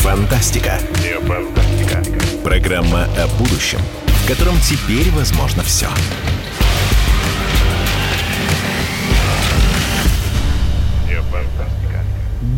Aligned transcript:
фантастика». 0.00 0.80
Не 1.02 1.20
фантастика. 1.26 2.02
Программа 2.42 3.04
о 3.18 3.28
будущем, 3.38 3.80
в 4.06 4.28
котором 4.28 4.54
теперь 4.60 5.10
возможно 5.10 5.62
все. 5.62 5.88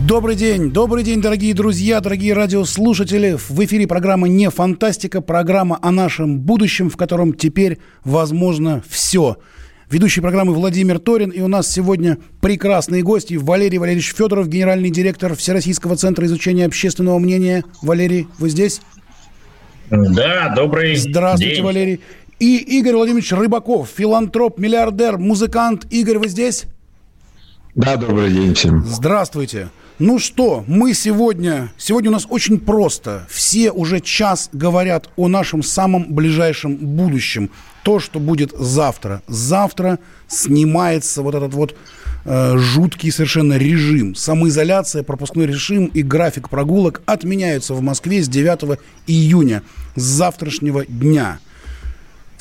Добрый 0.06 0.36
день, 0.36 0.70
добрый 0.70 1.04
день, 1.04 1.20
дорогие 1.20 1.54
друзья, 1.54 2.00
дорогие 2.00 2.34
радиослушатели. 2.34 3.36
В 3.36 3.64
эфире 3.64 3.86
программа 3.86 4.28
«Не 4.28 4.50
фантастика», 4.50 5.20
программа 5.20 5.78
о 5.80 5.90
нашем 5.90 6.38
будущем, 6.38 6.90
в 6.90 6.96
котором 6.96 7.32
теперь 7.32 7.78
возможно 8.04 8.84
все. 8.88 9.38
Ведущий 9.92 10.22
программы 10.22 10.54
Владимир 10.54 10.98
Торин. 10.98 11.28
И 11.28 11.42
у 11.42 11.48
нас 11.48 11.70
сегодня 11.70 12.16
прекрасные 12.40 13.02
гости. 13.02 13.34
Валерий 13.34 13.76
Валерьевич 13.76 14.14
Федоров, 14.14 14.48
генеральный 14.48 14.88
директор 14.88 15.36
Всероссийского 15.36 15.96
центра 15.96 16.24
изучения 16.24 16.64
общественного 16.64 17.18
мнения. 17.18 17.62
Валерий, 17.82 18.26
вы 18.38 18.48
здесь? 18.48 18.80
Да, 19.90 20.54
добрый 20.56 20.96
Здравствуйте, 20.96 21.56
день. 21.56 21.62
Валерий. 21.62 22.00
И 22.38 22.56
Игорь 22.78 22.94
Владимирович 22.94 23.32
Рыбаков, 23.32 23.90
филантроп, 23.94 24.58
миллиардер, 24.58 25.18
музыкант. 25.18 25.86
Игорь, 25.90 26.16
вы 26.16 26.28
здесь? 26.28 26.64
Да, 27.74 27.96
добрый 27.96 28.32
день 28.32 28.54
всем. 28.54 28.82
Здравствуйте. 28.86 29.68
Ну 29.98 30.18
что, 30.18 30.64
мы 30.66 30.94
сегодня, 30.94 31.70
сегодня 31.76 32.08
у 32.08 32.14
нас 32.14 32.26
очень 32.30 32.58
просто. 32.58 33.26
Все 33.28 33.70
уже 33.70 34.00
час 34.00 34.48
говорят 34.54 35.10
о 35.16 35.28
нашем 35.28 35.62
самом 35.62 36.14
ближайшем 36.14 36.76
будущем. 36.76 37.50
То, 37.82 37.98
что 37.98 38.20
будет 38.20 38.52
завтра. 38.52 39.22
Завтра 39.26 39.98
снимается 40.28 41.22
вот 41.22 41.34
этот 41.34 41.54
вот 41.54 41.76
э, 42.24 42.56
жуткий 42.56 43.10
совершенно 43.10 43.58
режим. 43.58 44.14
Самоизоляция, 44.14 45.02
пропускной 45.02 45.46
режим 45.46 45.86
и 45.86 46.02
график 46.02 46.48
прогулок 46.48 47.02
отменяются 47.06 47.74
в 47.74 47.82
Москве 47.82 48.22
с 48.22 48.28
9 48.28 48.78
июня, 49.06 49.62
с 49.96 50.02
завтрашнего 50.02 50.84
дня 50.86 51.38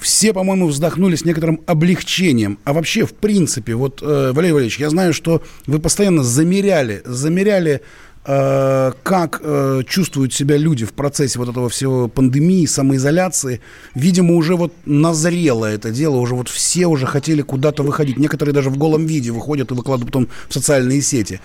все, 0.02 0.34
по-моему, 0.34 0.68
вздохнули 0.68 1.16
с 1.16 1.24
некоторым 1.24 1.62
облегчением. 1.68 2.58
А 2.64 2.74
вообще, 2.74 3.06
в 3.06 3.14
принципе, 3.14 3.76
вот, 3.76 4.02
э, 4.02 4.32
Валерий 4.34 4.54
Валерьевич, 4.54 4.80
я 4.80 4.90
знаю, 4.90 5.14
что 5.14 5.44
вы 5.68 5.80
постоянно 5.80 6.24
замеряли, 6.24 7.04
замеряли, 7.06 7.82
как 8.24 9.42
э, 9.44 9.82
чувствуют 9.88 10.34
себя 10.34 10.56
люди 10.58 10.86
в 10.86 10.94
процессе 10.94 11.40
вот 11.40 11.50
этого 11.50 11.70
всего 11.70 12.08
пандемии, 12.08 12.66
самоизоляции. 12.68 13.62
Видимо, 13.96 14.36
уже 14.36 14.56
вот 14.56 14.74
назрело 14.86 15.66
это 15.66 15.90
дело, 15.90 16.18
уже 16.18 16.36
вот 16.36 16.48
все 16.48 16.86
уже 16.86 17.08
хотели 17.08 17.42
куда-то 17.42 17.82
выходить. 17.84 18.18
Некоторые 18.18 18.54
даже 18.54 18.70
в 18.70 18.78
голом 18.78 19.06
виде 19.08 19.32
выходят 19.32 19.72
и 19.72 19.74
выкладывают 19.74 20.14
потом 20.14 20.30
в 20.48 20.54
социальные 20.54 21.02
сети. 21.02 21.42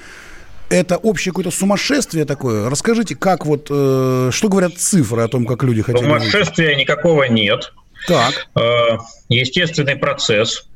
Это 0.68 0.96
общее 0.96 1.32
какое-то 1.32 1.50
сумасшествие 1.50 2.24
такое. 2.24 2.68
Расскажите, 2.68 3.14
как 3.14 3.46
вот, 3.46 3.68
э, 3.70 4.30
что 4.32 4.48
говорят 4.48 4.76
цифры 4.76 5.22
о 5.22 5.28
том, 5.28 5.46
как 5.46 5.62
люди 5.62 5.80
хотели 5.80 6.04
выйти? 6.04 6.24
Сумасшествия 6.24 6.74
никакого 6.76 7.22
нет. 7.24 7.72
Так. 8.06 8.48
Э, 8.54 8.98
Естественный 9.28 9.96
процесс. 9.96 10.66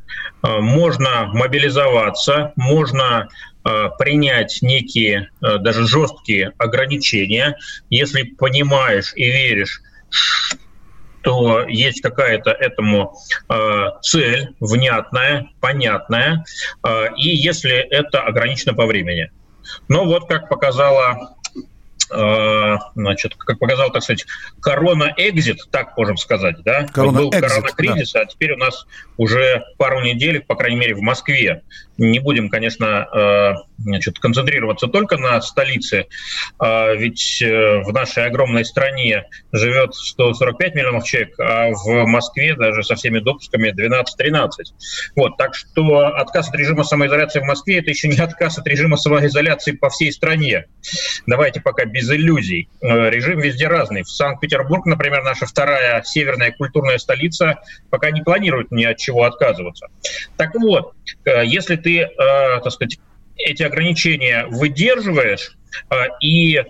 Э, 0.43 0.61
Можно 0.61 1.27
мобилизоваться, 1.35 2.53
можно 2.57 3.29
э, 3.29 3.50
принять 3.99 4.59
некие 4.63 5.31
э, 5.43 5.59
даже 5.59 5.87
жесткие 5.87 6.53
ограничения, 6.59 7.57
если 7.91 8.23
понимаешь 8.23 9.13
и 9.15 9.25
веришь, 9.25 9.83
что 10.09 11.67
есть 11.69 12.01
какая-то 12.01 12.51
этому 12.51 13.15
э, 13.49 13.87
цель 14.03 14.55
внятная, 14.61 15.51
понятная, 15.61 16.45
э, 16.83 17.15
и 17.17 17.29
если 17.29 17.73
это 17.73 18.23
ограничено 18.23 18.75
по 18.75 18.87
времени. 18.87 19.31
Но 19.89 20.07
вот 20.07 20.29
как 20.29 20.49
показала 20.49 21.37
э, 22.11 22.77
значит, 22.95 23.37
как 23.37 23.59
показал, 23.59 23.91
так 23.91 24.03
сказать, 24.03 24.27
корона-экзит, 24.61 25.59
так 25.71 25.97
можем 25.97 26.17
сказать, 26.17 26.63
да? 26.65 26.87
Корона 26.87 27.23
Вот 27.23 27.35
был 27.35 27.41
корона-кризис, 27.41 28.15
а 28.17 28.25
теперь 28.25 28.53
у 28.53 28.57
нас 28.57 28.87
уже 29.17 29.65
пару 29.79 30.01
недель, 30.01 30.41
по 30.41 30.57
крайней 30.57 30.79
мере, 30.79 30.95
в 30.95 31.03
Москве. 31.03 31.63
Не 32.01 32.19
будем, 32.19 32.49
конечно, 32.49 33.07
э, 33.13 33.55
значит, 33.77 34.19
концентрироваться 34.19 34.87
только 34.87 35.19
на 35.19 35.39
столице, 35.43 36.07
а 36.59 36.95
ведь 36.95 37.43
э, 37.43 37.83
в 37.85 37.93
нашей 37.93 38.25
огромной 38.25 38.65
стране 38.65 39.27
живет 39.53 39.95
145 39.95 40.75
миллионов 40.75 41.05
человек, 41.05 41.39
а 41.39 41.69
в 41.69 42.07
Москве 42.07 42.57
даже 42.57 42.85
со 42.85 42.95
всеми 42.95 43.19
допусками 43.19 43.69
12-13. 43.69 44.49
Вот, 45.15 45.37
так 45.37 45.55
что 45.55 46.07
отказ 46.07 46.49
от 46.49 46.55
режима 46.55 46.85
самоизоляции 46.85 47.41
в 47.41 47.45
Москве– 47.45 47.79
это 47.81 47.91
еще 47.91 48.09
не 48.09 48.19
отказ 48.19 48.57
от 48.57 48.67
режима 48.67 48.97
самоизоляции 48.97 49.73
по 49.73 49.91
всей 49.91 50.11
стране. 50.11 50.65
Давайте 51.27 51.61
пока 51.61 51.85
без 51.85 52.11
иллюзий. 52.11 52.71
Э, 52.81 53.11
Режим 53.11 53.41
везде 53.41 53.69
разный. 53.69 54.05
В 54.05 54.09
Санкт-Петербург, 54.09 54.87
например, 54.87 55.23
наша 55.23 55.45
вторая 55.45 56.03
северная 56.03 56.51
культурная 56.51 56.97
столица, 56.97 57.59
пока 57.91 58.11
не 58.11 58.23
планирует 58.23 58.71
ни 58.71 58.85
от 58.85 58.97
чего 58.97 59.25
отказываться. 59.25 59.89
Так 60.39 60.55
вот, 60.55 60.95
если 61.27 61.77
ты, 61.77 61.90
э, 61.99 62.61
так 62.63 62.73
сказать, 62.73 62.99
эти 63.37 63.63
ограничения 63.63 64.47
выдерживаешь, 64.49 65.57
э, 65.91 65.95
и 66.21 66.57
э, 66.57 66.65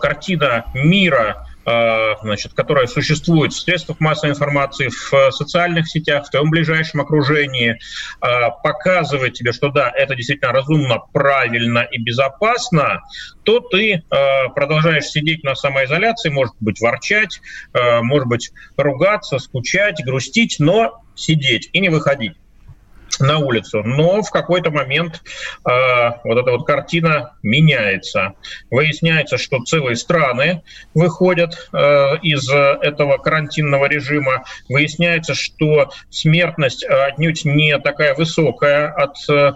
картина 0.00 0.66
мира 0.74 1.46
значит, 1.64 2.54
которая 2.54 2.88
существует 2.88 3.52
в 3.52 3.60
средствах 3.60 4.00
массовой 4.00 4.32
информации, 4.32 4.88
в 4.88 5.30
социальных 5.30 5.88
сетях, 5.88 6.26
в 6.26 6.30
твоем 6.32 6.50
ближайшем 6.50 7.02
окружении, 7.02 7.78
показывает 8.18 9.34
тебе, 9.34 9.52
что 9.52 9.68
да, 9.68 9.88
это 9.94 10.16
действительно 10.16 10.50
разумно, 10.50 10.98
правильно 11.12 11.86
и 11.88 12.02
безопасно, 12.02 13.02
то 13.44 13.60
ты 13.60 14.02
продолжаешь 14.56 15.04
сидеть 15.04 15.44
на 15.44 15.54
самоизоляции, 15.54 16.30
может 16.30 16.56
быть, 16.58 16.80
ворчать, 16.80 17.40
может 17.72 18.26
быть, 18.26 18.50
ругаться, 18.76 19.38
скучать, 19.38 20.04
грустить, 20.04 20.56
но 20.58 21.00
сидеть 21.14 21.70
и 21.72 21.78
не 21.78 21.90
выходить 21.90 22.32
на 23.20 23.38
улицу. 23.38 23.82
Но 23.82 24.22
в 24.22 24.30
какой-то 24.30 24.70
момент 24.70 25.22
э, 25.68 26.10
вот 26.24 26.38
эта 26.38 26.50
вот 26.50 26.66
картина 26.66 27.34
меняется. 27.42 28.34
Выясняется, 28.70 29.38
что 29.38 29.62
целые 29.64 29.96
страны 29.96 30.62
выходят 30.94 31.68
э, 31.72 32.18
из 32.22 32.48
этого 32.48 33.18
карантинного 33.18 33.86
режима. 33.86 34.44
Выясняется, 34.68 35.34
что 35.34 35.90
смертность 36.10 36.84
отнюдь 36.84 37.44
не 37.44 37.78
такая 37.78 38.14
высокая 38.14 38.88
от 38.88 39.16
э, 39.28 39.52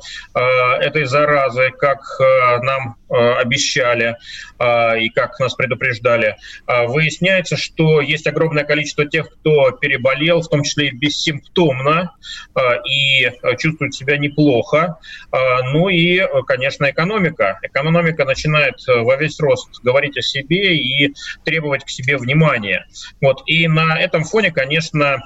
этой 0.81 1.05
заразы, 1.05 1.71
как 1.79 2.01
э, 2.21 2.59
нам 2.63 2.97
э, 3.09 3.15
обещали 3.15 4.17
э, 4.59 5.01
и 5.01 5.09
как 5.09 5.39
нас 5.41 5.55
предупреждали. 5.55 6.37
Э, 6.67 6.87
Выясняется, 6.87 7.57
что 7.57 8.01
есть 8.01 8.27
огромное 8.27 8.65
количество 8.65 9.07
тех, 9.07 9.29
кто 9.31 9.71
переболел, 9.73 10.41
в 10.41 10.49
том 10.49 10.63
числе 10.63 10.89
и 10.89 10.97
бессимптомно, 10.97 12.13
э, 12.55 12.61
и 12.89 13.31
э, 13.47 13.57
чувствует 13.57 13.95
себя 13.95 14.19
неплохо. 14.19 14.99
Э, 15.33 15.37
Ну 15.73 15.89
и, 15.89 16.19
э, 16.19 16.27
конечно, 16.47 16.91
экономика. 16.91 17.59
Экономика 17.63 18.25
начинает 18.25 18.77
э, 18.89 19.01
во 19.01 19.17
весь 19.17 19.39
рост 19.41 19.81
говорить 19.83 20.17
о 20.17 20.23
себе 20.23 20.77
и 20.77 21.15
требовать 21.45 21.85
к 21.85 21.91
себе 21.91 22.17
внимания. 22.17 22.87
Вот. 23.21 23.43
И 23.47 23.69
на 23.69 23.99
этом 23.99 24.25
фоне, 24.25 24.51
конечно, 24.51 25.19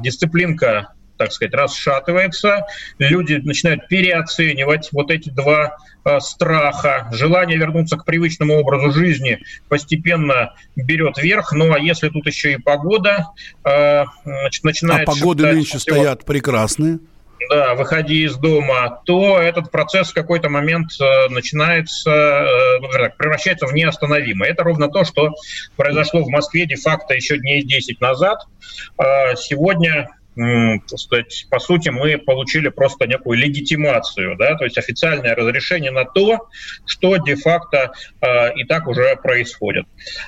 дисциплинка 0.00 0.94
так 1.22 1.32
сказать, 1.32 1.54
расшатывается, 1.54 2.66
люди 2.98 3.34
начинают 3.34 3.86
переоценивать 3.86 4.88
вот 4.92 5.10
эти 5.10 5.28
два 5.28 5.76
э, 6.04 6.18
страха, 6.20 7.08
желание 7.12 7.56
вернуться 7.56 7.96
к 7.96 8.04
привычному 8.04 8.54
образу 8.58 8.90
жизни 8.90 9.38
постепенно 9.68 10.54
берет 10.74 11.18
верх, 11.18 11.52
ну 11.52 11.72
а 11.72 11.78
если 11.78 12.08
тут 12.08 12.26
еще 12.26 12.54
и 12.54 12.56
погода 12.56 13.28
э, 13.64 14.04
значит, 14.24 14.64
начинает... 14.64 15.08
А 15.08 15.12
погоды 15.12 15.46
нынче 15.46 15.78
что- 15.78 15.80
стоят 15.80 16.24
прекрасные. 16.24 16.98
Да, 17.50 17.74
выходи 17.74 18.24
из 18.24 18.36
дома, 18.36 19.00
то 19.04 19.38
этот 19.38 19.70
процесс 19.70 20.10
в 20.10 20.14
какой-то 20.14 20.48
момент 20.48 20.90
э, 21.00 21.28
начинается, 21.28 22.10
э, 22.10 23.10
превращается 23.16 23.66
в 23.66 23.74
неостановимый. 23.74 24.48
Это 24.48 24.64
ровно 24.64 24.88
то, 24.88 25.04
что 25.04 25.34
произошло 25.76 26.22
в 26.22 26.28
Москве 26.28 26.66
де-факто 26.66 27.14
еще 27.14 27.38
дней 27.38 27.62
10 27.62 28.00
назад. 28.00 28.38
Э, 28.98 29.36
Сегодня 29.36 30.08
так 30.34 30.98
сказать, 30.98 31.46
по 31.50 31.58
сути, 31.58 31.90
мы 31.90 32.18
получили 32.18 32.68
просто 32.68 33.06
некую 33.06 33.38
легитимацию, 33.38 34.36
да, 34.36 34.54
то 34.56 34.64
есть 34.64 34.78
официальное 34.78 35.34
разрешение 35.34 35.90
на 35.90 36.04
то, 36.04 36.48
что 36.86 37.16
де-факто 37.18 37.92
э, 38.20 38.54
и 38.54 38.64
так 38.64 38.86
уже 38.86 39.16
происходит. 39.16 39.86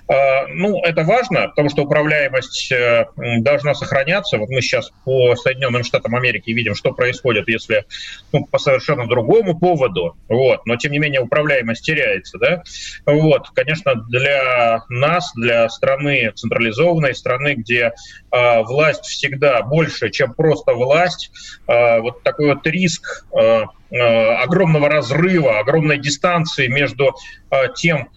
Э, 0.09 0.47
ну, 0.49 0.83
это 0.83 1.03
важно, 1.05 1.49
потому 1.49 1.71
что 1.71 1.85
управляемость 1.85 2.71
э, 2.73 3.07
должна 3.41 3.75
сохраняться. 3.75 4.39
Вот 4.39 4.51
мы 4.51 4.61
сейчас 4.61 4.91
по 5.05 5.35
Соединенным 5.37 5.85
Штатам 5.85 6.15
Америки 6.15 6.51
видим, 6.51 6.75
что 6.75 6.93
происходит, 6.93 7.49
если 7.49 7.85
ну, 8.33 8.45
по 8.47 8.59
совершенно 8.59 9.07
другому 9.07 9.59
поводу, 9.59 10.17
вот, 10.29 10.67
но 10.67 10.77
тем 10.77 10.93
не 10.93 10.99
менее 10.99 11.21
управляемость 11.21 11.85
теряется, 11.85 12.39
да. 12.39 12.63
Вот, 13.07 13.51
конечно, 13.51 13.95
для 13.95 14.83
нас, 14.89 15.33
для 15.35 15.69
страны 15.69 16.33
централизованной 16.35 17.15
страны, 17.15 17.55
где 17.55 17.93
э, 18.31 18.63
власть 18.63 19.05
всегда 19.05 19.63
больше, 19.63 19.94
чем 20.11 20.35
просто 20.35 20.73
власть, 20.73 21.31
э, 21.67 22.01
вот 22.01 22.23
такой 22.23 22.55
вот 22.55 22.67
риск 22.67 23.27
э, 23.33 23.65
э, 23.91 23.99
огромного 24.37 24.89
разрыва, 24.89 25.59
огромной 25.59 25.99
дистанции 25.99 26.67
между 26.67 27.15
тем, 27.77 28.11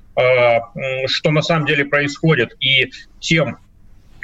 что 1.06 1.30
на 1.30 1.44
самом 1.44 1.68
деле 1.68 1.86
происходит, 1.86 2.56
и 2.60 2.92
тем, 3.20 3.60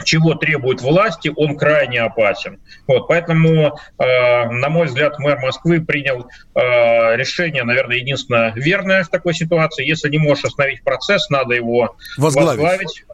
чего 0.03 0.35
требует 0.35 0.81
власти, 0.81 1.31
он 1.35 1.57
крайне 1.57 2.01
опасен. 2.01 2.59
Вот, 2.87 3.07
поэтому, 3.07 3.77
э, 3.99 4.49
на 4.49 4.69
мой 4.69 4.87
взгляд, 4.87 5.19
мэр 5.19 5.39
Москвы 5.39 5.81
принял 5.81 6.27
э, 6.55 7.15
решение, 7.15 7.63
наверное, 7.63 7.97
единственное 7.97 8.51
верное 8.55 9.03
в 9.03 9.09
такой 9.09 9.33
ситуации. 9.33 9.85
Если 9.85 10.09
не 10.09 10.17
можешь 10.17 10.45
остановить 10.45 10.83
процесс, 10.83 11.29
надо 11.29 11.53
его 11.53 11.95
возглавить. 12.17 12.59
возглавить. 12.59 13.05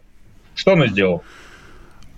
Что 0.56 0.71
он 0.74 0.88
сделал. 0.88 1.24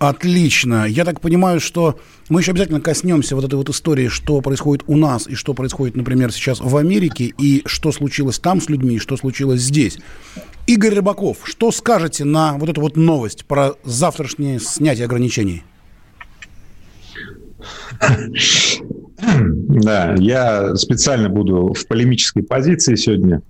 Отлично. 0.02 0.84
Я 0.84 1.04
так 1.04 1.20
понимаю, 1.20 1.60
что 1.60 1.96
мы 2.28 2.40
еще 2.40 2.50
обязательно 2.50 2.80
коснемся 2.80 3.36
вот 3.36 3.44
этой 3.44 3.54
вот 3.54 3.68
истории, 3.68 4.08
что 4.08 4.40
происходит 4.40 4.82
у 4.88 4.96
нас 4.96 5.28
и 5.28 5.36
что 5.36 5.54
происходит, 5.54 5.94
например, 5.94 6.32
сейчас 6.32 6.58
в 6.60 6.76
Америке, 6.76 7.32
и 7.38 7.62
что 7.66 7.92
случилось 7.92 8.40
там 8.40 8.60
с 8.60 8.68
людьми, 8.68 8.96
и 8.96 8.98
что 8.98 9.16
случилось 9.16 9.60
здесь. 9.60 9.98
Игорь 10.66 10.96
Рыбаков, 10.96 11.42
что 11.44 11.70
скажете 11.70 12.24
на 12.24 12.54
вот 12.54 12.68
эту 12.68 12.80
вот 12.80 12.96
новость 12.96 13.44
про 13.44 13.74
завтрашнее 13.84 14.58
снятие 14.58 15.04
ограничений? 15.04 15.62
Да, 19.68 20.16
я 20.18 20.74
специально 20.74 21.28
буду 21.28 21.74
в 21.74 21.86
полемической 21.86 22.42
позиции 22.42 22.96
сегодня. 22.96 23.40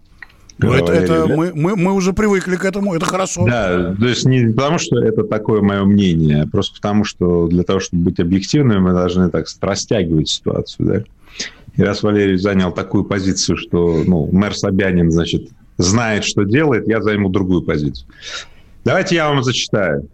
Ну, 0.63 0.73
это, 0.73 0.93
это 0.93 1.27
мы, 1.27 1.53
мы, 1.55 1.77
мы 1.77 1.93
уже 1.93 2.13
привыкли 2.13 2.57
к 2.57 2.65
этому, 2.65 2.95
это 2.95 3.07
хорошо. 3.07 3.45
Да, 3.47 3.95
то 3.99 4.07
есть 4.07 4.25
не 4.25 4.47
потому, 4.53 4.79
что 4.79 4.99
это 4.99 5.25
такое 5.25 5.61
мое 5.61 5.85
мнение, 5.85 6.43
а 6.43 6.47
просто 6.47 6.77
потому, 6.77 7.05
что 7.05 7.49
для 7.49 7.63
того, 7.63 7.81
чтобы 7.81 8.05
быть 8.05 8.21
объективными, 8.21 8.79
мы 8.79 8.93
должны 8.93 9.31
так 9.31 9.47
растягивать 9.61 10.29
ситуацию. 10.29 10.89
Да? 10.89 11.05
И 11.77 11.83
раз 11.83 12.03
Валерий 12.03 12.37
занял 12.37 12.73
такую 12.73 13.05
позицию, 13.05 13.57
что 13.57 14.03
ну, 14.07 14.29
мэр 14.31 14.55
Собянин, 14.55 15.11
значит, 15.11 15.49
знает, 15.79 16.25
что 16.25 16.45
делает, 16.45 16.87
я 16.87 17.03
займу 17.03 17.29
другую 17.29 17.63
позицию. 17.63 18.09
Давайте 18.85 19.15
я 19.15 19.29
вам 19.29 19.43
зачитаю, 19.43 20.09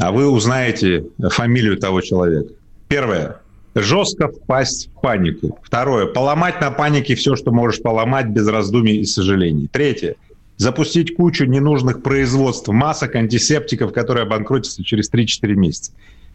а 0.00 0.10
вы 0.10 0.28
узнаете 0.28 1.06
фамилию 1.30 1.76
того 1.78 2.00
человека. 2.00 2.52
Первое 2.88 3.40
жестко 3.82 4.28
впасть 4.28 4.88
в 4.88 5.00
панику. 5.00 5.58
Второе. 5.62 6.06
Поломать 6.06 6.60
на 6.60 6.70
панике 6.70 7.14
все, 7.14 7.36
что 7.36 7.52
можешь 7.52 7.82
поломать 7.82 8.26
без 8.26 8.48
раздумий 8.48 8.96
и 8.96 9.04
сожалений. 9.04 9.68
Третье. 9.70 10.16
Запустить 10.56 11.14
кучу 11.14 11.44
ненужных 11.44 12.02
производств, 12.02 12.68
масок, 12.68 13.14
антисептиков, 13.14 13.92
которые 13.92 14.22
обанкротятся 14.22 14.82
через 14.82 15.10
3-4 15.12 15.54
месяца. 15.54 15.92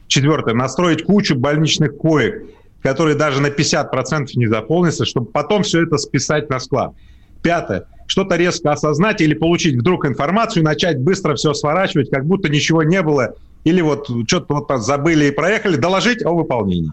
Четвертое. 0.08 0.54
Настроить 0.54 1.04
кучу 1.04 1.36
больничных 1.36 1.98
коек, 1.98 2.44
которые 2.84 3.16
даже 3.16 3.42
на 3.42 3.48
50% 3.48 4.28
не 4.36 4.48
заполнятся, 4.48 5.06
чтобы 5.06 5.28
потом 5.28 5.64
все 5.64 5.84
это 5.84 5.98
списать 5.98 6.50
на 6.50 6.60
склад. 6.60 6.94
Пятое. 7.42 7.86
Что-то 8.06 8.36
резко 8.36 8.72
осознать 8.72 9.22
или 9.22 9.34
получить 9.34 9.76
вдруг 9.76 10.06
информацию, 10.06 10.64
начать 10.64 11.00
быстро 11.00 11.36
все 11.36 11.54
сворачивать, 11.54 12.10
как 12.10 12.26
будто 12.26 12.50
ничего 12.50 12.84
не 12.84 13.02
было, 13.02 13.36
или 13.64 13.82
вот 13.82 14.10
что-то 14.28 14.54
вот 14.56 14.84
забыли 14.84 15.26
и 15.26 15.32
проехали, 15.32 15.78
доложить 15.78 16.24
о 16.24 16.32
выполнении. 16.34 16.92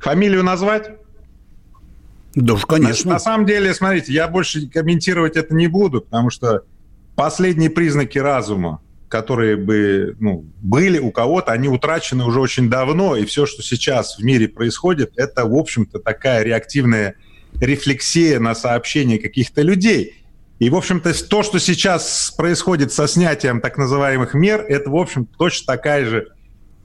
Фамилию 0.00 0.42
назвать? 0.44 0.90
Да 2.34 2.54
уж, 2.54 2.66
конечно. 2.66 3.08
На, 3.08 3.14
на 3.14 3.20
самом 3.20 3.46
деле, 3.46 3.74
смотрите, 3.74 4.12
я 4.12 4.28
больше 4.28 4.68
комментировать 4.68 5.36
это 5.36 5.54
не 5.54 5.66
буду, 5.66 6.02
потому 6.02 6.30
что 6.30 6.62
последние 7.16 7.70
признаки 7.70 8.18
разума, 8.18 8.80
которые 9.08 9.56
бы 9.56 10.16
ну, 10.20 10.44
были 10.60 10.98
у 10.98 11.10
кого-то, 11.10 11.52
они 11.52 11.68
утрачены 11.68 12.24
уже 12.24 12.40
очень 12.40 12.70
давно, 12.70 13.16
и 13.16 13.24
все, 13.24 13.46
что 13.46 13.62
сейчас 13.62 14.18
в 14.18 14.22
мире 14.22 14.48
происходит, 14.48 15.12
это, 15.16 15.46
в 15.46 15.54
общем-то, 15.54 15.98
такая 15.98 16.42
реактивная 16.44 17.16
рефлексия 17.60 18.38
на 18.38 18.54
сообщения 18.54 19.18
каких-то 19.18 19.62
людей. 19.62 20.22
И, 20.58 20.70
в 20.70 20.76
общем-то, 20.76 21.12
то, 21.28 21.42
что 21.42 21.58
сейчас 21.58 22.32
происходит 22.36 22.92
со 22.92 23.06
снятием 23.06 23.60
так 23.60 23.78
называемых 23.78 24.34
мер, 24.34 24.60
это, 24.60 24.90
в 24.90 24.96
общем 24.96 25.24
точно 25.24 25.66
такая 25.66 26.04
же 26.04 26.28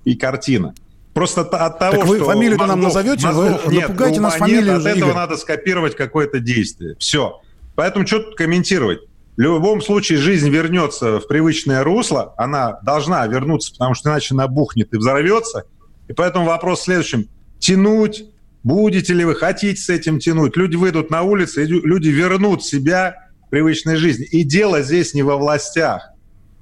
и 0.06 0.16
картина. 0.16 0.74
Просто 1.14 1.42
от 1.42 1.80
того, 1.80 1.98
так 1.98 2.06
вы 2.08 2.16
что 2.18 2.26
фамилию 2.26 2.58
нам 2.58 2.82
назовете, 2.82 3.28
вы 3.30 3.60
нет, 3.68 3.90
напугаете 3.90 4.20
нас 4.20 4.36
фамилией. 4.36 4.72
От 4.72 4.86
этого 4.86 4.98
Игорь. 4.98 5.14
надо 5.14 5.38
скопировать 5.38 5.96
какое-то 5.96 6.40
действие. 6.40 6.96
Все. 6.98 7.40
Поэтому 7.76 8.08
что 8.08 8.20
тут 8.20 8.36
комментировать? 8.36 9.00
В 9.36 9.40
любом 9.40 9.82
случае 9.82 10.20
жизнь 10.20 10.50
вернется 10.50 11.20
в 11.20 11.28
привычное 11.28 11.84
русло, 11.84 12.34
она 12.38 12.80
должна 12.84 13.26
вернуться, 13.26 13.72
потому 13.72 13.96
что 13.96 14.10
иначе 14.10 14.36
набухнет 14.36 14.94
и 14.94 14.98
взорвется. 14.98 15.66
И 16.08 16.14
поэтому 16.14 16.46
вопрос 16.46 16.82
в 16.82 16.84
следующем. 16.84 17.28
Тянуть, 17.60 18.26
будете 18.64 19.14
ли 19.14 19.26
вы, 19.26 19.36
хотите 19.36 19.82
с 19.82 19.90
этим 19.90 20.20
тянуть? 20.20 20.56
Люди 20.56 20.76
выйдут 20.76 21.10
на 21.10 21.24
улицы, 21.24 21.64
люди 21.64 22.10
вернут 22.10 22.64
себя 22.64 23.30
в 23.48 23.50
привычной 23.50 23.96
жизни. 23.96 24.26
И 24.26 24.44
дело 24.44 24.82
здесь 24.82 25.14
не 25.14 25.24
во 25.24 25.38
властях, 25.38 26.10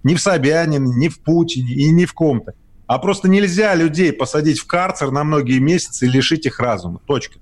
не 0.04 0.16
в 0.16 0.22
Собянине, 0.22 0.80
не 0.80 1.10
в 1.10 1.20
Путине 1.20 1.74
и 1.74 1.90
не 1.92 2.06
в 2.06 2.14
ком-то. 2.14 2.54
А 2.92 3.00
просто 3.00 3.30
нельзя 3.30 3.74
людей 3.74 4.12
посадить 4.12 4.60
в 4.60 4.68
карцер 4.68 5.12
на 5.12 5.24
многие 5.24 5.60
месяцы 5.60 6.08
и 6.08 6.10
лишить 6.10 6.46
их 6.46 6.60
разума. 6.60 7.00
Точка. 7.08 7.40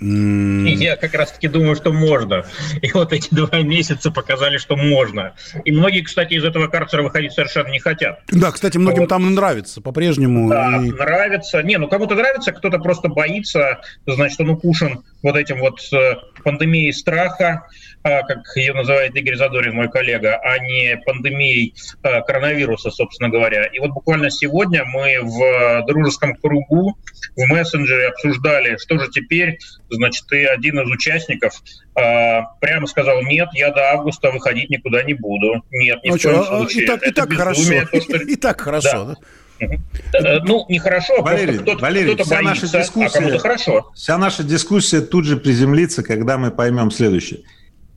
Я 0.00 0.96
как 0.96 1.14
раз-таки 1.14 1.46
думаю, 1.46 1.76
что 1.76 1.92
можно. 1.92 2.44
И 2.82 2.90
вот 2.90 3.12
эти 3.12 3.32
два 3.32 3.62
месяца 3.62 4.10
показали, 4.10 4.58
что 4.58 4.74
можно. 4.74 5.34
И 5.64 5.70
многие, 5.70 6.02
кстати, 6.02 6.34
из 6.34 6.44
этого 6.44 6.66
карцера 6.66 7.04
выходить 7.04 7.34
совершенно 7.34 7.68
не 7.68 7.78
хотят. 7.78 8.18
Да, 8.32 8.50
кстати, 8.50 8.78
многим 8.78 9.02
вот. 9.02 9.08
там 9.08 9.32
нравится 9.32 9.80
по-прежнему. 9.80 10.48
Да, 10.50 10.82
и... 10.82 10.90
нравится. 10.90 11.62
Не, 11.62 11.78
ну 11.78 11.86
кому-то 11.86 12.16
нравится, 12.16 12.50
кто-то 12.50 12.80
просто 12.80 13.08
боится, 13.08 13.80
значит, 14.06 14.40
он 14.40 14.50
укушен 14.50 15.04
вот 15.22 15.36
этим 15.36 15.60
вот 15.60 15.78
э, 15.92 16.16
пандемией 16.42 16.92
страха, 16.92 17.68
как 18.06 18.44
ее 18.54 18.72
называет 18.72 19.16
Игорь 19.16 19.36
Задорин, 19.36 19.74
мой 19.74 19.88
коллега, 19.88 20.36
а 20.36 20.58
не 20.58 20.96
пандемией 21.04 21.74
а, 22.02 22.20
коронавируса, 22.20 22.90
собственно 22.90 23.28
говоря. 23.28 23.64
И 23.64 23.80
вот 23.80 23.90
буквально 23.90 24.30
сегодня 24.30 24.84
мы 24.84 25.18
в 25.22 25.86
дружеском 25.86 26.36
кругу 26.36 26.96
в 27.36 27.46
мессенджере 27.46 28.08
обсуждали, 28.08 28.76
что 28.76 28.98
же 28.98 29.08
теперь, 29.10 29.58
значит, 29.90 30.24
ты 30.28 30.46
один 30.46 30.78
из 30.80 30.88
участников 30.88 31.60
а, 31.96 32.42
прямо 32.60 32.86
сказал, 32.86 33.22
нет, 33.22 33.48
я 33.54 33.72
до 33.72 33.90
августа 33.90 34.30
выходить 34.30 34.70
никуда 34.70 35.02
не 35.02 35.14
буду. 35.14 35.64
Нет, 35.72 36.04
ни 36.04 36.10
ну, 36.10 36.16
в 36.16 36.22
коем 36.22 36.44
случае. 36.44 36.84
И 36.84 36.86
так, 36.86 37.06
и 37.06 37.10
так 37.10 37.32
хорошо. 37.32 37.72
То, 37.90 38.00
что... 38.00 38.16
И 38.26 38.36
так 38.36 38.60
хорошо, 38.60 39.04
да? 39.04 39.16
Э, 39.58 40.38
ну, 40.44 40.66
нехорошо, 40.68 41.22
Валерий, 41.22 41.58
кто-то, 41.58 41.82
Валерий, 41.82 42.14
кто 42.14 42.24
вся 42.24 42.42
боится, 42.42 42.66
наша 42.66 42.78
дискуссия, 42.78 43.34
а 43.34 43.38
хорошо. 43.38 43.90
Вся 43.94 44.18
наша 44.18 44.42
дискуссия 44.42 45.00
тут 45.00 45.24
же 45.24 45.38
приземлится, 45.38 46.02
когда 46.02 46.36
мы 46.36 46.50
поймем 46.50 46.90
следующее 46.90 47.40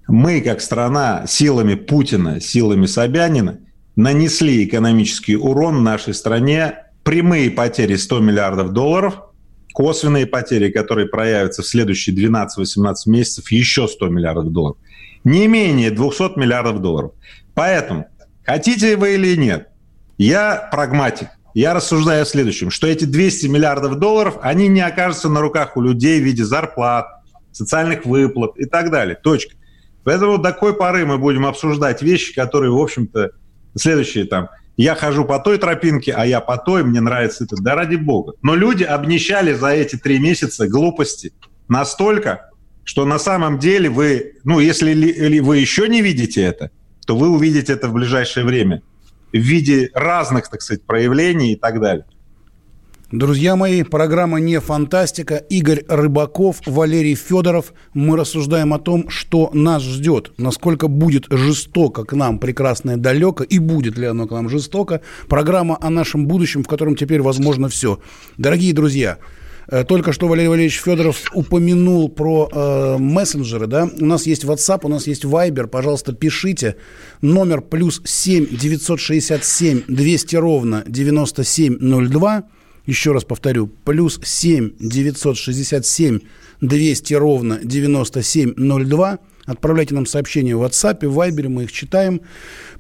мы, 0.10 0.42
как 0.42 0.60
страна, 0.62 1.26
силами 1.28 1.76
Путина, 1.76 2.42
силами 2.42 2.86
Собянина, 2.88 3.60
нанесли 3.96 4.66
экономический 4.66 5.36
урон 5.36 5.84
нашей 5.84 6.14
стране, 6.14 6.86
прямые 7.04 7.52
потери 7.52 7.96
100 7.96 8.20
миллиардов 8.20 8.72
долларов, 8.72 9.22
косвенные 9.74 10.26
потери, 10.26 10.72
которые 10.72 11.08
проявятся 11.08 11.62
в 11.62 11.68
следующие 11.68 12.16
12-18 12.16 12.94
месяцев, 13.06 13.52
еще 13.52 13.88
100 13.88 14.08
миллиардов 14.10 14.52
долларов. 14.52 14.78
Не 15.24 15.48
менее 15.48 15.92
200 15.92 16.40
миллиардов 16.40 16.82
долларов. 16.82 17.12
Поэтому, 17.54 18.08
хотите 18.44 18.96
вы 18.96 19.16
или 19.16 19.36
нет, 19.36 19.68
я 20.18 20.70
прагматик. 20.72 21.30
Я 21.54 21.74
рассуждаю 21.74 22.24
о 22.24 22.26
следующем, 22.26 22.72
что 22.72 22.88
эти 22.88 23.06
200 23.06 23.48
миллиардов 23.48 23.96
долларов, 24.00 24.38
они 24.42 24.68
не 24.68 24.82
окажутся 24.82 25.30
на 25.30 25.42
руках 25.42 25.78
у 25.78 25.82
людей 25.82 26.22
в 26.22 26.24
виде 26.24 26.44
зарплат, 26.44 27.08
социальных 27.52 28.06
выплат 28.06 28.58
и 28.58 28.66
так 28.66 28.92
далее. 28.92 29.16
Точка. 29.16 29.56
Поэтому 30.10 30.40
до 30.40 30.52
такой 30.52 30.76
поры 30.76 31.06
мы 31.06 31.20
будем 31.20 31.46
обсуждать 31.46 32.02
вещи, 32.02 32.34
которые, 32.34 32.72
в 32.72 32.80
общем-то, 32.80 33.30
следующие 33.78 34.26
там, 34.26 34.50
я 34.76 34.96
хожу 34.96 35.24
по 35.24 35.38
той 35.38 35.60
тропинке, 35.60 36.14
а 36.14 36.26
я 36.26 36.40
по 36.40 36.58
той, 36.58 36.84
мне 36.84 37.00
нравится 37.00 37.44
это. 37.44 37.58
Да 37.62 37.76
ради 37.76 37.96
бога. 37.96 38.34
Но 38.42 38.56
люди 38.56 38.84
обнищали 38.84 39.54
за 39.54 39.68
эти 39.68 39.98
три 39.98 40.18
месяца 40.18 40.68
глупости 40.68 41.32
настолько, 41.68 42.50
что 42.84 43.06
на 43.06 43.20
самом 43.20 43.60
деле 43.60 43.92
вы, 43.92 44.34
ну, 44.44 44.60
если 44.60 44.94
ли, 44.94 45.42
вы 45.42 45.58
еще 45.58 45.88
не 45.88 46.02
видите 46.02 46.42
это, 46.42 46.72
то 47.06 47.16
вы 47.16 47.30
увидите 47.30 47.72
это 47.74 47.88
в 47.88 47.94
ближайшее 47.94 48.48
время 48.48 48.82
в 49.32 49.38
виде 49.38 49.92
разных, 49.94 50.50
так 50.50 50.64
сказать, 50.64 50.84
проявлений 50.88 51.54
и 51.54 51.56
так 51.56 51.80
далее. 51.80 52.08
Друзья 53.12 53.56
мои, 53.56 53.82
программа 53.82 54.40
«Не 54.40 54.60
фантастика». 54.60 55.38
Игорь 55.38 55.84
Рыбаков, 55.88 56.58
Валерий 56.68 57.16
Федоров. 57.16 57.74
Мы 57.96 58.16
рассуждаем 58.16 58.72
о 58.72 58.78
том, 58.78 59.10
что 59.10 59.50
нас 59.52 59.82
ждет, 59.82 60.32
насколько 60.38 60.88
будет 60.88 61.26
жестоко 61.32 62.04
к 62.04 62.14
нам 62.14 62.38
прекрасное 62.38 62.98
далеко, 62.98 63.44
и 63.44 63.58
будет 63.58 63.98
ли 63.98 64.06
оно 64.06 64.28
к 64.28 64.32
нам 64.32 64.48
жестоко. 64.48 65.02
Программа 65.28 65.76
о 65.82 65.90
нашем 65.90 66.28
будущем, 66.28 66.64
в 66.64 66.68
котором 66.68 66.96
теперь 66.96 67.24
возможно 67.24 67.68
все. 67.68 68.00
Дорогие 68.38 68.76
друзья, 68.76 69.18
э, 69.70 69.84
только 69.86 70.14
что 70.14 70.28
Валерий 70.28 70.50
Валерьевич 70.50 70.80
Федоров 70.80 71.32
упомянул 71.34 72.10
про 72.10 72.48
э, 72.52 72.98
мессенджеры, 73.00 73.66
да? 73.66 73.90
У 74.00 74.06
нас 74.06 74.28
есть 74.28 74.44
WhatsApp, 74.44 74.82
у 74.84 74.88
нас 74.88 75.08
есть 75.08 75.24
Viber, 75.24 75.66
пожалуйста, 75.66 76.14
пишите. 76.14 76.76
Номер 77.24 77.62
плюс 77.62 78.04
7 78.06 78.56
967 78.56 79.86
200 79.88 80.36
ровно 80.36 80.84
9702. 80.86 82.44
Еще 82.86 83.12
раз 83.12 83.24
повторю, 83.24 83.68
плюс 83.68 84.20
7 84.24 84.72
967 84.80 86.20
200 86.62 87.14
ровно 87.14 87.60
9702. 87.64 89.20
отправляйте 89.46 89.96
нам 89.96 90.06
сообщения 90.06 90.56
в 90.56 90.64
WhatsApp, 90.64 91.08
в 91.08 91.18
Viber, 91.18 91.50
мы 91.50 91.64
их 91.64 91.72
читаем, 91.72 92.22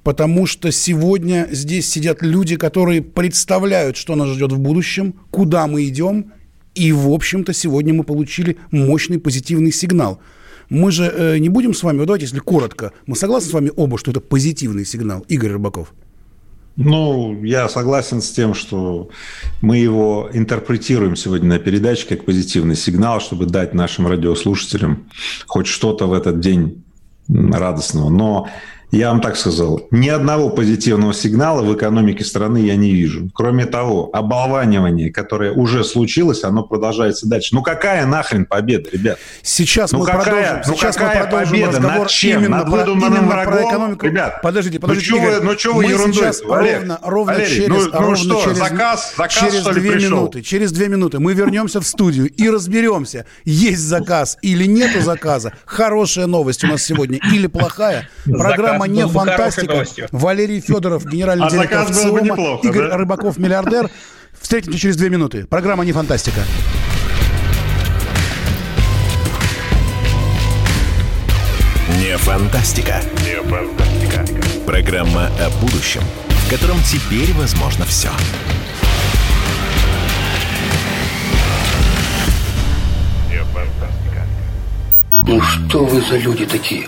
потому 0.03 0.46
что 0.46 0.72
сегодня 0.72 1.48
здесь 1.51 1.89
сидят 1.89 2.22
люди, 2.22 2.58
которые 2.58 3.01
представляют, 3.01 3.98
что 3.98 4.15
нас 4.15 4.29
ждет 4.29 4.51
в 4.51 4.60
будущем, 4.60 5.15
куда 5.32 5.68
мы 5.68 5.88
идем, 5.88 6.34
и, 6.75 6.91
в 6.91 7.12
общем-то, 7.12 7.53
сегодня 7.53 7.94
мы 7.94 8.03
получили 8.03 8.58
мощный 8.72 9.20
позитивный 9.20 9.72
сигнал. 9.72 10.22
Мы 10.70 10.91
же 10.91 11.06
э, 11.06 11.38
не 11.39 11.50
будем 11.50 11.74
с 11.74 11.82
вами, 11.82 12.06
давайте, 12.06 12.25
если 12.25 12.39
коротко, 12.39 12.94
мы 13.08 13.15
согласны 13.15 13.50
с 13.50 13.53
вами 13.53 13.72
оба, 13.75 13.98
что 13.98 14.12
это 14.12 14.20
позитивный 14.20 14.86
сигнал, 14.86 15.25
Игорь 15.27 15.53
Рыбаков? 15.53 15.94
Ну, 16.81 17.43
я 17.43 17.67
согласен 17.67 18.21
с 18.21 18.31
тем, 18.31 18.53
что 18.53 19.09
мы 19.59 19.79
его 19.79 20.29
интерпретируем 20.31 21.17
сегодня 21.17 21.50
на 21.50 21.59
передаче 21.59 22.07
как 22.07 22.24
позитивный 22.24 22.77
сигнал, 22.77 23.19
чтобы 23.19 23.48
дать 23.48 23.74
нашим 23.74 24.07
радиослушателям 24.07 25.09
хоть 25.45 25.67
что-то 25.67 26.07
в 26.07 26.13
этот 26.13 26.39
день 26.39 26.81
радостного. 27.27 28.07
Но 28.07 28.48
я 28.91 29.10
вам 29.10 29.22
так 29.22 29.38
сказал, 29.38 29.88
ни 29.91 30.10
одного 30.10 30.50
позитивного 30.50 31.13
сигнала 31.13 31.62
в 31.62 31.75
экономике 31.75 32.24
страны 32.24 32.58
я 32.58 32.75
не 32.75 32.91
вижу. 32.91 33.29
Кроме 33.34 33.65
того, 33.65 34.10
оболванивание, 34.13 35.12
которое 35.12 35.51
уже 35.51 35.84
случилось, 35.84 36.43
оно 36.43 36.63
продолжается 36.63 37.27
дальше. 37.27 37.53
Ну 37.53 37.62
какая 37.62 38.05
нахрен 38.08 38.46
победа, 38.46 38.89
ребят? 38.91 39.19
Сейчас 39.43 39.91
ну, 39.91 40.00
мы 40.00 40.05
какая, 40.05 40.24
продолжим. 40.24 40.62
Ну 40.67 40.75
сейчас 40.75 40.96
какая 40.96 41.24
мы 41.24 41.29
продолжим 41.29 41.51
победа? 41.51 41.67
разговор 41.67 42.00
Над 42.00 42.10
чем? 42.10 42.39
именно 42.39 42.58
Над 42.58 42.65
про, 42.65 42.72
выдуманным 42.77 43.17
именно 43.17 43.27
врагом? 43.27 43.53
про 43.53 43.69
экономику. 43.69 44.05
Ребят, 44.05 44.41
подождите, 44.41 44.79
подождите, 44.79 45.12
ну 45.12 45.17
Игорь. 45.17 45.39
Вы, 45.39 45.46
ну 45.46 45.60
что 45.60 45.74
вы 45.74 45.84
мы 45.84 45.89
ерундой? 45.91 46.13
сейчас 46.13 46.41
Валерий, 46.41 46.77
ровно, 46.77 47.00
ровно 47.03 47.34
Валерий, 47.34 47.55
через, 47.55 47.69
ну, 47.69 47.91
ну 47.91 48.00
ровно 48.00 48.15
что, 48.17 48.43
через, 48.43 48.58
заказ, 48.58 49.13
заказ 49.15 49.34
через 49.36 49.62
что 49.62 49.72
ли, 49.72 49.81
две 49.81 49.91
пришел? 49.91 50.10
минуты, 50.10 50.41
через 50.41 50.72
две 50.72 50.88
минуты 50.88 51.19
мы 51.19 51.34
вернемся 51.34 51.79
в 51.79 51.86
студию 51.86 52.27
и 52.27 52.50
разберемся, 52.50 53.25
есть 53.46 53.81
заказ 53.81 54.38
или 54.41 54.65
нету 54.65 55.01
заказа. 55.01 55.53
Хорошая 55.65 56.25
новость 56.25 56.63
у 56.63 56.67
нас 56.67 56.81
сегодня 56.81 57.19
или 57.31 57.46
плохая. 57.46 58.10
Программа 58.25 58.78
Заказ 58.88 59.57
не 59.57 59.67
фантастика. 59.67 60.07
Валерий 60.12 60.59
Федоров, 60.62 61.05
генеральный 61.05 61.48
А 61.48 61.50
директор 61.50 61.86
ВЦИОМа, 61.86 62.21
неплохо, 62.21 62.67
Игорь 62.67 62.89
да? 62.89 62.98
Рыбаков, 62.98 63.38
миллиардер. 63.38 63.89
Встретимся 64.39 64.79
через 64.79 64.95
две 64.98 65.09
минуты. 65.09 65.45
Программа 65.45 65.86
не 65.86 65.91
фантастика. 65.91 66.41
Не 72.01 72.17
фантастика. 72.17 73.01
Не 73.25 73.41
фантастика. 73.43 74.25
Программа 74.65 75.27
о 75.27 75.50
будущем, 75.62 76.01
в 76.29 76.50
котором 76.50 76.77
теперь 76.83 77.33
возможно 77.33 77.86
все. 77.86 78.09
Не 83.29 83.43
фантастика. 83.43 84.25
Ну 85.17 85.41
что 85.41 85.86
вы 85.86 86.01
за 86.01 86.17
люди 86.17 86.45
такие? 86.45 86.88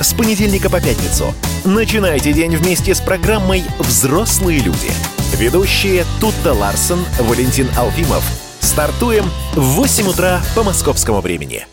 С 0.00 0.12
понедельника 0.12 0.68
по 0.68 0.80
пятницу. 0.80 1.32
Начинайте 1.64 2.32
день 2.32 2.56
вместе 2.56 2.94
с 2.94 3.00
программой 3.00 3.64
«Взрослые 3.78 4.58
люди». 4.58 4.90
Ведущие 5.36 6.04
Тутта 6.20 6.52
Ларсон, 6.52 7.04
Валентин 7.20 7.68
Алфимов. 7.76 8.24
Стартуем 8.60 9.24
в 9.54 9.62
8 9.62 10.08
утра 10.08 10.42
по 10.54 10.62
московскому 10.62 11.20
времени. 11.20 11.66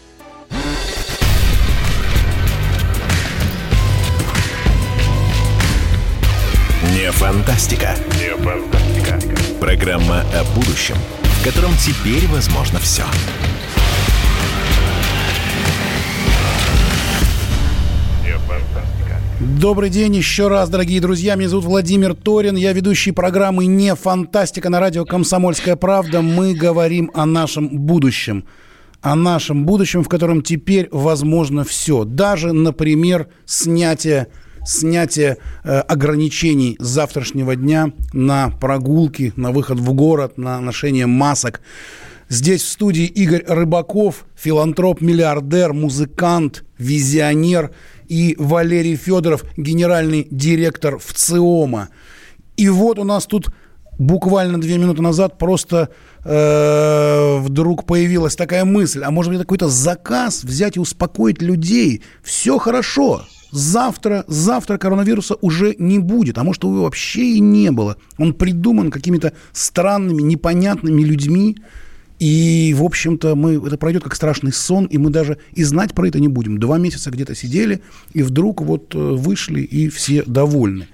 Не 6.92 7.12
фантастика. 7.12 7.96
Не 8.20 8.36
фантастика. 8.38 9.20
Программа 9.60 10.22
о 10.34 10.44
будущем, 10.56 10.96
в 11.24 11.44
котором 11.44 11.72
теперь 11.78 12.28
возможно 12.28 12.80
все. 12.80 13.04
Не 13.04 13.71
Добрый 19.42 19.90
день 19.90 20.16
еще 20.16 20.50
раз, 20.50 20.70
дорогие 20.70 21.02
друзья. 21.02 21.34
Меня 21.34 21.50
зовут 21.50 21.66
Владимир 21.66 22.14
Торин. 22.14 22.56
Я 22.56 22.74
ведущий 22.74 23.12
программы 23.12 23.66
«Не 23.66 23.96
фантастика» 23.96 24.70
на 24.70 24.80
радио 24.80 25.04
«Комсомольская 25.04 25.76
правда». 25.76 26.22
Мы 26.22 26.54
говорим 26.54 27.10
о 27.16 27.26
нашем 27.26 27.68
будущем. 27.68 28.46
О 29.02 29.16
нашем 29.16 29.66
будущем, 29.66 30.04
в 30.04 30.10
котором 30.10 30.44
теперь 30.44 30.90
возможно 30.92 31.64
все. 31.64 32.04
Даже, 32.04 32.54
например, 32.54 33.30
снятие 33.48 34.28
снятие 34.64 35.38
э, 35.64 35.80
ограничений 35.80 36.78
с 36.80 36.86
завтрашнего 36.86 37.56
дня 37.56 37.94
на 38.14 38.52
прогулки, 38.52 39.34
на 39.36 39.52
выход 39.52 39.80
в 39.80 39.92
город, 39.94 40.38
на 40.38 40.62
ношение 40.62 41.08
масок. 41.08 41.62
Здесь 42.32 42.62
в 42.62 42.70
студии 42.70 43.04
Игорь 43.04 43.44
Рыбаков, 43.46 44.26
филантроп, 44.38 45.02
миллиардер, 45.02 45.74
музыкант, 45.74 46.64
визионер 46.78 47.72
и 48.08 48.38
Валерий 48.40 48.96
Федоров, 48.96 49.44
генеральный 49.58 50.30
директор 50.32 50.98
ВЦИОМа. 50.98 51.90
И 52.56 52.70
вот 52.70 53.00
у 53.00 53.04
нас 53.04 53.26
тут 53.26 53.52
буквально 54.00 54.62
две 54.62 54.78
минуты 54.78 55.02
назад 55.02 55.38
просто 55.38 55.90
э, 56.24 57.38
вдруг 57.40 57.86
появилась 57.86 58.38
такая 58.38 58.64
мысль, 58.64 59.04
а 59.04 59.12
может 59.12 59.34
быть 59.34 59.42
какой-то 59.42 59.68
заказ 59.68 60.46
взять 60.46 60.78
и 60.78 60.80
успокоить 60.80 61.42
людей. 61.42 62.02
Все 62.24 62.58
хорошо. 62.60 63.24
Завтра, 63.52 64.24
завтра 64.30 64.78
коронавируса 64.78 65.36
уже 65.42 65.76
не 65.78 66.00
будет, 66.00 66.38
а 66.38 66.46
может 66.46 66.64
его 66.64 66.84
вообще 66.84 67.24
и 67.24 67.40
не 67.42 67.72
было. 67.72 67.98
Он 68.18 68.34
придуман 68.34 68.90
какими-то 68.90 69.34
странными, 69.52 70.22
непонятными 70.22 71.02
людьми, 71.02 71.58
и, 72.22 72.76
в 72.78 72.84
общем-то, 72.84 73.36
мы, 73.36 73.56
это 73.56 73.80
пройдет 73.80 74.04
как 74.04 74.14
страшный 74.14 74.54
сон, 74.54 74.86
и 74.86 75.00
мы 75.00 75.10
даже 75.10 75.40
и 75.54 75.64
знать 75.64 75.96
про 75.96 76.08
это 76.08 76.20
не 76.20 76.28
будем. 76.28 76.60
Два 76.60 76.78
месяца 76.78 77.10
где-то 77.10 77.34
сидели, 77.34 77.82
и 78.14 78.22
вдруг 78.22 78.62
вот 78.62 78.94
э, 78.94 79.00
вышли, 79.00 79.62
и 79.62 79.90
все 79.90 80.22
довольны. 80.22 80.88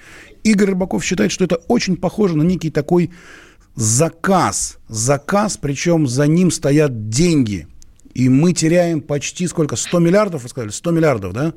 Игорь 0.46 0.70
Рыбаков 0.70 1.04
считает, 1.04 1.34
что 1.34 1.44
это 1.44 1.58
очень 1.68 1.98
похоже 1.98 2.38
на 2.38 2.44
некий 2.44 2.70
такой 2.70 3.12
заказ. 3.76 4.78
Заказ, 4.88 5.58
причем 5.58 6.08
за 6.08 6.28
ним 6.28 6.50
стоят 6.50 7.10
деньги. 7.10 7.68
И 8.14 8.30
мы 8.30 8.54
теряем 8.54 9.02
почти 9.02 9.48
сколько? 9.48 9.76
100 9.76 10.00
миллиардов, 10.00 10.44
вы 10.44 10.50
сказали? 10.50 10.70
100 10.70 10.92
миллиардов, 10.92 11.34
да? 11.34 11.54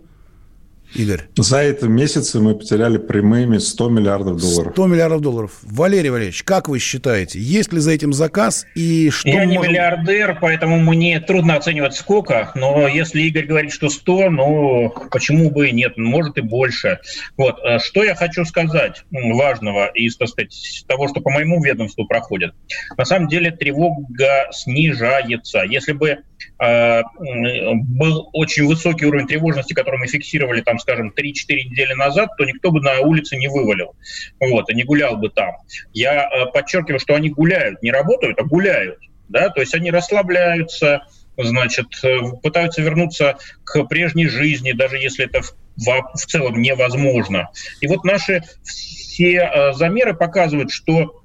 Игорь? 0.94 1.22
За 1.36 1.58
это 1.58 1.88
месяцы 1.88 2.40
мы 2.40 2.54
потеряли 2.54 2.98
прямыми 2.98 3.58
100 3.58 3.88
миллиардов 3.88 4.40
долларов. 4.40 4.72
100 4.72 4.86
миллиардов 4.86 5.20
долларов. 5.20 5.58
Валерий 5.62 6.10
Валерьевич, 6.10 6.42
как 6.42 6.68
вы 6.68 6.78
считаете, 6.78 7.38
есть 7.38 7.72
ли 7.72 7.80
за 7.80 7.92
этим 7.92 8.12
заказ 8.12 8.66
и 8.74 9.10
что 9.10 9.28
Я 9.28 9.44
не 9.44 9.56
можем... 9.56 9.72
миллиардер, 9.72 10.38
поэтому 10.40 10.78
мне 10.78 11.20
трудно 11.20 11.56
оценивать 11.56 11.94
сколько, 11.94 12.50
но 12.54 12.88
если 12.88 13.22
Игорь 13.22 13.46
говорит, 13.46 13.72
что 13.72 13.88
100, 13.88 14.30
ну 14.30 14.94
почему 15.10 15.50
бы 15.50 15.68
и 15.68 15.72
нет, 15.72 15.96
может 15.96 16.38
и 16.38 16.40
больше. 16.40 16.98
Вот, 17.36 17.58
э, 17.64 17.78
что 17.78 18.02
я 18.02 18.14
хочу 18.14 18.44
сказать 18.44 19.04
важного 19.10 19.86
из, 19.86 20.16
так 20.16 20.28
сказать, 20.28 20.84
того, 20.86 21.08
что 21.08 21.20
по 21.20 21.30
моему 21.30 21.62
ведомству 21.62 22.06
проходит. 22.06 22.52
На 22.96 23.04
самом 23.04 23.28
деле 23.28 23.50
тревога 23.50 24.48
снижается. 24.52 25.62
Если 25.68 25.92
бы 25.92 26.18
был 26.58 28.28
очень 28.32 28.66
высокий 28.66 29.06
уровень 29.06 29.26
тревожности, 29.26 29.72
который 29.72 29.98
мы 29.98 30.06
фиксировали 30.06 30.60
там 30.60 30.78
скажем, 30.78 31.12
3-4 31.16 31.32
недели 31.70 31.94
назад, 31.94 32.30
то 32.36 32.44
никто 32.44 32.70
бы 32.70 32.80
на 32.80 33.00
улице 33.00 33.36
не 33.36 33.48
вывалил, 33.48 33.94
вот, 34.38 34.70
и 34.70 34.74
не 34.74 34.84
гулял 34.84 35.16
бы 35.16 35.30
там. 35.30 35.54
Я 35.92 36.28
э, 36.28 36.46
подчеркиваю, 36.52 36.98
что 36.98 37.14
они 37.14 37.30
гуляют, 37.30 37.82
не 37.82 37.90
работают, 37.90 38.38
а 38.38 38.44
гуляют, 38.44 38.98
да, 39.28 39.48
то 39.48 39.60
есть 39.60 39.74
они 39.74 39.90
расслабляются, 39.90 41.02
значит, 41.36 41.86
э, 42.02 42.18
пытаются 42.42 42.82
вернуться 42.82 43.36
к 43.64 43.84
прежней 43.84 44.26
жизни, 44.26 44.72
даже 44.72 44.96
если 44.96 45.26
это 45.26 45.42
в, 45.42 45.54
в, 45.76 46.12
в 46.14 46.26
целом 46.26 46.60
невозможно. 46.60 47.48
И 47.80 47.86
вот 47.86 48.04
наши 48.04 48.42
все 48.64 49.38
э, 49.38 49.72
замеры 49.74 50.14
показывают, 50.14 50.70
что 50.70 51.19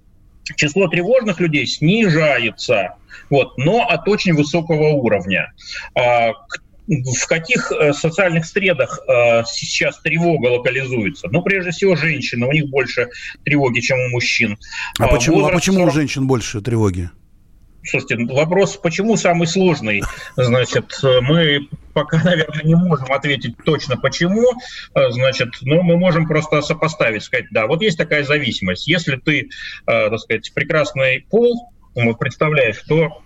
число 0.55 0.87
тревожных 0.87 1.39
людей 1.39 1.65
снижается, 1.67 2.95
вот, 3.29 3.57
но 3.57 3.87
от 3.87 4.07
очень 4.07 4.33
высокого 4.33 4.89
уровня. 4.89 5.53
А, 5.95 6.31
в 6.87 7.27
каких 7.27 7.71
э, 7.71 7.93
социальных 7.93 8.45
средах 8.45 8.99
э, 9.07 9.43
сейчас 9.47 9.99
тревога 10.01 10.47
локализуется? 10.47 11.27
Ну, 11.31 11.41
прежде 11.41 11.71
всего, 11.71 11.95
женщины. 11.95 12.45
У 12.45 12.51
них 12.51 12.69
больше 12.69 13.09
тревоги, 13.43 13.79
чем 13.79 13.97
у 13.99 14.09
мужчин. 14.09 14.57
А, 14.99 15.07
почему, 15.07 15.45
а 15.45 15.49
почему 15.49 15.77
40... 15.77 15.89
у 15.89 15.91
женщин 15.91 16.27
больше 16.27 16.61
тревоги? 16.61 17.09
Слушайте, 17.87 18.17
вопрос, 18.33 18.77
почему 18.77 19.15
самый 19.17 19.47
сложный? 19.47 20.03
Значит, 20.35 20.99
мы 21.03 21.67
пока, 21.93 22.17
наверное, 22.23 22.63
не 22.63 22.75
можем 22.75 23.11
ответить 23.11 23.55
точно 23.63 23.97
почему. 23.97 24.53
Значит, 24.93 25.49
но 25.61 25.81
мы 25.81 25.97
можем 25.97 26.27
просто 26.27 26.61
сопоставить, 26.61 27.23
сказать, 27.23 27.45
да, 27.51 27.67
вот 27.67 27.81
есть 27.81 27.97
такая 27.97 28.23
зависимость. 28.23 28.87
Если 28.87 29.17
ты, 29.17 29.49
так 29.85 30.19
сказать, 30.19 30.51
прекрасный 30.53 31.25
пол, 31.29 31.71
представляешь, 32.19 32.77
что 32.77 33.21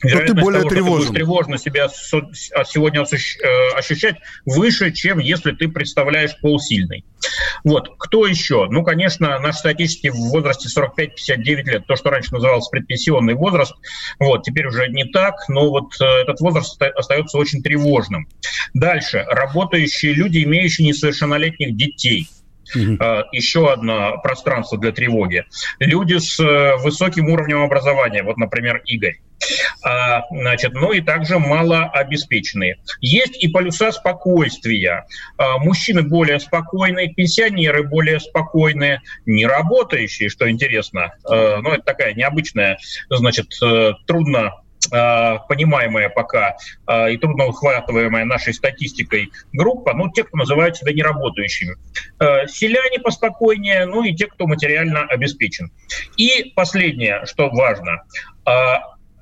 то 0.00 0.18
ты 0.26 0.34
более 0.34 0.60
того, 0.60 0.70
тревожен. 0.70 1.08
Ты 1.08 1.14
тревожно 1.14 1.58
себя 1.58 1.86
а 1.86 2.64
сегодня 2.64 3.02
э, 3.02 3.76
ощущать 3.76 4.16
выше, 4.46 4.92
чем 4.92 5.18
если 5.18 5.52
ты 5.52 5.68
представляешь 5.68 6.38
пол 6.40 6.58
сильный. 6.58 7.04
Вот. 7.64 7.90
Кто 7.98 8.26
еще? 8.26 8.66
Ну, 8.70 8.82
конечно, 8.82 9.38
наш 9.40 9.56
статистический 9.56 10.10
в 10.10 10.30
возрасте 10.30 10.68
45-59 10.68 11.64
лет, 11.64 11.86
то, 11.86 11.96
что 11.96 12.10
раньше 12.10 12.32
называлось 12.32 12.68
предпенсионный 12.68 13.34
возраст, 13.34 13.74
вот, 14.18 14.42
теперь 14.42 14.66
уже 14.66 14.88
не 14.88 15.04
так, 15.04 15.34
но 15.48 15.68
вот 15.68 15.92
э, 16.00 16.04
этот 16.04 16.40
возраст 16.40 16.80
остается 16.80 17.36
очень 17.36 17.62
тревожным. 17.62 18.26
Дальше. 18.72 19.26
Работающие 19.28 20.14
люди, 20.14 20.42
имеющие 20.44 20.86
несовершеннолетних 20.86 21.76
детей– 21.76 22.28
Угу. 22.74 22.98
Еще 23.32 23.72
одно 23.72 24.18
пространство 24.22 24.78
для 24.78 24.92
тревоги. 24.92 25.44
Люди 25.78 26.18
с 26.18 26.38
э, 26.40 26.76
высоким 26.76 27.28
уровнем 27.28 27.62
образования, 27.62 28.22
вот, 28.22 28.36
например, 28.36 28.82
Игорь. 28.84 29.20
А, 29.82 30.22
значит, 30.30 30.74
ну 30.74 30.92
и 30.92 31.00
также 31.00 31.38
малообеспеченные. 31.38 32.76
Есть 33.00 33.42
и 33.42 33.48
полюса 33.48 33.92
спокойствия. 33.92 35.06
А, 35.38 35.58
мужчины 35.58 36.02
более 36.02 36.40
спокойные, 36.40 37.12
пенсионеры 37.14 37.84
более 37.84 38.20
спокойные, 38.20 39.00
не 39.26 39.46
работающие, 39.46 40.28
что 40.28 40.50
интересно. 40.50 41.14
А, 41.24 41.60
ну, 41.62 41.70
это 41.70 41.82
такая 41.82 42.14
необычная, 42.14 42.78
значит, 43.08 43.52
трудно 44.06 44.59
понимаемая 44.88 46.08
пока 46.08 46.56
э, 46.86 47.12
и 47.12 47.18
трудно 47.18 47.46
ухватываемая 47.46 48.24
нашей 48.24 48.54
статистикой 48.54 49.30
группа, 49.52 49.92
ну, 49.94 50.10
те, 50.10 50.24
кто 50.24 50.36
называют 50.36 50.76
себя 50.76 50.92
неработающими. 50.92 51.76
Э, 52.18 52.46
селяне 52.46 52.98
поспокойнее, 52.98 53.86
ну 53.86 54.02
и 54.04 54.14
те, 54.14 54.26
кто 54.26 54.46
материально 54.46 55.02
обеспечен. 55.02 55.70
И 56.16 56.52
последнее, 56.54 57.26
что 57.26 57.50
важно, 57.50 58.04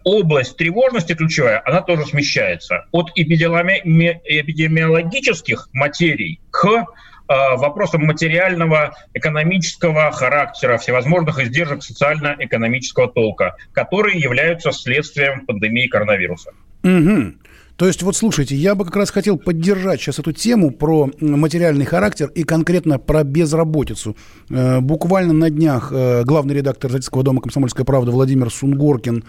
область 0.04 0.56
тревожности 0.56 1.14
ключевая, 1.14 1.60
она 1.64 1.82
тоже 1.82 2.06
смещается 2.06 2.86
от 2.92 3.10
эпидемиологических 3.14 5.68
материй 5.72 6.40
к 6.50 6.68
Э, 6.68 6.84
вопросам 7.28 8.06
материального, 8.06 8.94
экономического 9.14 10.10
характера, 10.12 10.78
всевозможных 10.78 11.38
издержек 11.38 11.82
социально-экономического 11.82 13.08
толка, 13.08 13.56
которые 13.72 14.18
являются 14.18 14.72
следствием 14.72 15.44
пандемии 15.46 15.88
коронавируса. 15.88 16.52
Угу. 16.82 17.34
То 17.76 17.86
есть, 17.86 18.02
вот 18.02 18.16
слушайте, 18.16 18.56
я 18.56 18.74
бы 18.74 18.84
как 18.84 18.96
раз 18.96 19.10
хотел 19.10 19.38
поддержать 19.38 20.00
сейчас 20.00 20.18
эту 20.18 20.32
тему 20.32 20.72
про 20.72 21.10
материальный 21.20 21.84
характер 21.84 22.28
и 22.34 22.42
конкретно 22.42 22.98
про 22.98 23.22
безработицу. 23.22 24.16
Э, 24.50 24.80
буквально 24.80 25.32
на 25.32 25.48
днях 25.48 25.92
э, 25.94 26.24
главный 26.24 26.56
редактор 26.56 26.90
издательского 26.90 27.22
дома 27.22 27.40
«Комсомольская 27.40 27.84
правда» 27.84 28.10
Владимир 28.10 28.50
Сунгоркин 28.50 29.24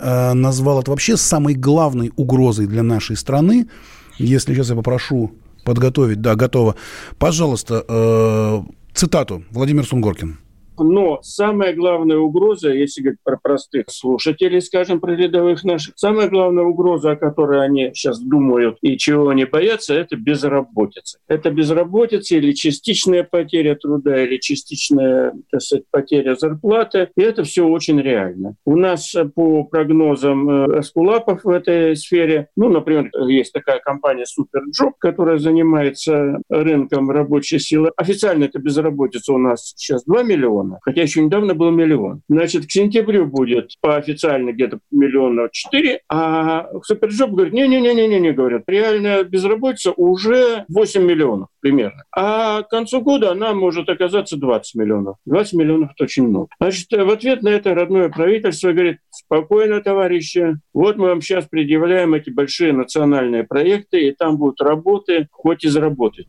назвал 0.00 0.80
это 0.80 0.92
вообще 0.92 1.18
самой 1.18 1.52
главной 1.52 2.10
угрозой 2.16 2.66
для 2.66 2.82
нашей 2.82 3.16
страны. 3.16 3.68
Если 4.16 4.54
сейчас 4.54 4.70
я 4.70 4.76
попрошу 4.76 5.34
подготовить, 5.64 6.20
да, 6.20 6.34
готово. 6.34 6.74
Пожалуйста, 7.18 7.84
э, 7.88 8.62
цитату 8.94 9.44
Владимир 9.50 9.86
Сунгоркин. 9.86 10.38
Но 10.84 11.20
самая 11.22 11.74
главная 11.74 12.18
угроза, 12.18 12.72
если 12.72 13.02
говорить 13.02 13.20
про 13.24 13.36
простых 13.36 13.86
слушателей, 13.88 14.60
скажем, 14.60 15.00
про 15.00 15.14
рядовых 15.14 15.64
наших, 15.64 15.94
самая 15.96 16.28
главная 16.28 16.64
угроза, 16.64 17.12
о 17.12 17.16
которой 17.16 17.64
они 17.64 17.90
сейчас 17.94 18.20
думают 18.20 18.78
и 18.82 18.96
чего 18.96 19.28
они 19.28 19.44
боятся, 19.44 19.94
это 19.94 20.16
безработица. 20.16 21.18
Это 21.28 21.50
безработица 21.50 22.36
или 22.36 22.52
частичная 22.52 23.24
потеря 23.24 23.74
труда, 23.74 24.24
или 24.24 24.38
частичная 24.38 25.32
так 25.50 25.62
сказать, 25.62 25.84
потеря 25.90 26.36
зарплаты. 26.36 27.08
И 27.16 27.22
это 27.22 27.44
все 27.44 27.66
очень 27.66 28.00
реально. 28.00 28.54
У 28.64 28.76
нас 28.76 29.14
по 29.34 29.64
прогнозам 29.64 30.48
Аскулапов 30.74 31.44
в 31.44 31.48
этой 31.48 31.96
сфере, 31.96 32.48
ну, 32.56 32.68
например, 32.68 33.10
есть 33.28 33.52
такая 33.52 33.80
компания 33.80 34.24
Superjob, 34.24 34.92
которая 34.98 35.38
занимается 35.38 36.40
рынком 36.48 37.10
рабочей 37.10 37.58
силы. 37.58 37.90
Официально 37.96 38.44
это 38.44 38.58
безработица 38.58 39.32
у 39.32 39.38
нас 39.38 39.72
сейчас 39.76 40.04
2 40.04 40.22
миллиона 40.22 40.69
миллиона, 40.70 40.78
хотя 40.82 41.02
еще 41.02 41.22
недавно 41.22 41.54
был 41.54 41.70
миллион. 41.70 42.22
Значит, 42.28 42.66
к 42.66 42.70
сентябрю 42.70 43.26
будет 43.26 43.72
по 43.80 43.96
официально 43.96 44.52
где-то 44.52 44.78
миллиона 44.90 45.48
четыре, 45.52 46.00
а 46.08 46.68
Superjob 46.82 47.30
говорит, 47.30 47.52
не-не-не-не-не, 47.52 48.32
говорят, 48.32 48.62
реальная 48.66 49.24
безработица 49.24 49.92
уже 49.92 50.64
8 50.68 51.02
миллионов 51.02 51.48
примерно. 51.60 52.02
А 52.14 52.62
к 52.62 52.68
концу 52.68 53.00
года 53.00 53.32
она 53.32 53.52
может 53.52 53.88
оказаться 53.88 54.36
20 54.36 54.74
миллионов. 54.76 55.16
20 55.26 55.52
миллионов– 55.54 55.90
это 55.94 56.04
очень 56.04 56.28
много. 56.28 56.48
Значит, 56.60 56.90
в 56.90 57.10
ответ 57.10 57.42
на 57.42 57.48
это 57.48 57.74
родное 57.74 58.08
правительство 58.08 58.72
говорит, 58.72 58.98
спокойно, 59.10 59.80
товарищи, 59.80 60.56
вот 60.72 60.96
мы 60.96 61.08
вам 61.08 61.20
сейчас 61.20 61.46
предъявляем 61.46 62.14
эти 62.14 62.30
большие 62.30 62.72
национальные 62.72 63.44
проекты, 63.44 64.08
и 64.08 64.12
там 64.12 64.36
будут 64.36 64.60
работы, 64.60 65.28
хоть 65.30 65.64
и 65.64 65.68
заработать. 65.68 66.26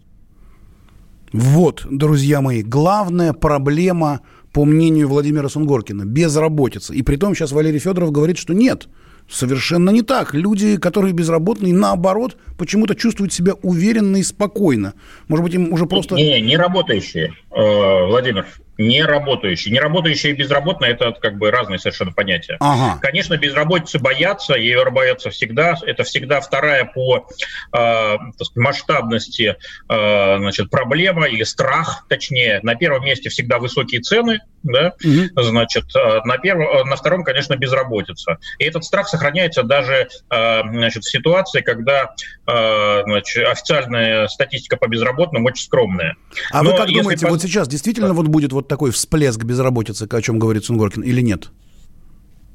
Вот, 1.33 1.85
друзья 1.89 2.41
мои, 2.41 2.61
главная 2.61 3.33
проблема, 3.33 4.21
по 4.51 4.65
мнению 4.65 5.07
Владимира 5.07 5.47
Сунгоркина, 5.47 6.05
безработица. 6.05 6.93
И 6.93 7.01
при 7.03 7.15
том 7.15 7.33
сейчас 7.35 7.53
Валерий 7.53 7.79
Федоров 7.79 8.11
говорит, 8.11 8.37
что 8.37 8.53
нет, 8.53 8.89
совершенно 9.29 9.91
не 9.91 10.01
так. 10.01 10.33
Люди, 10.33 10.77
которые 10.77 11.13
безработные, 11.13 11.73
наоборот, 11.73 12.37
почему-то 12.57 12.95
чувствуют 12.95 13.31
себя 13.31 13.53
уверенно 13.61 14.17
и 14.17 14.23
спокойно. 14.23 14.93
Может 15.29 15.45
быть, 15.45 15.53
им 15.53 15.71
уже 15.71 15.85
просто... 15.85 16.15
Не, 16.15 16.41
не 16.41 16.57
работающие, 16.57 17.33
э, 17.51 18.05
Владимир 18.07 18.45
не 18.81 19.03
работающий. 19.03 19.71
Не 19.71 19.79
работающий 19.79 20.31
и 20.31 20.33
безработный– 20.33 20.89
это 20.89 21.11
как 21.11 21.37
бы 21.37 21.51
разные 21.51 21.79
совершенно 21.79 22.11
понятия. 22.11 22.57
Ага. 22.59 22.99
Конечно, 23.01 23.37
безработицы 23.37 23.99
боятся, 23.99 24.55
ее 24.55 24.83
боятся 24.89 25.29
всегда. 25.29 25.75
Это 25.85 26.03
всегда 26.03 26.41
вторая 26.41 26.85
по 26.85 27.27
э, 27.73 28.17
масштабности 28.55 29.55
э, 29.89 30.37
значит, 30.37 30.69
проблема 30.69 31.27
или 31.27 31.43
страх, 31.43 32.05
точнее. 32.09 32.59
На 32.63 32.75
первом 32.75 33.05
месте 33.05 33.29
всегда 33.29 33.59
высокие 33.59 34.01
цены, 34.01 34.39
да? 34.63 34.93
угу. 35.03 35.41
значит, 35.41 35.85
э, 35.95 36.21
на, 36.25 36.37
первом, 36.37 36.89
на 36.89 36.95
втором, 36.95 37.23
конечно, 37.23 37.55
безработица. 37.55 38.37
И 38.59 38.63
этот 38.63 38.83
страх 38.83 39.07
сохраняется 39.07 39.63
даже 39.63 40.07
э, 40.29 40.61
значит, 40.63 41.03
в 41.03 41.09
ситуации, 41.09 41.61
когда 41.61 42.15
э, 42.47 43.03
значит, 43.03 43.47
официальная 43.47 44.27
статистика 44.27 44.77
по 44.77 44.87
безработным 44.87 45.45
очень 45.45 45.65
скромная. 45.65 46.15
А 46.51 46.63
Но 46.63 46.71
вы 46.71 46.77
как 46.77 46.87
думаете, 46.87 47.25
по... 47.25 47.31
вот 47.31 47.41
сейчас 47.41 47.67
действительно 47.67 48.13
вот 48.13 48.27
будет 48.27 48.51
вот 48.51 48.67
такой 48.71 48.91
всплеск 48.91 49.43
безработицы, 49.43 50.07
о 50.09 50.21
чем 50.21 50.39
говорит 50.39 50.63
Сунгоркин, 50.63 51.03
или 51.03 51.19
нет? 51.19 51.49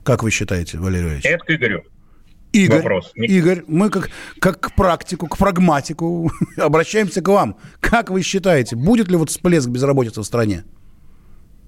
Как 0.03 0.23
вы 0.23 0.31
считаете, 0.31 0.79
Валерий 0.79 1.11
Ильич? 1.11 1.27
Это 1.27 1.45
к 1.45 1.51
Игорю. 1.51 1.83
Игорь, 2.53 2.79
Вопрос. 2.79 3.13
Игорь, 3.15 3.65
мы 3.67 3.91
как, 3.91 4.09
как 4.41 4.59
к 4.61 4.75
практику, 4.75 5.27
к 5.27 5.37
прагматику 5.37 6.33
обращаемся 6.57 7.21
к 7.21 7.29
вам. 7.29 7.59
Как 7.81 8.09
вы 8.09 8.23
считаете, 8.23 8.77
будет 8.77 9.09
ли 9.09 9.17
вот 9.17 9.29
всплеск 9.29 9.69
безработицы 9.69 10.23
в 10.23 10.25
стране? 10.25 10.65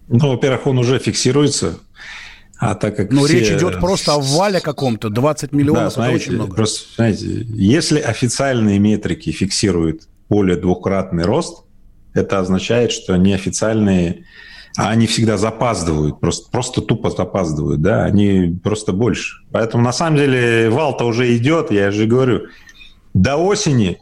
Ну, 0.09 0.31
во-первых, 0.31 0.67
он 0.67 0.79
уже 0.79 0.99
фиксируется. 0.99 1.79
А 2.59 2.75
так 2.75 2.97
как 2.97 3.13
Но 3.13 3.25
все... 3.25 3.41
речь 3.41 3.51
идет 3.51 3.81
просто 3.81 4.15
о 4.15 4.19
вале 4.19 4.61
каком-то, 4.61 5.11
20 5.11 5.53
миллионов, 5.53 5.83
да, 5.83 5.91
смотрите, 5.91 6.17
это 6.17 6.25
очень 6.25 6.35
много. 6.37 6.57
Просто, 6.57 6.95
знаете, 6.97 7.27
если 7.51 8.01
официальные 8.01 8.79
метрики 8.79 9.31
фиксируют 9.31 10.09
более 10.31 10.57
двухкратный 10.57 11.25
рост, 11.25 11.68
это 12.19 12.39
означает, 12.39 12.93
что 12.93 13.17
неофициальные, 13.17 14.25
а 14.77 14.91
они 14.91 15.07
всегда 15.07 15.37
запаздывают, 15.37 16.21
просто, 16.21 16.51
просто 16.51 16.83
тупо 16.83 17.11
запаздывают, 17.11 17.81
да, 17.81 18.05
они 18.05 18.59
просто 18.63 18.93
больше. 18.93 19.43
Поэтому 19.51 19.83
на 19.83 19.93
самом 19.93 20.17
деле 20.17 20.69
вал-то 20.71 21.05
уже 21.05 21.37
идет, 21.37 21.71
я 21.71 21.91
же 21.91 22.07
говорю, 22.07 22.49
до 23.15 23.37
осени 23.37 24.01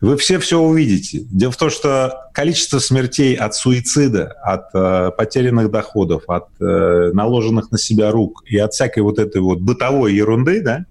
вы 0.00 0.16
все 0.16 0.38
все 0.38 0.58
увидите. 0.58 1.20
Дело 1.30 1.52
в 1.52 1.56
том, 1.56 1.68
что 1.68 2.30
количество 2.32 2.78
смертей 2.78 3.34
от 3.34 3.54
суицида, 3.54 4.32
от 4.42 4.74
э, 4.74 5.10
потерянных 5.16 5.70
доходов, 5.70 6.24
от 6.26 6.48
э, 6.58 7.10
наложенных 7.12 7.70
на 7.70 7.78
себя 7.78 8.10
рук 8.10 8.42
и 8.46 8.56
от 8.56 8.72
всякой 8.72 9.02
вот 9.02 9.18
этой 9.18 9.42
вот 9.42 9.60
бытовой 9.60 10.14
ерунды, 10.14 10.62
да, 10.62 10.86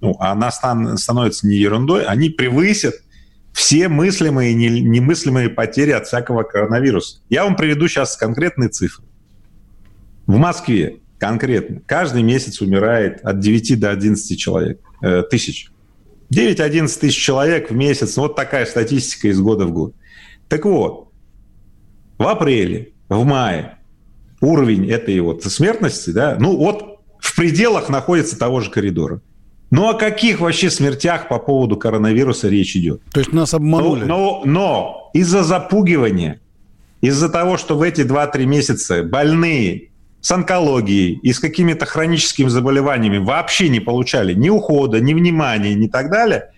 ну, 0.00 0.16
она 0.20 0.50
стан, 0.52 0.96
становится 0.96 1.46
не 1.48 1.56
ерундой, 1.56 2.04
они 2.04 2.30
превысят 2.30 2.94
все 3.56 3.88
мыслимые 3.88 4.52
и 4.52 4.54
немыслимые 4.54 5.48
потери 5.48 5.90
от 5.90 6.06
всякого 6.06 6.42
коронавируса. 6.42 7.20
Я 7.30 7.44
вам 7.44 7.56
приведу 7.56 7.88
сейчас 7.88 8.14
конкретные 8.14 8.68
цифры. 8.68 9.06
В 10.26 10.36
Москве 10.36 10.98
конкретно 11.18 11.80
каждый 11.86 12.22
месяц 12.22 12.60
умирает 12.60 13.24
от 13.24 13.40
9 13.40 13.80
до 13.80 13.90
11 13.92 14.38
человек, 14.38 14.78
э, 15.00 15.22
тысяч. 15.22 15.70
9-11 16.28 17.00
тысяч 17.00 17.16
человек 17.16 17.70
в 17.70 17.74
месяц. 17.74 18.18
Вот 18.18 18.36
такая 18.36 18.66
статистика 18.66 19.28
из 19.28 19.40
года 19.40 19.64
в 19.64 19.72
год. 19.72 19.94
Так 20.48 20.66
вот, 20.66 21.08
в 22.18 22.28
апреле, 22.28 22.92
в 23.08 23.24
мае 23.24 23.78
уровень 24.42 24.90
этой 24.90 25.18
вот 25.20 25.42
смертности, 25.44 26.10
да, 26.10 26.36
ну 26.38 26.58
вот 26.58 27.00
в 27.20 27.34
пределах 27.34 27.88
находится 27.88 28.38
того 28.38 28.60
же 28.60 28.70
коридора. 28.70 29.22
Ну 29.70 29.88
о 29.88 29.94
каких 29.94 30.40
вообще 30.40 30.70
смертях 30.70 31.28
по 31.28 31.38
поводу 31.38 31.76
коронавируса 31.76 32.48
речь 32.48 32.76
идет? 32.76 33.02
То 33.12 33.20
есть 33.20 33.32
нас 33.32 33.52
обманули? 33.52 34.04
Но, 34.04 34.42
но, 34.44 34.44
но 34.44 35.10
из-за 35.12 35.42
запугивания, 35.42 36.40
из-за 37.00 37.28
того, 37.28 37.56
что 37.56 37.76
в 37.76 37.82
эти 37.82 38.02
2-3 38.02 38.44
месяца 38.44 39.02
больные 39.02 39.90
с 40.20 40.30
онкологией 40.30 41.18
и 41.22 41.32
с 41.32 41.40
какими-то 41.40 41.86
хроническими 41.86 42.48
заболеваниями 42.48 43.18
вообще 43.18 43.68
не 43.68 43.80
получали 43.80 44.34
ни 44.34 44.48
ухода, 44.48 45.00
ни 45.00 45.14
внимания, 45.14 45.74
ни 45.74 45.88
так 45.88 46.10
далее, 46.10 46.50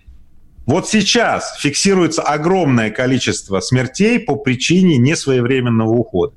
вот 0.66 0.86
сейчас 0.86 1.56
фиксируется 1.58 2.20
огромное 2.22 2.90
количество 2.90 3.60
смертей 3.60 4.20
по 4.20 4.36
причине 4.36 4.98
несвоевременного 4.98 5.90
ухода. 5.90 6.34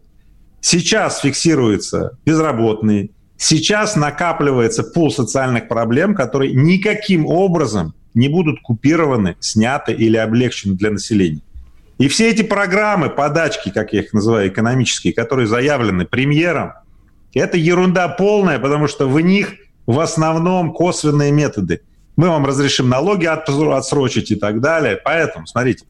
Сейчас 0.62 1.19
фиксируются 1.19 2.17
безработные, 2.25 3.10
сейчас 3.41 3.95
накапливается 3.95 4.84
пул 4.84 5.12
социальных 5.12 5.67
проблем, 5.67 6.13
которые 6.13 6.54
никаким 6.54 7.25
образом 7.25 7.95
не 8.13 8.30
будут 8.30 8.62
купированы, 8.62 9.36
сняты 9.39 9.93
или 9.93 10.15
облегчены 10.15 10.75
для 10.75 10.91
населения. 10.91 11.41
И 11.97 12.08
все 12.08 12.30
эти 12.30 12.43
программы, 12.43 13.10
подачки, 13.10 13.69
как 13.69 13.93
я 13.93 14.01
их 14.01 14.13
называю, 14.13 14.49
экономические, 14.49 15.13
которые 15.13 15.47
заявлены 15.47 16.06
премьером, 16.06 16.73
это 17.34 17.58
ерунда 17.58 18.10
полная, 18.10 18.60
потому 18.60 18.88
что 18.88 19.08
в 19.08 19.19
них 19.19 19.56
в 19.88 19.99
основном 19.99 20.71
косвенные 20.71 21.32
методы. 21.32 21.82
Мы 22.15 22.30
вам 22.30 22.45
разрешим 22.45 22.89
налоги 22.89 23.25
отсрочить 23.25 24.30
и 24.30 24.36
так 24.36 24.62
далее. 24.62 24.99
Поэтому, 25.04 25.47
смотрите, 25.47 25.86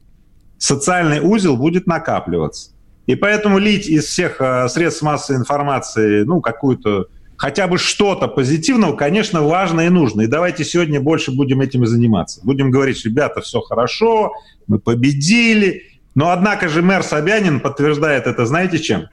социальный 0.56 1.20
узел 1.20 1.56
будет 1.56 1.86
накапливаться. 1.86 2.70
И 3.06 3.14
поэтому 3.14 3.58
лить 3.58 3.88
из 3.88 4.04
всех 4.04 4.40
э, 4.40 4.68
средств 4.68 5.02
массовой 5.02 5.40
информации, 5.40 6.22
ну, 6.22 6.40
какую-то 6.40 7.08
хотя 7.42 7.66
бы 7.66 7.76
что-то 7.76 8.28
позитивного, 8.28 8.94
конечно, 8.94 9.42
важно 9.42 9.80
и 9.80 9.88
нужно. 9.88 10.20
И 10.20 10.26
давайте 10.28 10.64
сегодня 10.64 11.00
больше 11.00 11.32
будем 11.32 11.60
этим 11.60 11.82
и 11.82 11.86
заниматься. 11.88 12.40
Будем 12.44 12.70
говорить, 12.70 13.04
ребята, 13.04 13.40
все 13.40 13.60
хорошо, 13.60 14.32
мы 14.68 14.78
победили. 14.78 15.82
Но 16.14 16.30
однако 16.30 16.68
же 16.68 16.82
мэр 16.82 17.02
Собянин 17.02 17.58
подтверждает 17.58 18.28
это, 18.28 18.46
знаете 18.46 18.78
чем? 18.78 19.08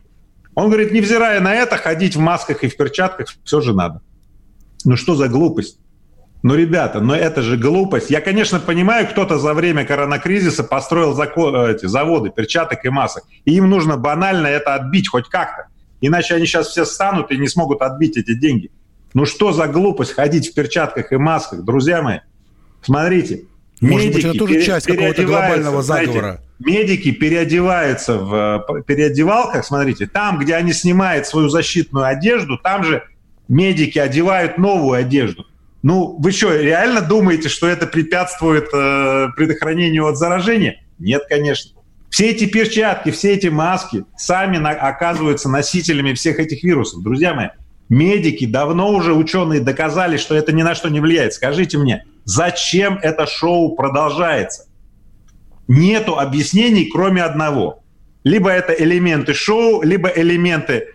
Он 0.53 0.67
говорит, 0.67 0.91
невзирая 0.91 1.39
на 1.39 1.55
это, 1.55 1.75
ходить 1.77 2.15
в 2.15 2.19
масках 2.19 2.63
и 2.63 2.67
в 2.67 2.77
перчатках 2.77 3.29
все 3.43 3.61
же 3.61 3.73
надо. 3.73 4.01
Ну 4.85 4.95
что 4.95 5.15
за 5.15 5.27
глупость? 5.27 5.79
Ну, 6.43 6.53
ребята, 6.53 6.99
но 6.99 7.15
это 7.15 7.41
же 7.41 7.57
глупость. 7.57 8.11
Я, 8.11 8.21
конечно, 8.21 8.59
понимаю, 8.59 9.07
кто-то 9.07 9.39
за 9.39 9.55
время 9.55 9.85
коронакризиса 9.85 10.63
построил 10.63 11.19
зако- 11.19 11.67
эти 11.67 11.87
заводы 11.87 12.29
перчаток 12.29 12.85
и 12.85 12.89
масок. 12.89 13.23
И 13.45 13.55
им 13.55 13.67
нужно 13.67 13.97
банально 13.97 14.45
это 14.45 14.75
отбить 14.75 15.09
хоть 15.09 15.27
как-то. 15.29 15.68
Иначе 16.01 16.35
они 16.35 16.45
сейчас 16.45 16.67
все 16.67 16.85
станут 16.85 17.31
и 17.31 17.37
не 17.37 17.47
смогут 17.47 17.81
отбить 17.81 18.17
эти 18.17 18.33
деньги. 18.33 18.71
Ну 19.13 19.25
что 19.25 19.51
за 19.51 19.67
глупость 19.67 20.13
ходить 20.13 20.49
в 20.49 20.53
перчатках 20.53 21.11
и 21.11 21.17
масках, 21.17 21.63
друзья 21.63 22.01
мои? 22.01 22.19
Смотрите. 22.81 23.45
Может 23.81 24.07
медики 24.07 24.15
быть, 24.15 24.25
это 24.25 24.39
тоже 24.39 24.61
часть 24.61 24.85
какого-то 24.85 25.23
глобального 25.23 25.81
заговора. 25.81 26.19
Знаете, 26.19 26.43
медики 26.59 27.11
переодеваются 27.11 28.17
в 28.17 28.83
переодевалках, 28.85 29.65
смотрите, 29.65 30.05
там, 30.05 30.37
где 30.37 30.55
они 30.55 30.73
снимают 30.73 31.27
свою 31.27 31.49
защитную 31.49 32.05
одежду, 32.05 32.57
там 32.57 32.83
же 32.83 33.03
медики 33.47 33.97
одевают 33.97 34.57
новую 34.57 34.99
одежду. 34.99 35.45
Ну, 35.81 36.17
вы 36.19 36.31
что, 36.31 36.53
реально 36.53 37.01
думаете, 37.01 37.47
что 37.47 37.67
это 37.67 37.87
препятствует 37.87 38.67
э, 38.73 39.29
предохранению 39.37 40.07
от 40.07 40.17
заражения? 40.17 40.83
Нет, 40.99 41.23
конечно. 41.29 41.78
Все 42.09 42.31
эти 42.31 42.45
перчатки, 42.45 43.11
все 43.11 43.33
эти 43.33 43.47
маски 43.47 44.05
сами 44.17 44.57
на, 44.57 44.71
оказываются 44.71 45.49
носителями 45.49 46.13
всех 46.13 46.39
этих 46.39 46.63
вирусов. 46.63 47.03
Друзья 47.03 47.33
мои, 47.33 47.49
медики, 47.87 48.45
давно 48.45 48.91
уже 48.91 49.13
ученые 49.13 49.61
доказали, 49.61 50.17
что 50.17 50.35
это 50.35 50.51
ни 50.51 50.63
на 50.63 50.75
что 50.75 50.89
не 50.89 50.99
влияет. 50.99 51.33
Скажите 51.33 51.77
мне, 51.77 52.05
зачем 52.25 52.99
это 53.01 53.27
шоу 53.27 53.75
продолжается? 53.75 54.65
Нету 55.67 56.17
объяснений, 56.17 56.89
кроме 56.91 57.23
одного. 57.23 57.83
Либо 58.23 58.49
это 58.49 58.73
элементы 58.73 59.33
шоу, 59.33 59.81
либо 59.83 60.09
элементы 60.09 60.73
э, 60.73 60.85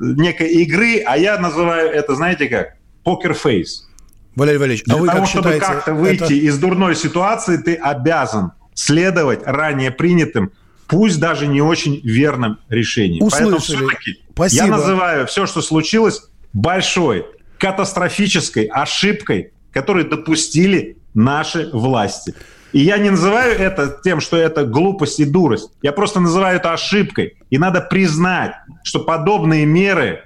некой 0.00 0.48
игры, 0.48 1.02
а 1.04 1.16
я 1.16 1.38
называю 1.38 1.90
это, 1.90 2.14
знаете 2.14 2.48
как, 2.48 2.76
покер-фейс. 3.04 3.86
Валерий 4.34 4.58
Валерьевич, 4.58 4.84
а 4.88 4.90
Для 4.90 4.96
а 4.96 5.00
вы 5.00 5.06
того, 5.06 5.18
как 5.20 5.28
чтобы 5.28 5.52
считаете, 5.52 5.66
как-то 5.66 5.94
выйти 5.94 6.22
это... 6.22 6.34
из 6.34 6.58
дурной 6.58 6.96
ситуации, 6.96 7.58
ты 7.58 7.74
обязан 7.74 8.52
следовать 8.74 9.40
ранее 9.44 9.90
принятым, 9.90 10.52
пусть 10.86 11.18
даже 11.20 11.46
не 11.46 11.62
очень 11.62 12.00
верным 12.04 12.58
решениям. 12.68 13.24
Услышали. 13.24 13.86
Спасибо. 14.32 14.64
я 14.64 14.70
называю 14.70 15.26
все, 15.26 15.46
что 15.46 15.62
случилось, 15.62 16.22
большой 16.52 17.26
катастрофической 17.58 18.64
ошибкой, 18.64 19.52
которую 19.72 20.08
допустили 20.08 20.98
наши 21.14 21.70
власти. 21.72 22.34
И 22.72 22.80
я 22.80 22.98
не 22.98 23.10
называю 23.10 23.56
это 23.56 24.00
тем, 24.02 24.20
что 24.20 24.36
это 24.36 24.64
глупость 24.64 25.20
и 25.20 25.24
дурость. 25.24 25.70
Я 25.80 25.92
просто 25.92 26.18
называю 26.18 26.56
это 26.56 26.72
ошибкой. 26.72 27.36
И 27.48 27.56
надо 27.56 27.80
признать, 27.80 28.52
что 28.82 28.98
подобные 28.98 29.64
меры 29.64 30.24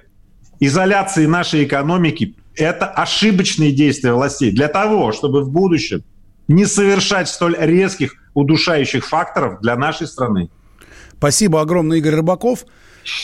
изоляции 0.59 1.27
нашей 1.27 1.63
экономики 1.63 2.35
это 2.55 2.87
ошибочные 2.87 3.71
действия 3.71 4.13
властей 4.13 4.51
для 4.51 4.67
того, 4.67 5.11
чтобы 5.11 5.43
в 5.43 5.51
будущем 5.51 6.03
не 6.49 6.65
совершать 6.65 7.29
столь 7.29 7.55
резких, 7.57 8.15
удушающих 8.33 9.07
факторов 9.07 9.61
для 9.61 9.77
нашей 9.77 10.07
страны. 10.07 10.49
Спасибо 11.17 11.61
огромное, 11.61 11.99
Игорь 11.99 12.15
Рыбаков. 12.15 12.65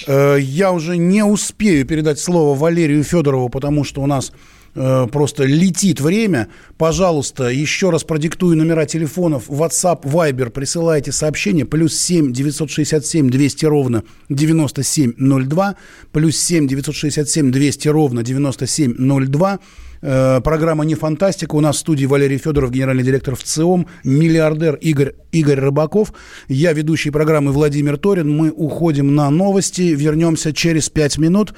Э, 0.07 0.38
я 0.39 0.71
уже 0.71 0.95
не 0.95 1.23
успею 1.25 1.85
передать 1.85 2.19
слово 2.19 2.57
Валерию 2.57 3.03
Федорову, 3.03 3.49
потому 3.49 3.83
что 3.83 4.01
у 4.01 4.05
нас 4.05 4.31
Э, 4.75 5.07
просто 5.09 5.45
летит 5.45 6.01
время. 6.01 6.49
Пожалуйста, 6.77 7.47
еще 7.47 7.91
раз 7.91 8.03
продиктую 8.03 8.57
номера 8.57 8.85
телефонов. 8.85 9.49
WhatsApp, 9.49 10.03
Viber, 10.03 10.49
присылайте 10.49 11.13
сообщения. 11.13 11.65
Плюс 11.65 11.95
7 11.97 12.33
967 12.33 13.29
200 13.29 13.65
ровно 13.65 14.03
9702. 14.27 15.75
Плюс 16.11 16.38
7 16.38 16.67
967 16.67 17.51
200 17.51 17.88
ровно 17.88 18.23
9702. 18.23 19.59
Э, 20.07 20.39
программа 20.39 20.85
«Не 20.85 20.93
фантастика». 20.93 21.55
У 21.55 21.61
нас 21.61 21.77
в 21.77 21.79
студии 21.79 22.05
Валерий 22.05 22.37
Федоров, 22.37 22.69
генеральный 22.69 23.01
директор 23.03 23.35
ВЦИОМ, 23.35 23.87
миллиардер 24.03 24.75
Игорь, 24.75 25.13
Игорь 25.31 25.59
Рыбаков. 25.59 26.13
Я 26.47 26.73
ведущий 26.73 27.09
программы 27.09 27.51
Владимир 27.51 27.97
Торин. 27.97 28.29
Мы 28.29 28.51
уходим 28.51 29.15
на 29.15 29.31
новости. 29.31 29.81
Вернемся 29.81 30.53
через 30.53 30.89
5 30.89 31.17
минут. 31.17 31.55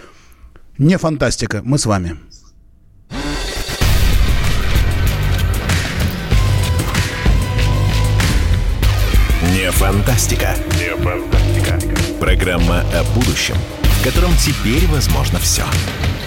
Не 0.77 0.97
фантастика. 0.97 1.61
Мы 1.65 1.77
с 1.77 1.85
вами. 1.85 2.15
Не 9.57 9.71
фантастика. 9.71 10.55
Не 10.79 10.95
фантастика. 11.03 11.79
Программа 12.21 12.85
о 12.93 13.03
будущем, 13.13 13.55
в 13.81 14.03
котором 14.05 14.31
теперь 14.37 14.87
возможно 14.87 15.37
все. 15.39 15.63
Не 15.63 16.26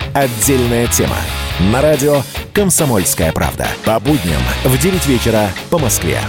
Отдельная 0.13 0.87
тема. 0.87 1.15
На 1.71 1.81
радио 1.81 2.21
«Комсомольская 2.53 3.31
правда». 3.31 3.65
По 3.85 3.97
будням 3.97 4.41
в 4.65 4.77
9 4.77 5.05
вечера 5.05 5.49
по 5.69 5.79
Москве. 5.79 6.19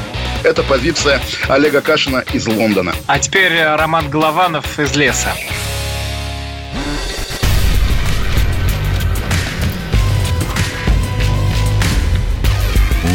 Это 0.44 0.62
позиция 0.62 1.20
Олега 1.48 1.80
Кашина 1.80 2.24
из 2.32 2.46
Лондона. 2.46 2.94
А 3.08 3.18
теперь 3.18 3.52
э, 3.52 3.74
Роман 3.74 4.08
Голованов 4.08 4.78
из 4.78 4.94
леса. 4.94 5.32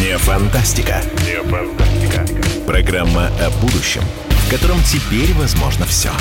Не 0.01 0.17
фантастика. 0.17 1.01
Не 1.25 1.41
фантастика. 1.49 2.25
Программа 2.65 3.27
о 3.39 3.49
будущем, 3.61 4.01
в 4.29 4.51
котором 4.51 4.81
теперь 4.83 5.33
возможно 5.33 5.85
все. 5.85 6.11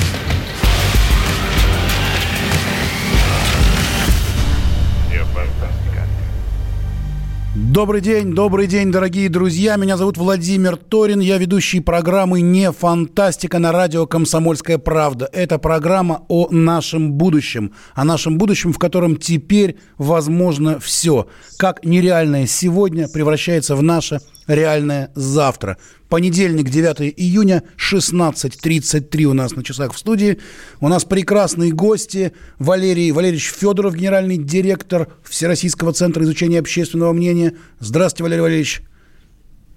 Добрый 7.59 8.01
день, 8.01 8.35
добрый 8.35 8.67
день, 8.67 8.91
дорогие 8.91 9.29
друзья. 9.29 9.77
Меня 9.77 9.97
зовут 9.97 10.15
Владимир 10.17 10.77
Торин. 10.77 11.21
Я 11.21 11.39
ведущий 11.39 11.79
программы 11.79 12.41
«Не 12.41 12.71
фантастика» 12.71 13.57
на 13.57 13.71
радио 13.71 14.05
«Комсомольская 14.05 14.77
правда». 14.77 15.27
Это 15.33 15.57
программа 15.57 16.23
о 16.27 16.49
нашем 16.51 17.13
будущем. 17.13 17.73
О 17.95 18.03
нашем 18.03 18.37
будущем, 18.37 18.73
в 18.73 18.77
котором 18.77 19.15
теперь 19.15 19.79
возможно 19.97 20.79
все. 20.79 21.27
Как 21.57 21.83
нереальное 21.83 22.45
сегодня 22.45 23.07
превращается 23.07 23.75
в 23.75 23.81
наше 23.81 24.19
реальное 24.47 25.11
завтра. 25.15 25.77
Понедельник, 26.09 26.69
9 26.69 27.13
июня, 27.17 27.63
16.33 27.77 29.23
у 29.25 29.33
нас 29.33 29.55
на 29.55 29.63
часах 29.63 29.93
в 29.93 29.97
студии. 29.97 30.39
У 30.79 30.87
нас 30.87 31.05
прекрасные 31.05 31.71
гости. 31.71 32.31
Валерий 32.59 33.11
Валерьевич 33.11 33.51
Федоров, 33.51 33.95
генеральный 33.95 34.37
директор 34.37 35.09
Всероссийского 35.23 35.93
центра 35.93 36.23
изучения 36.23 36.59
общественного 36.59 37.13
мнения. 37.13 37.53
Здравствуйте, 37.79 38.23
Валерий 38.23 38.41
Валерьевич. 38.41 38.81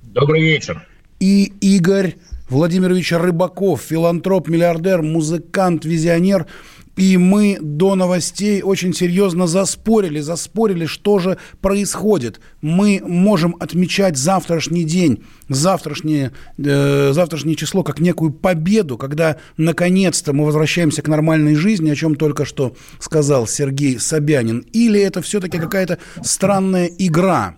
Добрый 0.02 0.42
вечер. 0.42 0.86
И 1.18 1.52
Игорь 1.60 2.16
Владимирович 2.48 3.12
Рыбаков, 3.12 3.82
филантроп, 3.82 4.48
миллиардер, 4.48 5.02
музыкант, 5.02 5.84
визионер– 5.84 6.46
и 7.00 7.16
мы 7.16 7.56
до 7.62 7.94
новостей 7.94 8.60
очень 8.60 8.92
серьезно 8.92 9.46
заспорили, 9.46 10.20
заспорили, 10.20 10.84
что 10.84 11.18
же 11.18 11.38
происходит. 11.62 12.40
Мы 12.60 13.00
можем 13.02 13.56
отмечать 13.58 14.18
завтрашний 14.18 14.84
день, 14.84 15.24
завтрашнее, 15.48 16.32
э, 16.58 17.12
завтрашнее 17.14 17.56
число 17.56 17.82
как 17.84 18.00
некую 18.00 18.32
победу, 18.32 18.98
когда 18.98 19.38
наконец-то 19.56 20.34
мы 20.34 20.44
возвращаемся 20.44 21.00
к 21.00 21.08
нормальной 21.08 21.54
жизни, 21.54 21.88
о 21.88 21.96
чем 21.96 22.16
только 22.16 22.44
что 22.44 22.76
сказал 22.98 23.46
Сергей 23.46 23.98
Собянин. 23.98 24.58
Или 24.74 25.00
это 25.00 25.22
все-таки 25.22 25.56
какая-то 25.56 25.96
странная 26.22 26.90
игра, 26.98 27.56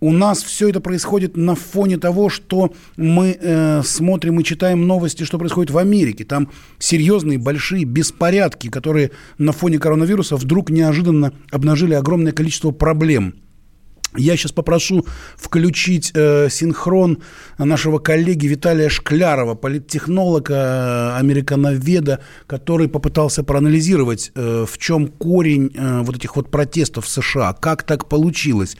у 0.00 0.12
нас 0.12 0.42
все 0.42 0.68
это 0.68 0.80
происходит 0.80 1.36
на 1.36 1.54
фоне 1.54 1.98
того, 1.98 2.28
что 2.28 2.72
мы 2.96 3.36
э, 3.40 3.82
смотрим 3.82 4.40
и 4.40 4.44
читаем 4.44 4.86
новости, 4.86 5.24
что 5.24 5.38
происходит 5.38 5.70
в 5.70 5.78
Америке. 5.78 6.24
Там 6.24 6.50
серьезные 6.78 7.38
большие 7.38 7.84
беспорядки, 7.84 8.68
которые 8.68 9.10
на 9.38 9.52
фоне 9.52 9.78
коронавируса 9.78 10.36
вдруг 10.36 10.70
неожиданно 10.70 11.32
обнажили 11.50 11.94
огромное 11.94 12.32
количество 12.32 12.70
проблем. 12.70 13.34
Я 14.16 14.36
сейчас 14.36 14.52
попрошу 14.52 15.06
включить 15.36 16.12
э, 16.14 16.48
синхрон 16.50 17.18
нашего 17.58 17.98
коллеги 17.98 18.46
Виталия 18.46 18.88
Шклярова, 18.88 19.54
политтехнолога, 19.54 20.54
э, 20.54 21.18
американоведа, 21.18 22.20
который 22.46 22.88
попытался 22.88 23.44
проанализировать, 23.44 24.32
э, 24.34 24.64
в 24.66 24.78
чем 24.78 25.08
корень 25.08 25.72
э, 25.74 26.00
вот 26.02 26.16
этих 26.16 26.36
вот 26.36 26.50
протестов 26.50 27.04
в 27.04 27.08
США, 27.08 27.52
как 27.52 27.82
так 27.82 28.08
получилось. 28.08 28.78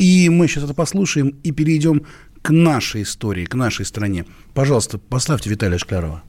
И 0.00 0.30
мы 0.30 0.48
сейчас 0.48 0.64
это 0.64 0.72
послушаем 0.72 1.36
и 1.42 1.50
перейдем 1.52 2.06
к 2.40 2.48
нашей 2.48 3.02
истории, 3.02 3.44
к 3.44 3.54
нашей 3.54 3.84
стране. 3.84 4.24
Пожалуйста, 4.54 4.96
поставьте 4.96 5.50
Виталия 5.50 5.76
Шклярова. 5.76 6.22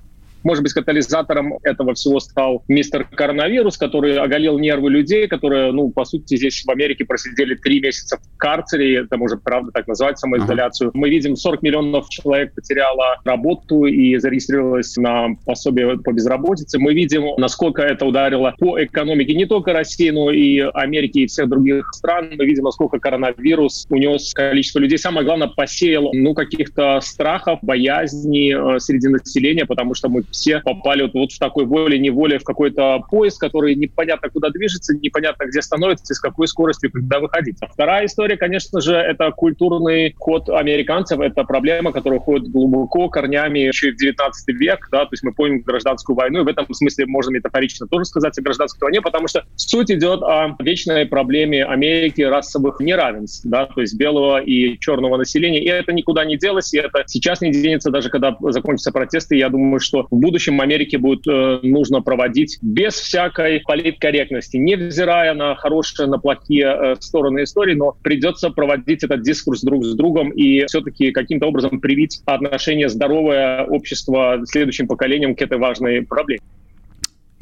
Может 0.43 0.63
быть, 0.63 0.73
катализатором 0.73 1.58
этого 1.63 1.93
всего 1.93 2.19
стал 2.19 2.63
мистер 2.67 3.06
коронавирус, 3.06 3.77
который 3.77 4.17
оголил 4.17 4.58
нервы 4.60 4.89
людей, 4.89 5.27
которые, 5.27 5.71
ну, 5.71 5.89
по 5.89 6.06
сути, 6.06 6.36
здесь 6.36 6.63
в 6.65 6.69
Америке 6.69 7.06
просидели 7.06 7.56
три 7.56 7.80
месяца 7.82 8.17
в 8.17 8.38
карцере, 8.38 8.99
это 8.99 9.17
может, 9.17 9.43
правда, 9.43 9.71
так 9.71 9.88
называть, 9.88 10.19
самоизоляцию. 10.19 10.89
Ага. 10.89 10.97
Мы 10.97 11.10
видим, 11.10 11.36
40 11.36 11.62
миллионов 11.62 12.10
человек 12.10 12.54
потеряло 12.54 13.17
работу 13.23 13.86
и 13.86 14.17
зарегистрировалось 14.17 14.95
на 14.97 15.30
пособие 15.45 15.97
по 15.99 16.12
безработице. 16.12 16.80
Мы 16.80 16.93
видим, 16.93 17.25
насколько 17.38 17.82
это 17.82 18.06
ударило 18.06 18.54
по 18.60 18.84
экономике 18.84 19.34
не 19.34 19.45
только 19.45 19.73
России, 19.73 20.10
но 20.10 20.32
и 20.32 20.60
Америки 20.60 21.19
и 21.19 21.27
всех 21.27 21.49
других 21.49 21.89
стран. 21.93 22.32
Мы 22.38 22.45
видим, 22.45 22.63
насколько 22.63 22.99
коронавирус 22.99 23.86
унес 23.89 24.34
количество 24.34 24.80
людей. 24.80 24.97
Самое 24.97 25.25
главное, 25.25 25.47
посеял, 25.47 26.10
ну, 26.13 26.34
каких-то 26.34 26.99
страхов, 27.01 27.60
боязни 27.62 28.75
э, 28.75 28.80
среди 28.80 29.08
населения, 29.08 29.65
потому 29.65 29.93
что 29.93 30.10
мы 30.10 30.23
все 30.32 30.60
попали 30.60 31.04
вот, 31.04 31.13
вот 31.13 31.32
в 31.32 31.39
такой 31.39 31.65
воле-неволе 31.65 32.39
в 32.39 32.44
какой-то 32.44 33.04
поезд, 33.10 33.39
который 33.39 33.76
непонятно 33.76 34.30
куда 34.30 34.50
движется, 34.50 34.96
непонятно 34.96 35.46
где 35.46 35.62
становится 35.62 36.13
и 36.13 36.15
с 36.15 36.20
какой 36.20 36.48
скоростью 36.48 36.91
когда 36.91 37.20
выходить. 37.20 37.58
А 37.62 37.67
вторая 37.67 38.06
история, 38.06 38.38
конечно 38.38 38.82
же, 38.82 38.96
это 38.96 39.32
культурный 39.32 40.15
ход 40.17 40.50
американцев. 40.50 41.20
Это 41.20 41.44
проблема, 41.44 41.91
которая 41.91 42.20
уходит 42.20 42.50
глубоко 42.50 43.10
корнями 43.10 43.60
еще 43.60 43.91
в 43.91 43.98
19 43.98 44.48
век. 44.56 44.88
Да? 44.91 45.06
То 45.06 45.10
есть 45.12 45.24
мы 45.24 45.34
помним 45.34 45.62
гражданскую 45.62 46.15
войну, 46.15 46.41
и 46.41 46.44
в 46.44 46.48
этом 46.48 46.72
смысле 46.74 47.06
можно 47.06 47.32
метафорично 47.32 47.88
тоже 47.88 48.06
сказать 48.06 48.38
о 48.38 48.41
гражданской 48.41 48.86
войне, 48.86 49.02
потому 49.02 49.28
что 49.28 49.46
суть 49.56 49.91
идет 49.91 50.22
о 50.24 50.56
вечной 50.60 51.06
проблеме 51.06 51.65
Америки 51.65 52.22
расовых 52.22 52.80
неравенств, 52.80 53.46
да? 53.46 53.65
то 53.65 53.82
есть 53.82 53.98
белого 53.98 54.41
и 54.41 54.80
черного 54.80 55.17
населения. 55.17 55.63
И 55.63 55.67
это 55.67 55.94
никуда 55.94 56.26
не 56.26 56.38
делось, 56.38 56.74
и 56.74 56.78
это 56.78 57.04
сейчас 57.08 57.41
не 57.41 57.52
денется, 57.52 57.91
даже 57.91 58.10
когда 58.10 58.36
закончатся 58.39 58.91
протесты. 58.91 59.36
Я 59.36 59.50
думаю, 59.50 59.80
что 59.80 60.08
в 60.10 60.20
будущем 60.21 60.62
Америке 60.62 60.97
будет 60.97 61.27
э, 61.27 61.60
нужно 61.63 62.01
проводить 62.01 62.57
без 62.62 62.93
всякой 62.93 63.60
политкорректности, 63.62 64.57
невзирая 64.57 65.34
на 65.34 65.55
хорошие, 65.55 66.07
на 66.07 66.19
плохие 66.19 66.65
э, 66.65 66.95
стороны 66.99 67.43
истории, 67.43 67.73
но 67.73 67.95
придется 68.01 68.49
проводить 68.49 69.03
этот 69.03 69.23
дискурс 69.23 69.62
друг 69.62 69.84
с 69.84 69.95
другом 69.95 70.29
и 70.29 70.65
все-таки 70.67 71.12
каким-то 71.12 71.47
образом 71.47 71.79
привить 71.81 72.21
отношение 72.25 72.89
здоровое 72.89 73.65
общества 73.65 74.41
следующим 74.45 74.88
поколениям 74.88 75.36
к 75.36 75.41
этой 75.41 75.57
важной 75.57 76.03
проблеме. 76.03 76.41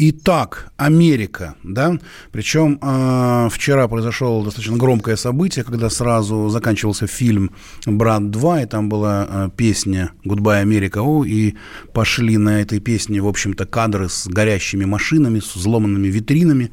Итак, 0.02 0.72
Америка, 0.78 1.56
да, 1.62 2.00
причем 2.32 2.80
э, 2.82 3.50
вчера 3.52 3.86
произошло 3.90 4.42
достаточно 4.46 4.78
громкое 4.78 5.18
событие, 5.18 5.66
когда 5.66 5.90
сразу 5.90 6.48
заканчивался 6.48 7.06
фильм 7.06 7.52
«Брат 7.86 8.22
2», 8.22 8.64
и 8.64 8.66
там 8.66 8.88
была 8.88 9.28
э, 9.30 9.50
песня 9.58 10.12
«Goodbye, 10.24 10.62
Америка», 10.62 11.02
и 11.26 11.56
пошли 11.94 12.38
на 12.38 12.62
этой 12.62 12.80
песне, 12.80 13.22
в 13.22 13.28
общем-то, 13.28 13.66
кадры 13.66 14.08
с 14.08 14.28
горящими 14.28 14.86
машинами, 14.86 15.42
с 15.42 15.54
взломанными 15.58 16.08
витринами, 16.08 16.72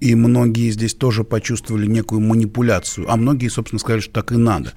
и 0.00 0.16
многие 0.16 0.70
здесь 0.70 0.94
тоже 0.94 1.22
почувствовали 1.22 1.86
некую 1.86 2.20
манипуляцию, 2.20 3.08
а 3.08 3.14
многие, 3.14 3.46
собственно, 3.46 3.78
сказали, 3.78 4.00
что 4.00 4.12
так 4.12 4.32
и 4.32 4.36
надо. 4.36 4.72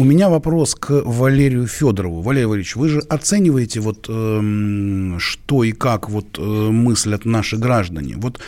У 0.00 0.04
меня 0.04 0.30
вопрос 0.30 0.74
к 0.74 1.02
Валерию 1.04 1.66
Федорову. 1.66 2.22
Валерий 2.22 2.46
Валерьевич, 2.46 2.74
вы 2.74 2.88
же 2.88 3.00
оцениваете 3.00 3.80
вот 3.80 4.06
э, 4.08 5.18
что 5.18 5.62
и 5.62 5.72
как 5.72 6.08
вот 6.08 6.38
э, 6.38 6.40
мыслят 6.42 7.26
наши 7.26 7.58
граждане. 7.58 8.14
Вот 8.16 8.40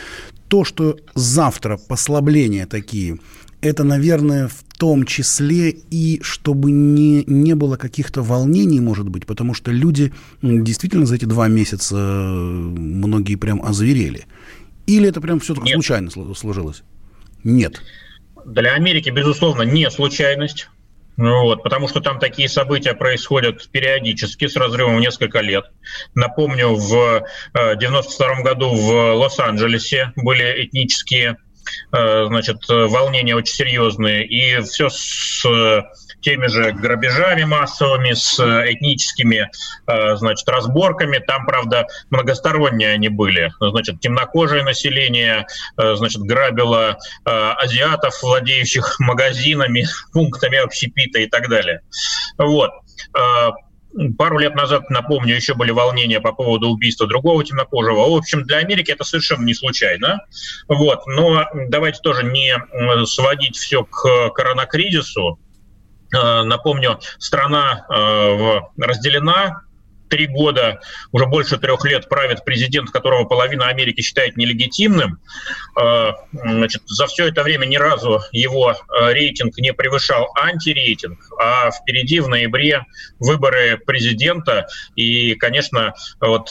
то, 0.47 0.63
что 0.63 0.97
завтра 1.13 1.77
послабления 1.77 2.65
такие, 2.65 3.19
это, 3.61 3.83
наверное, 3.83 4.47
в 4.47 4.63
том 4.79 5.05
числе 5.05 5.69
и 5.69 6.19
чтобы 6.23 6.71
не, 6.71 7.23
не 7.27 7.53
было 7.53 7.77
каких-то 7.77 8.23
волнений, 8.23 8.79
может 8.79 9.07
быть, 9.07 9.27
потому 9.27 9.53
что 9.53 9.69
люди 9.69 10.11
действительно 10.41 11.05
за 11.05 11.17
эти 11.17 11.25
два 11.25 11.47
месяца 11.49 11.95
э, 11.95 11.99
многие 11.99 13.35
прям 13.35 13.61
озверели. 13.61 14.25
Или 14.87 15.07
это 15.07 15.21
прям 15.21 15.39
все 15.39 15.53
таки 15.53 15.73
случайно 15.73 16.09
сложилось? 16.09 16.81
Нет. 17.43 17.79
Для 18.43 18.73
Америки, 18.73 19.11
безусловно, 19.11 19.61
не 19.61 19.91
случайность. 19.91 20.67
Вот, 21.15 21.61
потому 21.61 21.87
что 21.87 22.01
там 22.01 22.19
такие 22.19 22.49
события 22.49 22.93
происходят 22.93 23.69
периодически 23.69 24.47
с 24.47 24.55
разрывом 24.55 24.97
в 24.97 24.99
несколько 24.99 25.41
лет. 25.41 25.65
Напомню, 26.15 26.69
в 26.75 27.23
92 27.53 28.27
э, 28.27 28.43
году 28.43 28.69
в 28.73 29.13
Лос-Анджелесе 29.13 30.11
были 30.15 30.65
этнические 30.65 31.37
значит, 31.91 32.57
волнения 32.67 33.35
очень 33.35 33.53
серьезные, 33.53 34.25
и 34.25 34.61
все 34.61 34.89
с 34.89 35.45
теми 36.23 36.47
же 36.47 36.71
грабежами 36.71 37.43
массовыми, 37.43 38.13
с 38.13 38.39
этническими, 38.39 39.51
э, 39.87 40.15
значит, 40.15 40.47
разборками. 40.47 41.19
Там, 41.19 41.45
правда, 41.45 41.85
многосторонние 42.09 42.93
они 42.93 43.09
были. 43.09 43.51
Значит, 43.59 43.99
темнокожее 43.99 44.63
население, 44.63 45.45
э, 45.77 45.95
значит, 45.95 46.21
грабило 46.21 46.97
э, 47.25 47.29
азиатов, 47.29 48.21
владеющих 48.23 48.99
магазинами, 48.99 49.85
пунктами 50.13 50.57
общепита 50.57 51.19
и 51.19 51.27
так 51.27 51.49
далее. 51.49 51.81
Вот. 52.37 52.71
Пару 54.17 54.39
лет 54.39 54.55
назад, 54.55 54.89
напомню, 54.89 55.35
еще 55.35 55.53
были 55.53 55.71
волнения 55.71 56.19
по 56.19 56.31
поводу 56.31 56.69
убийства 56.69 57.07
другого 57.07 57.43
темнокожего. 57.43 58.09
В 58.09 58.15
общем, 58.15 58.43
для 58.43 58.57
Америки 58.57 58.91
это 58.91 59.03
совершенно 59.03 59.43
не 59.45 59.53
случайно. 59.53 60.25
Вот. 60.67 61.05
Но 61.05 61.45
давайте 61.69 61.99
тоже 62.01 62.23
не 62.23 62.55
сводить 63.05 63.55
все 63.55 63.83
к 63.83 64.29
коронакризису. 64.31 65.39
Э, 66.15 66.43
напомню, 66.43 66.99
страна 67.17 67.85
э, 67.89 68.59
разделена, 68.77 69.61
три 70.13 70.27
года, 70.27 70.79
уже 71.11 71.25
больше 71.25 71.57
трех 71.57 71.83
лет 71.85 72.07
правит 72.07 72.45
президент, 72.45 72.91
которого 72.91 73.23
половина 73.23 73.67
Америки 73.67 74.01
считает 74.01 74.37
нелегитимным. 74.37 75.17
Э, 75.75 76.11
значит, 76.31 76.83
за 76.85 77.07
все 77.07 77.29
это 77.29 77.41
время 77.41 77.65
ни 77.65 77.77
разу 77.77 78.21
его 78.31 78.75
рейтинг 78.91 79.57
не 79.57 79.73
превышал 79.73 80.27
антирейтинг, 80.39 81.19
а 81.39 81.71
впереди 81.71 82.19
в 82.19 82.27
ноябре 82.27 82.85
выборы 83.19 83.77
президента. 83.77 84.67
И, 84.95 85.33
конечно, 85.33 85.95
вот 86.19 86.49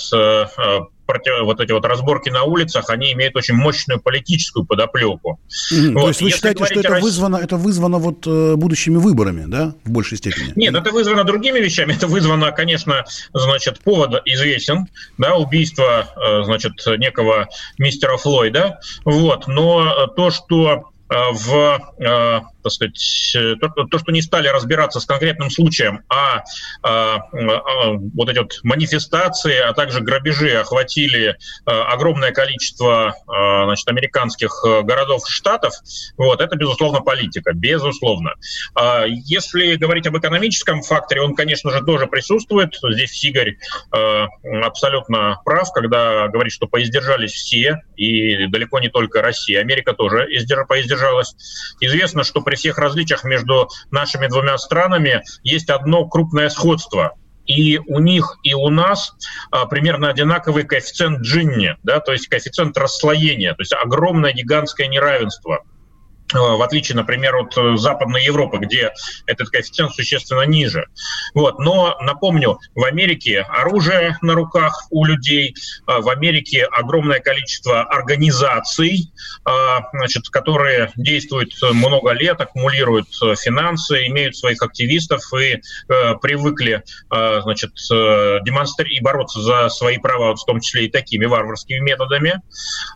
против, 1.12 1.44
вот 1.44 1.60
эти 1.60 1.72
вот 1.72 1.84
разборки 1.84 2.30
на 2.30 2.44
улицах, 2.44 2.90
они 2.90 3.12
имеют 3.12 3.36
очень 3.36 3.54
мощную 3.54 4.00
политическую 4.00 4.64
подоплеку. 4.64 5.40
Mm-hmm. 5.72 5.92
Вот. 5.92 6.00
То 6.00 6.08
есть 6.08 6.20
вы 6.20 6.28
Если 6.28 6.36
считаете, 6.38 6.64
что 6.64 6.80
это 6.80 6.88
России... 6.88 7.02
вызвано, 7.02 7.36
это 7.36 7.56
вызвано 7.56 7.98
вот 7.98 8.26
э, 8.26 8.54
будущими 8.56 8.96
выборами, 8.96 9.44
да, 9.46 9.74
в 9.84 9.90
большей 9.90 10.18
степени? 10.18 10.52
Нет, 10.56 10.74
это 10.74 10.90
вызвано 10.90 11.24
другими 11.24 11.58
вещами. 11.58 11.92
Это 12.02 12.06
вызвано, 12.06 12.52
конечно, 12.52 13.04
значит, 13.32 13.80
повод 13.80 14.22
известен, 14.24 14.86
да, 15.18 15.36
убийство, 15.36 16.08
э, 16.16 16.44
значит, 16.44 16.72
некого 16.98 17.48
мистера 17.78 18.16
Флойда, 18.16 18.80
вот, 19.04 19.46
но 19.46 20.06
то, 20.16 20.30
что 20.30 20.90
э, 21.08 21.14
в 21.32 22.51
так 22.62 22.72
сказать, 22.72 23.32
э, 23.36 23.56
то, 23.56 23.68
то, 23.68 23.98
что 23.98 24.12
не 24.12 24.22
стали 24.22 24.48
разбираться 24.48 25.00
с 25.00 25.06
конкретным 25.06 25.50
случаем, 25.50 26.02
а, 26.08 26.42
а, 26.82 27.16
а 27.32 27.92
вот 27.92 28.28
эти 28.28 28.38
вот 28.38 28.60
манифестации, 28.62 29.58
а 29.58 29.72
также 29.72 30.00
грабежи 30.00 30.52
охватили 30.52 31.36
а, 31.64 31.92
огромное 31.92 32.32
количество 32.32 33.14
а, 33.26 33.64
значит, 33.64 33.88
американских 33.88 34.64
городов 34.84 35.22
и 35.28 35.30
штатов, 35.30 35.74
вот, 36.16 36.40
это, 36.40 36.56
безусловно, 36.56 37.00
политика, 37.00 37.52
безусловно. 37.52 38.34
А, 38.74 39.04
если 39.06 39.76
говорить 39.76 40.06
об 40.06 40.16
экономическом 40.16 40.82
факторе, 40.82 41.22
он, 41.22 41.34
конечно 41.34 41.70
же, 41.70 41.82
тоже 41.82 42.06
присутствует. 42.06 42.78
Здесь 42.82 43.24
Игорь 43.24 43.56
а, 43.90 44.26
абсолютно 44.62 45.40
прав, 45.44 45.72
когда 45.72 46.28
говорит, 46.28 46.52
что 46.52 46.66
поиздержались 46.66 47.32
все, 47.32 47.80
и 47.96 48.46
далеко 48.46 48.80
не 48.80 48.88
только 48.88 49.22
Россия, 49.22 49.60
Америка 49.60 49.92
тоже 49.92 50.26
поиздержалась. 50.68 51.34
Известно, 51.80 52.24
что 52.24 52.40
при 52.40 52.51
всех 52.56 52.78
различиях 52.78 53.24
между 53.24 53.68
нашими 53.90 54.26
двумя 54.26 54.58
странами 54.58 55.22
есть 55.42 55.70
одно 55.70 56.06
крупное 56.06 56.48
сходство 56.48 57.16
и 57.46 57.78
у 57.78 57.98
них, 57.98 58.38
и 58.42 58.54
у 58.54 58.68
нас 58.68 59.14
а, 59.50 59.66
примерно 59.66 60.08
одинаковый 60.08 60.64
коэффициент 60.64 61.20
Джинни, 61.20 61.76
да, 61.82 62.00
то 62.00 62.12
есть 62.12 62.28
коэффициент 62.28 62.76
расслоения, 62.78 63.54
то 63.54 63.62
есть 63.62 63.72
огромное 63.72 64.32
гигантское 64.32 64.86
неравенство. 64.86 65.64
Э, 66.34 66.38
в 66.38 66.62
отличие, 66.62 66.96
например, 66.96 67.36
от 67.36 67.56
э, 67.56 67.76
Западной 67.76 68.24
Европы, 68.24 68.58
где 68.58 68.92
этот 69.26 69.50
коэффициент 69.50 69.92
существенно 69.92 70.42
ниже. 70.42 70.86
Вот. 71.34 71.58
Но 71.58 71.96
напомню, 72.00 72.58
в 72.74 72.84
Америке 72.84 73.40
оружие 73.40 74.18
на 74.22 74.34
руках 74.34 74.86
у 74.90 75.04
людей, 75.04 75.54
э, 75.86 75.98
в 76.00 76.08
Америке 76.08 76.64
огромное 76.64 77.20
количество 77.20 77.82
организаций, 77.82 79.12
значит, 79.92 80.28
которые 80.28 80.92
действуют 80.96 81.52
много 81.72 82.12
лет, 82.12 82.40
аккумулируют 82.40 83.08
финансы, 83.38 84.06
имеют 84.06 84.36
своих 84.36 84.62
активистов 84.62 85.22
и 85.34 85.60
привыкли 86.20 86.82
значит, 87.10 87.72
демонстрировать 87.88 88.98
и 88.98 89.02
бороться 89.02 89.40
за 89.40 89.68
свои 89.68 89.98
права, 89.98 90.34
в 90.34 90.44
том 90.44 90.60
числе 90.60 90.86
и 90.86 90.90
такими 90.90 91.26
варварскими 91.26 91.78
методами. 91.78 92.40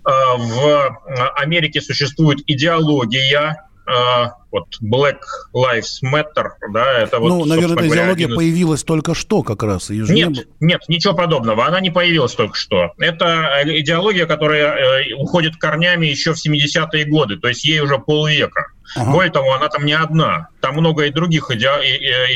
В 0.04 0.98
Америке 1.36 1.80
существует 1.80 2.38
идеология 2.46 3.25
идеология, 3.26 3.56
э, 3.86 4.30
вот 4.50 4.66
Black 4.82 5.20
Lives 5.54 6.02
Matter, 6.04 6.50
да, 6.72 6.98
это 6.98 7.18
вот... 7.18 7.28
Ну, 7.28 7.44
наверное, 7.44 7.76
эта 7.76 7.88
идеология 7.88 8.28
из... 8.28 8.34
появилась 8.34 8.82
только 8.82 9.14
что 9.14 9.42
как 9.42 9.62
раз. 9.62 9.90
Ее 9.90 10.06
нет, 10.08 10.30
не... 10.30 10.44
нет, 10.60 10.80
ничего 10.88 11.14
подобного, 11.14 11.66
она 11.66 11.80
не 11.80 11.90
появилась 11.90 12.34
только 12.34 12.56
что. 12.56 12.92
Это 12.98 13.62
идеология, 13.64 14.26
которая 14.26 15.02
э, 15.02 15.14
уходит 15.14 15.56
корнями 15.56 16.06
еще 16.06 16.32
в 16.32 16.44
70-е 16.44 17.04
годы, 17.06 17.36
то 17.36 17.48
есть 17.48 17.64
ей 17.64 17.80
уже 17.80 17.98
полвека. 17.98 18.72
Ага. 18.94 19.10
Более 19.10 19.32
того, 19.32 19.54
она 19.54 19.68
там 19.68 19.84
не 19.84 19.92
одна. 19.92 20.48
Там 20.60 20.74
много 20.76 21.04
и 21.04 21.10
других 21.10 21.50
иде... 21.50 21.68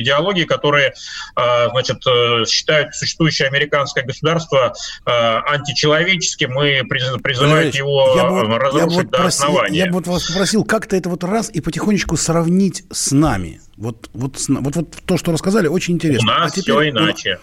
идеологий, 0.01 0.45
которые 0.45 0.93
а, 1.35 1.69
значит, 1.71 1.99
э, 2.07 2.45
считают 2.47 2.95
существующее 2.95 3.49
американское 3.49 4.05
государство 4.05 4.73
а, 5.05 5.41
античеловеческим 5.47 6.61
и 6.63 6.83
призывают 6.83 7.75
его 7.75 8.15
я 8.17 8.29
бы, 8.29 8.59
разрушить 8.59 8.91
я 8.91 9.03
бы 9.03 9.11
до 9.11 9.19
просил, 9.19 9.45
основания. 9.45 9.79
Я 9.79 9.87
бы 9.87 9.93
вот 9.93 10.07
вас 10.07 10.27
попросил 10.27 10.65
как-то 10.65 10.97
это 10.97 11.09
вот 11.09 11.25
раз 11.25 11.51
и 11.51 11.61
потихонечку 11.61 12.17
сравнить 12.17 12.85
с 12.91 13.13
нами. 13.13 13.61
Вот, 13.77 14.11
вот, 14.13 14.37
вот, 14.49 14.77
вот 14.77 14.97
то, 15.07 15.17
что 15.17 15.33
рассказали, 15.33 15.67
очень 15.67 15.95
интересно. 15.95 16.37
У 16.37 16.39
нас 16.39 16.53
а 16.53 16.61
теперь, 16.61 16.75
все 16.75 16.91
иначе. 16.91 17.39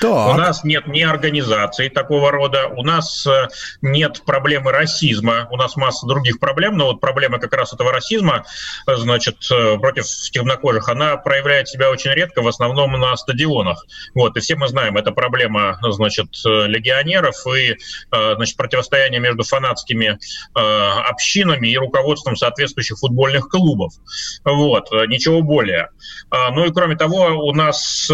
Так. 0.00 0.34
У 0.34 0.38
нас 0.38 0.64
нет 0.64 0.86
ни 0.86 1.02
организации 1.02 1.90
такого 1.90 2.30
рода, 2.30 2.68
у 2.68 2.82
нас 2.82 3.26
э, 3.26 3.48
нет 3.82 4.22
проблемы 4.24 4.72
расизма, 4.72 5.46
у 5.50 5.58
нас 5.58 5.76
масса 5.76 6.06
других 6.06 6.40
проблем, 6.40 6.78
но 6.78 6.86
вот 6.86 7.00
проблема 7.00 7.38
как 7.38 7.52
раз 7.52 7.74
этого 7.74 7.92
расизма, 7.92 8.46
э, 8.86 8.96
значит, 8.96 9.36
э, 9.52 9.76
против 9.76 10.06
темнокожих, 10.30 10.88
она 10.88 11.18
проявляет 11.18 11.68
себя 11.68 11.90
очень 11.90 12.12
редко, 12.12 12.40
в 12.40 12.48
основном 12.48 12.92
на 12.92 13.14
стадионах. 13.14 13.84
Вот, 14.14 14.34
и 14.38 14.40
все 14.40 14.56
мы 14.56 14.68
знаем, 14.68 14.96
это 14.96 15.12
проблема, 15.12 15.78
значит, 15.82 16.28
легионеров 16.44 17.36
и, 17.46 17.76
значит, 18.10 18.56
противостояние 18.56 19.20
между 19.20 19.42
фанатскими 19.42 20.18
общинами 20.54 21.68
и 21.68 21.76
руководством 21.76 22.36
соответствующих 22.36 22.98
футбольных 22.98 23.48
клубов. 23.48 23.92
Вот, 24.44 24.90
ничего 25.08 25.42
более. 25.42 25.90
Ну 26.30 26.64
и 26.64 26.72
кроме 26.72 26.96
того, 26.96 27.46
у 27.46 27.52
нас, 27.52 28.10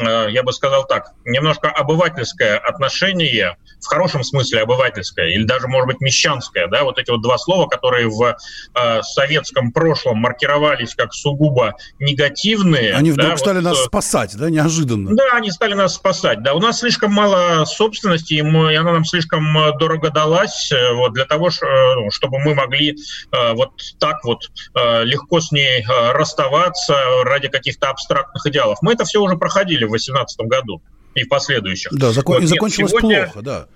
я 0.00 0.42
бы 0.42 0.52
сказал 0.52 0.86
так, 0.86 1.13
немножко 1.24 1.70
обывательское 1.70 2.58
отношение, 2.58 3.56
в 3.80 3.86
хорошем 3.86 4.24
смысле 4.24 4.62
обывательское, 4.62 5.28
или 5.28 5.44
даже, 5.44 5.68
может 5.68 5.86
быть, 5.86 6.00
мещанское, 6.00 6.68
да, 6.68 6.84
вот 6.84 6.98
эти 6.98 7.10
вот 7.10 7.22
два 7.22 7.38
слова, 7.38 7.68
которые 7.68 8.08
в 8.08 8.36
э, 8.74 9.02
советском 9.02 9.72
прошлом 9.72 10.18
маркировались 10.18 10.94
как 10.94 11.12
сугубо 11.12 11.74
негативные. 11.98 12.94
Они 12.94 13.12
вдруг 13.12 13.30
да, 13.30 13.36
стали 13.36 13.56
вот, 13.56 13.64
нас 13.64 13.80
э, 13.80 13.84
спасать, 13.84 14.36
да, 14.36 14.50
неожиданно. 14.50 15.14
Да, 15.14 15.32
они 15.32 15.50
стали 15.50 15.74
нас 15.74 15.94
спасать, 15.94 16.42
да. 16.42 16.54
У 16.54 16.60
нас 16.60 16.80
слишком 16.80 17.12
мало 17.12 17.64
собственности, 17.64 18.34
и, 18.34 18.42
мы, 18.42 18.72
и 18.72 18.76
она 18.76 18.92
нам 18.92 19.04
слишком 19.04 19.56
э, 19.58 19.78
дорого 19.78 20.10
далась, 20.10 20.70
э, 20.72 20.92
вот, 20.94 21.12
для 21.12 21.24
того, 21.24 21.50
чтобы 21.50 22.38
мы 22.38 22.54
могли 22.54 22.96
э, 23.32 23.52
вот 23.52 23.70
так 23.98 24.24
вот 24.24 24.50
э, 24.74 25.04
легко 25.04 25.40
с 25.40 25.52
ней 25.52 25.84
расставаться 26.12 26.96
ради 27.24 27.48
каких-то 27.48 27.90
абстрактных 27.90 28.46
идеалов. 28.46 28.78
Мы 28.82 28.92
это 28.92 29.04
все 29.04 29.20
уже 29.20 29.36
проходили 29.36 29.84
в 29.84 29.90
2018 29.90 30.40
году 30.46 30.82
и 31.14 31.24
в 31.24 31.28
последующих. 31.28 31.92
Да, 31.92 32.12
закон, 32.12 32.36
вот, 32.36 32.44
и 32.44 32.46
закончилось 32.46 32.92
нет, 32.92 33.00
сегодня... 33.00 33.24
плохо, 33.24 33.42
да. 33.42 33.66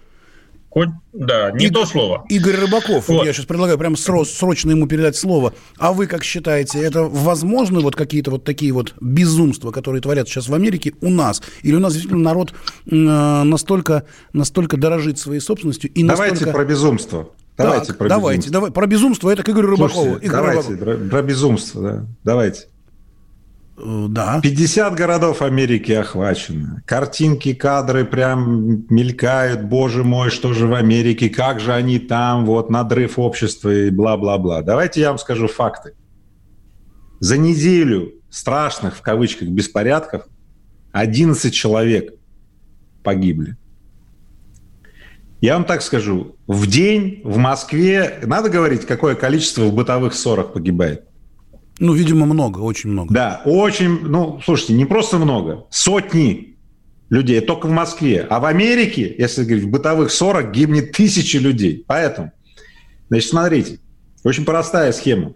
Да, 1.13 1.51
не 1.53 1.67
Игорь, 1.67 1.83
то 1.83 1.87
слово. 1.87 2.25
Игорь 2.29 2.57
Рыбаков, 2.57 3.09
вот. 3.09 3.27
я 3.27 3.33
сейчас 3.33 3.47
предлагаю 3.47 3.79
прям 3.79 3.97
срочно 3.97 4.71
ему 4.71 4.87
передать 4.87 5.17
слово. 5.17 5.55
А 5.79 5.93
вы 5.93 6.07
как 6.07 6.23
считаете, 6.23 6.81
это 6.81 7.03
возможны 7.03 7.81
вот 7.81 7.97
какие-то 7.97 8.31
вот 8.31 8.45
такие 8.45 8.73
вот 8.73 8.95
безумства, 9.01 9.71
которые 9.71 10.03
творят 10.03 10.29
сейчас 10.29 10.49
в 10.49 10.55
Америке 10.55 10.95
у 11.01 11.11
нас? 11.11 11.43
Или 11.63 11.75
у 11.75 11.81
нас 11.81 11.95
действительно 11.95 12.23
народ 12.23 12.53
э, 12.87 12.95
настолько, 12.95 14.05
настолько 14.33 14.77
дорожит 14.77 15.19
своей 15.19 15.41
собственностью 15.41 15.91
и 15.91 16.05
Давайте 16.05 16.35
настолько... 16.35 16.53
про 16.53 16.65
безумство. 16.65 17.29
Давайте 17.57 17.87
так, 17.89 17.99
про 17.99 18.09
давайте, 18.09 18.39
безумство. 18.39 18.53
Давай, 18.53 18.71
про 18.71 18.87
безумство 18.87 19.31
это 19.31 19.43
к 19.43 19.49
Игорю 19.49 19.71
Рыбакову. 19.71 20.03
Слушайте, 20.05 20.27
Игорь 20.27 20.37
давайте, 20.37 20.69
Рыбаков. 20.69 20.85
Про, 20.85 21.09
про 21.09 21.23
безумство, 21.23 21.83
да. 21.83 22.07
Давайте. 22.23 22.67
Э, 23.81 24.07
да. 24.09 24.41
50 24.43 24.95
городов 24.95 25.43
Америки 25.43 25.93
охвачены. 25.93 26.83
Картинки, 26.87 27.55
кадры 27.55 28.05
прям 28.05 28.85
мелькают. 28.91 29.63
Боже 29.65 30.05
мой, 30.05 30.31
что 30.31 30.53
же 30.53 30.67
в 30.67 30.75
Америке? 30.75 31.29
Как 31.29 31.61
же 31.61 31.73
они 31.73 31.99
там? 31.99 32.45
Вот 32.45 32.71
надрыв 32.71 33.19
общества 33.19 33.73
и 33.73 33.91
бла-бла-бла. 33.91 34.63
Давайте 34.63 35.01
я 35.01 35.11
вам 35.11 35.19
скажу 35.19 35.47
факты. 35.47 35.95
За 37.21 37.37
неделю 37.37 38.15
страшных, 38.31 38.97
в 38.97 39.03
кавычках, 39.03 39.49
беспорядков 39.49 40.27
11 40.93 41.53
человек 41.53 42.15
погибли. 43.03 43.57
Я 45.41 45.55
вам 45.55 45.65
так 45.65 45.83
скажу, 45.83 46.37
в 46.49 46.67
день 46.67 47.21
в 47.23 47.37
Москве, 47.37 48.19
надо 48.25 48.51
говорить, 48.51 48.87
какое 48.87 49.15
количество 49.15 49.63
в 49.63 49.73
бытовых 49.73 50.15
ссорах 50.15 50.53
погибает? 50.53 51.08
Ну, 51.79 51.93
видимо, 51.93 52.27
много, 52.27 52.59
очень 52.59 52.91
много. 52.91 53.15
Да, 53.15 53.43
очень, 53.45 54.01
ну, 54.03 54.41
слушайте, 54.45 54.75
не 54.75 54.85
просто 54.85 55.19
много, 55.19 55.67
сотни 55.71 56.57
людей 57.09 57.41
только 57.41 57.67
в 57.67 57.71
Москве. 57.71 58.27
А 58.29 58.41
в 58.41 58.45
Америке, 58.45 59.15
если 59.17 59.45
говорить, 59.45 59.65
в 59.65 59.71
бытовых 59.71 60.11
40 60.11 60.51
гибнет 60.53 60.93
тысячи 60.93 61.37
людей. 61.37 61.85
Поэтому, 61.87 62.33
значит, 63.09 63.31
смотрите, 63.31 63.79
очень 64.25 64.45
простая 64.45 64.93
схема. 64.93 65.35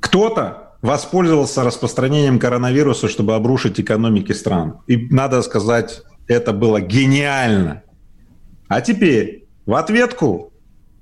Кто-то 0.00 0.76
воспользовался 0.82 1.64
распространением 1.64 2.38
коронавируса, 2.38 3.08
чтобы 3.08 3.34
обрушить 3.34 3.80
экономики 3.80 4.32
стран. 4.32 4.80
И, 4.86 5.08
надо 5.08 5.40
сказать, 5.42 6.02
это 6.28 6.52
было 6.52 6.80
гениально. 6.80 7.82
А 8.68 8.80
теперь 8.80 9.48
в 9.66 9.74
ответку 9.74 10.52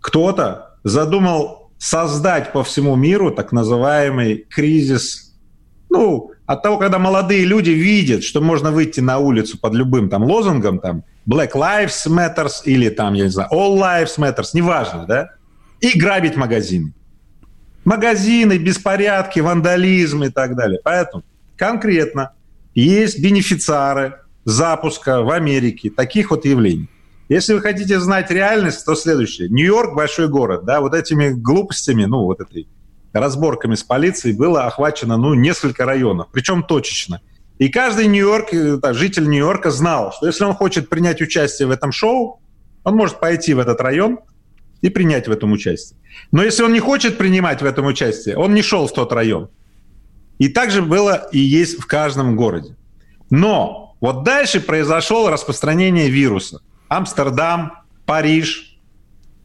кто-то 0.01 0.77
задумал 0.85 1.62
создать 1.83 2.53
по 2.53 2.63
всему 2.63 2.95
миру 2.95 3.33
так 3.33 3.51
называемый 3.51 4.47
кризис, 4.49 5.35
ну, 5.91 6.31
от 6.47 6.63
того, 6.63 6.79
когда 6.79 7.01
молодые 7.01 7.45
люди 7.45 7.71
видят, 7.71 8.23
что 8.23 8.41
можно 8.41 8.71
выйти 8.71 9.01
на 9.01 9.19
улицу 9.19 9.59
под 9.59 9.75
любым 9.75 10.09
там 10.09 10.23
лозунгом, 10.23 10.79
там, 10.79 11.03
Black 11.29 11.55
Lives 11.55 12.07
Matters 12.07 12.63
или 12.65 12.89
там, 12.89 13.15
я 13.15 13.25
не 13.25 13.31
знаю, 13.31 13.49
All 13.53 13.77
Lives 13.77 14.17
Matters, 14.17 14.51
неважно, 14.53 15.07
да, 15.09 15.31
и 15.81 15.99
грабить 15.99 16.37
магазины. 16.37 16.93
Магазины, 17.85 18.59
беспорядки, 18.59 19.41
вандализм 19.41 20.23
и 20.23 20.29
так 20.29 20.55
далее. 20.55 20.79
Поэтому 20.85 21.25
конкретно 21.57 22.31
есть 22.77 23.21
бенефициары 23.21 24.21
запуска 24.45 25.23
в 25.23 25.31
Америке 25.33 25.91
таких 25.91 26.31
вот 26.31 26.45
явлений. 26.45 26.89
Если 27.29 27.55
вы 27.55 27.61
хотите 27.61 27.99
знать 28.01 28.31
реальность, 28.31 28.85
то 28.85 28.95
следующее. 28.95 29.49
Нью-Йорк– 29.49 29.95
большой 29.97 30.29
город, 30.29 30.65
да, 30.65 30.81
вот 30.81 30.95
этими 30.95 31.31
глупостями, 31.31 32.05
ну, 32.05 32.25
вот 32.25 32.41
этой 32.41 32.69
разборками 33.13 33.75
с 33.75 33.83
полицией 33.83 34.37
было 34.37 34.65
охвачено, 34.65 35.17
ну, 35.17 35.35
несколько 35.35 35.85
районов, 35.85 36.29
причем 36.33 36.63
точечно. 36.63 37.21
И 37.59 37.69
каждый 37.69 38.07
Нью-Йорк, 38.07 38.53
э, 38.53 38.93
житель 38.93 39.29
Нью-Йорка 39.29 39.71
знал, 39.71 40.13
что 40.13 40.27
если 40.27 40.45
он 40.45 40.55
хочет 40.55 40.89
принять 40.89 41.21
участие 41.23 41.69
в 41.69 41.71
этом 41.71 41.93
шоу, 41.93 42.41
он 42.85 42.97
может 42.97 43.21
пойти 43.21 43.55
в 43.55 43.59
этот 43.59 43.81
район 43.81 44.19
и 44.81 44.89
принять 44.89 45.29
в 45.29 45.31
этом 45.31 45.53
участие. 45.53 45.99
Но 46.33 46.43
если 46.43 46.65
он 46.65 46.73
не 46.73 46.81
хочет 46.81 47.19
принимать 47.19 47.63
в 47.63 47.65
этом 47.65 47.87
участие, 47.87 48.37
он 48.37 48.55
не 48.55 48.63
шел 48.63 48.87
в 48.87 48.93
тот 48.93 49.13
район. 49.13 49.49
И 50.39 50.49
также 50.49 50.83
было 50.83 51.29
и 51.31 51.39
есть 51.39 51.79
в 51.79 51.87
каждом 51.87 52.37
городе. 52.37 52.77
Но 53.31 53.97
вот 54.01 54.25
дальше 54.25 54.61
произошло 54.61 55.31
распространение 55.31 56.11
вируса. 56.11 56.61
Амстердам, 56.97 57.73
Париж 58.07 58.79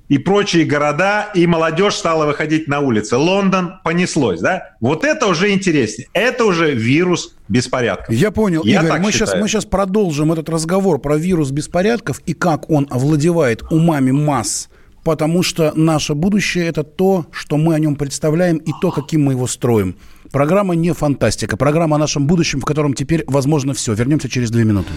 и 0.10 0.18
прочие 0.18 0.66
города, 0.66 1.30
и 1.34 1.46
молодежь 1.48 1.96
стала 1.96 2.26
выходить 2.26 2.68
на 2.68 2.80
улицы. 2.80 3.18
Лондон 3.18 3.80
понеслось, 3.84 4.40
да? 4.40 4.76
Вот 4.80 5.04
это 5.04 5.28
уже 5.28 5.52
интереснее. 5.52 6.08
Это 6.14 6.46
уже 6.46 6.74
вирус 6.74 7.36
беспорядков. 7.48 8.14
Я 8.14 8.32
понял, 8.32 8.64
Я 8.64 8.82
Игорь, 8.82 9.00
мы 9.02 9.12
сейчас, 9.12 9.36
мы 9.36 9.48
сейчас 9.48 9.66
продолжим 9.66 10.32
этот 10.32 10.50
разговор 10.50 11.00
про 11.00 11.18
вирус 11.18 11.52
беспорядков 11.52 12.22
и 12.26 12.34
как 12.34 12.70
он 12.70 12.88
овладевает 12.90 13.64
умами 13.70 14.12
масс 14.12 14.70
потому 15.04 15.42
что 15.42 15.72
наше 15.74 16.16
будущее– 16.16 16.66
это 16.68 16.84
то, 16.84 17.28
что 17.32 17.56
мы 17.56 17.76
о 17.76 17.80
нем 17.80 17.96
представляем, 17.96 18.58
и 18.58 18.74
то, 18.82 18.92
каким 18.92 19.24
мы 19.24 19.32
его 19.32 19.48
строим. 19.48 19.96
Программа 20.34 20.76
не 20.76 20.94
фантастика. 20.94 21.56
Программа 21.56 21.96
о 21.96 22.00
нашем 22.00 22.28
будущем, 22.28 22.60
в 22.60 22.66
котором 22.66 22.94
теперь 22.94 23.24
возможно 23.26 23.74
все. 23.74 23.94
Вернемся 23.94 24.28
через 24.28 24.52
две 24.52 24.66
минуты. 24.66 24.92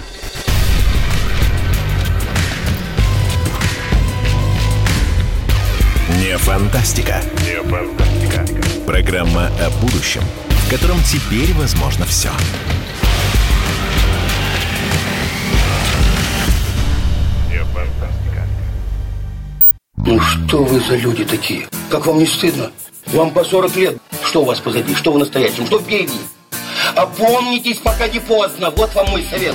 Фантастика. 6.41 7.22
Не 7.45 7.62
фантастика. 7.62 8.45
Программа 8.86 9.49
о 9.61 9.70
будущем, 9.82 10.22
в 10.49 10.70
котором 10.70 10.99
теперь 11.03 11.53
возможно 11.55 12.07
все. 12.07 12.30
Ну 19.97 20.18
что 20.18 20.64
вы 20.64 20.80
за 20.80 20.97
люди 20.97 21.24
такие? 21.24 21.68
Как 21.91 22.07
вам 22.07 22.18
не 22.18 22.26
стыдно? 22.26 22.72
Вам 23.09 23.30
по 23.30 23.45
40 23.45 23.76
лет. 23.76 23.99
Что 24.24 24.43
у 24.43 24.45
вас 24.45 24.59
позади? 24.59 24.95
Что 24.95 25.12
в 25.12 25.18
настоящем? 25.18 25.66
Что 25.66 25.78
впереди? 25.78 26.18
Опомнитесь, 26.97 27.76
пока 27.78 28.09
не 28.09 28.18
поздно. 28.18 28.70
Вот 28.70 28.95
вам 28.95 29.11
мой 29.11 29.24
совет. 29.30 29.55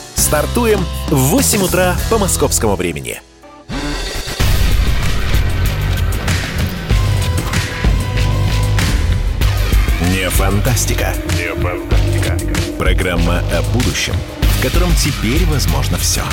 Стартуем 0.15 0.85
в 1.09 1.15
8 1.15 1.63
утра 1.63 1.95
по 2.09 2.17
московскому 2.17 2.75
времени. 2.75 3.21
Не 10.09 10.29
фантастика. 10.29 11.13
Не 11.37 11.53
фантастика. 11.55 12.37
Программа 12.77 13.39
о 13.39 13.61
будущем, 13.73 14.13
в 14.41 14.61
котором 14.61 14.93
теперь 14.95 15.45
возможно 15.45 15.97
все. 15.97 16.23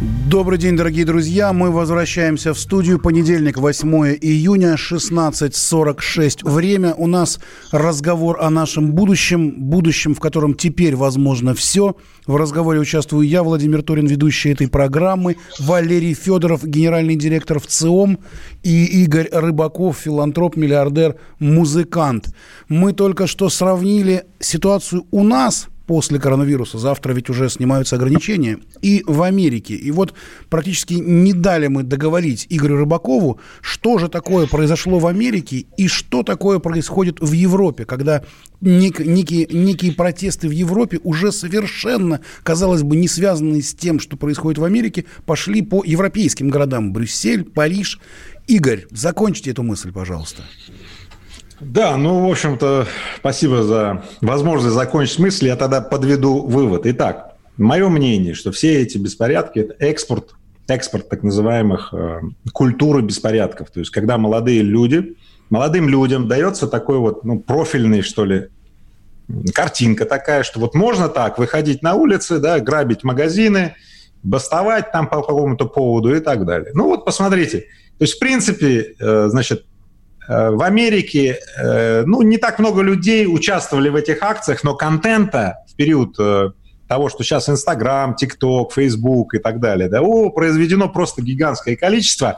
Добрый 0.00 0.58
день, 0.58 0.78
дорогие 0.78 1.04
друзья. 1.04 1.52
Мы 1.52 1.70
возвращаемся 1.70 2.54
в 2.54 2.58
студию. 2.58 2.98
Понедельник, 2.98 3.58
8 3.58 4.16
июня, 4.18 4.76
16.46. 4.76 6.50
Время. 6.50 6.94
У 6.94 7.06
нас 7.06 7.38
разговор 7.70 8.38
о 8.40 8.48
нашем 8.48 8.92
будущем. 8.92 9.50
Будущем, 9.58 10.14
в 10.14 10.20
котором 10.20 10.54
теперь 10.54 10.96
возможно 10.96 11.54
все. 11.54 11.96
В 12.26 12.36
разговоре 12.36 12.80
участвую 12.80 13.28
я, 13.28 13.42
Владимир 13.42 13.82
Торин, 13.82 14.06
ведущий 14.06 14.48
этой 14.48 14.68
программы. 14.68 15.36
Валерий 15.58 16.14
Федоров, 16.14 16.64
генеральный 16.64 17.16
директор 17.16 17.60
в 17.60 17.66
ЦИОМ. 17.66 18.20
И 18.62 19.02
Игорь 19.02 19.28
Рыбаков, 19.30 19.98
филантроп, 19.98 20.56
миллиардер, 20.56 21.16
музыкант. 21.40 22.34
Мы 22.70 22.94
только 22.94 23.26
что 23.26 23.50
сравнили 23.50 24.24
ситуацию 24.38 25.04
у 25.10 25.24
нас– 25.24 25.68
после 25.90 26.20
коронавируса. 26.20 26.78
Завтра 26.78 27.12
ведь 27.14 27.30
уже 27.30 27.50
снимаются 27.50 27.96
ограничения. 27.96 28.60
И 28.80 29.02
в 29.08 29.22
Америке. 29.22 29.74
И 29.74 29.90
вот 29.90 30.14
практически 30.48 30.94
не 30.94 31.32
дали 31.32 31.66
мы 31.66 31.82
договорить 31.82 32.46
Игорю 32.48 32.76
Рыбакову, 32.76 33.40
что 33.60 33.98
же 33.98 34.08
такое 34.08 34.46
произошло 34.46 35.00
в 35.00 35.08
Америке 35.08 35.66
и 35.76 35.88
что 35.88 36.22
такое 36.22 36.60
происходит 36.60 37.18
в 37.18 37.32
Европе, 37.32 37.86
когда 37.86 38.22
нек, 38.60 39.00
некие, 39.00 39.48
некие 39.50 39.90
протесты 39.90 40.46
в 40.46 40.52
Европе 40.52 41.00
уже 41.02 41.32
совершенно, 41.32 42.20
казалось 42.44 42.84
бы, 42.84 42.94
не 42.94 43.08
связанные 43.08 43.60
с 43.60 43.74
тем, 43.74 43.98
что 43.98 44.16
происходит 44.16 44.58
в 44.58 44.64
Америке, 44.64 45.06
пошли 45.26 45.60
по 45.60 45.82
европейским 45.84 46.50
городам. 46.50 46.92
Брюссель, 46.92 47.42
Париж. 47.42 47.98
Игорь, 48.46 48.86
закончите 48.92 49.50
эту 49.50 49.64
мысль, 49.64 49.90
пожалуйста. 49.90 50.44
Да, 51.60 51.96
ну, 51.98 52.26
в 52.26 52.30
общем-то, 52.30 52.86
спасибо 53.18 53.62
за 53.62 54.02
возможность 54.22 54.74
закончить 54.74 55.18
мысль. 55.18 55.46
Я 55.46 55.56
тогда 55.56 55.82
подведу 55.82 56.46
вывод. 56.46 56.82
Итак, 56.86 57.36
мое 57.58 57.88
мнение, 57.88 58.32
что 58.34 58.50
все 58.50 58.80
эти 58.80 58.96
беспорядки– 58.96 59.58
это 59.60 59.74
экспорт, 59.78 60.34
экспорт 60.68 61.10
так 61.10 61.22
называемых 61.22 61.92
э, 61.92 62.20
культуры 62.52 63.02
беспорядков. 63.02 63.70
То 63.70 63.80
есть, 63.80 63.90
когда 63.90 64.16
молодые 64.16 64.62
люди, 64.62 65.16
молодым 65.50 65.88
людям 65.88 66.28
дается 66.28 66.66
такой 66.66 66.98
вот, 66.98 67.24
ну, 67.24 67.40
профильный, 67.40 68.00
что 68.00 68.24
ли, 68.24 68.48
картинка 69.54 70.06
такая, 70.06 70.42
что 70.42 70.60
вот 70.60 70.74
можно 70.74 71.08
так 71.10 71.38
выходить 71.38 71.82
на 71.82 71.94
улицы, 71.94 72.38
да, 72.38 72.58
грабить 72.60 73.04
магазины, 73.04 73.74
бастовать 74.22 74.92
там 74.92 75.08
по 75.08 75.22
какому-то 75.22 75.66
поводу 75.66 76.14
и 76.14 76.20
так 76.20 76.46
далее. 76.46 76.72
Ну 76.74 76.86
вот 76.86 77.04
посмотрите. 77.04 77.60
То 77.98 78.04
есть, 78.04 78.14
в 78.14 78.18
принципе, 78.18 78.94
э, 78.98 79.28
значит, 79.28 79.66
в 80.28 80.62
Америке, 80.62 81.40
э, 81.58 82.04
ну, 82.06 82.22
не 82.22 82.38
так 82.38 82.58
много 82.58 82.82
людей 82.82 83.26
участвовали 83.26 83.88
в 83.88 83.96
этих 83.96 84.22
акциях, 84.22 84.62
но 84.64 84.74
контента 84.74 85.58
в 85.68 85.74
период 85.74 86.14
э, 86.18 86.50
того, 86.88 87.08
что 87.08 87.22
сейчас 87.22 87.48
Инстаграм, 87.48 88.14
ТикТок, 88.14 88.72
Фейсбук 88.72 89.34
и 89.34 89.38
так 89.38 89.60
далее, 89.60 89.88
да, 89.88 90.02
о, 90.02 90.30
произведено 90.30 90.88
просто 90.88 91.22
гигантское 91.22 91.76
количество. 91.76 92.36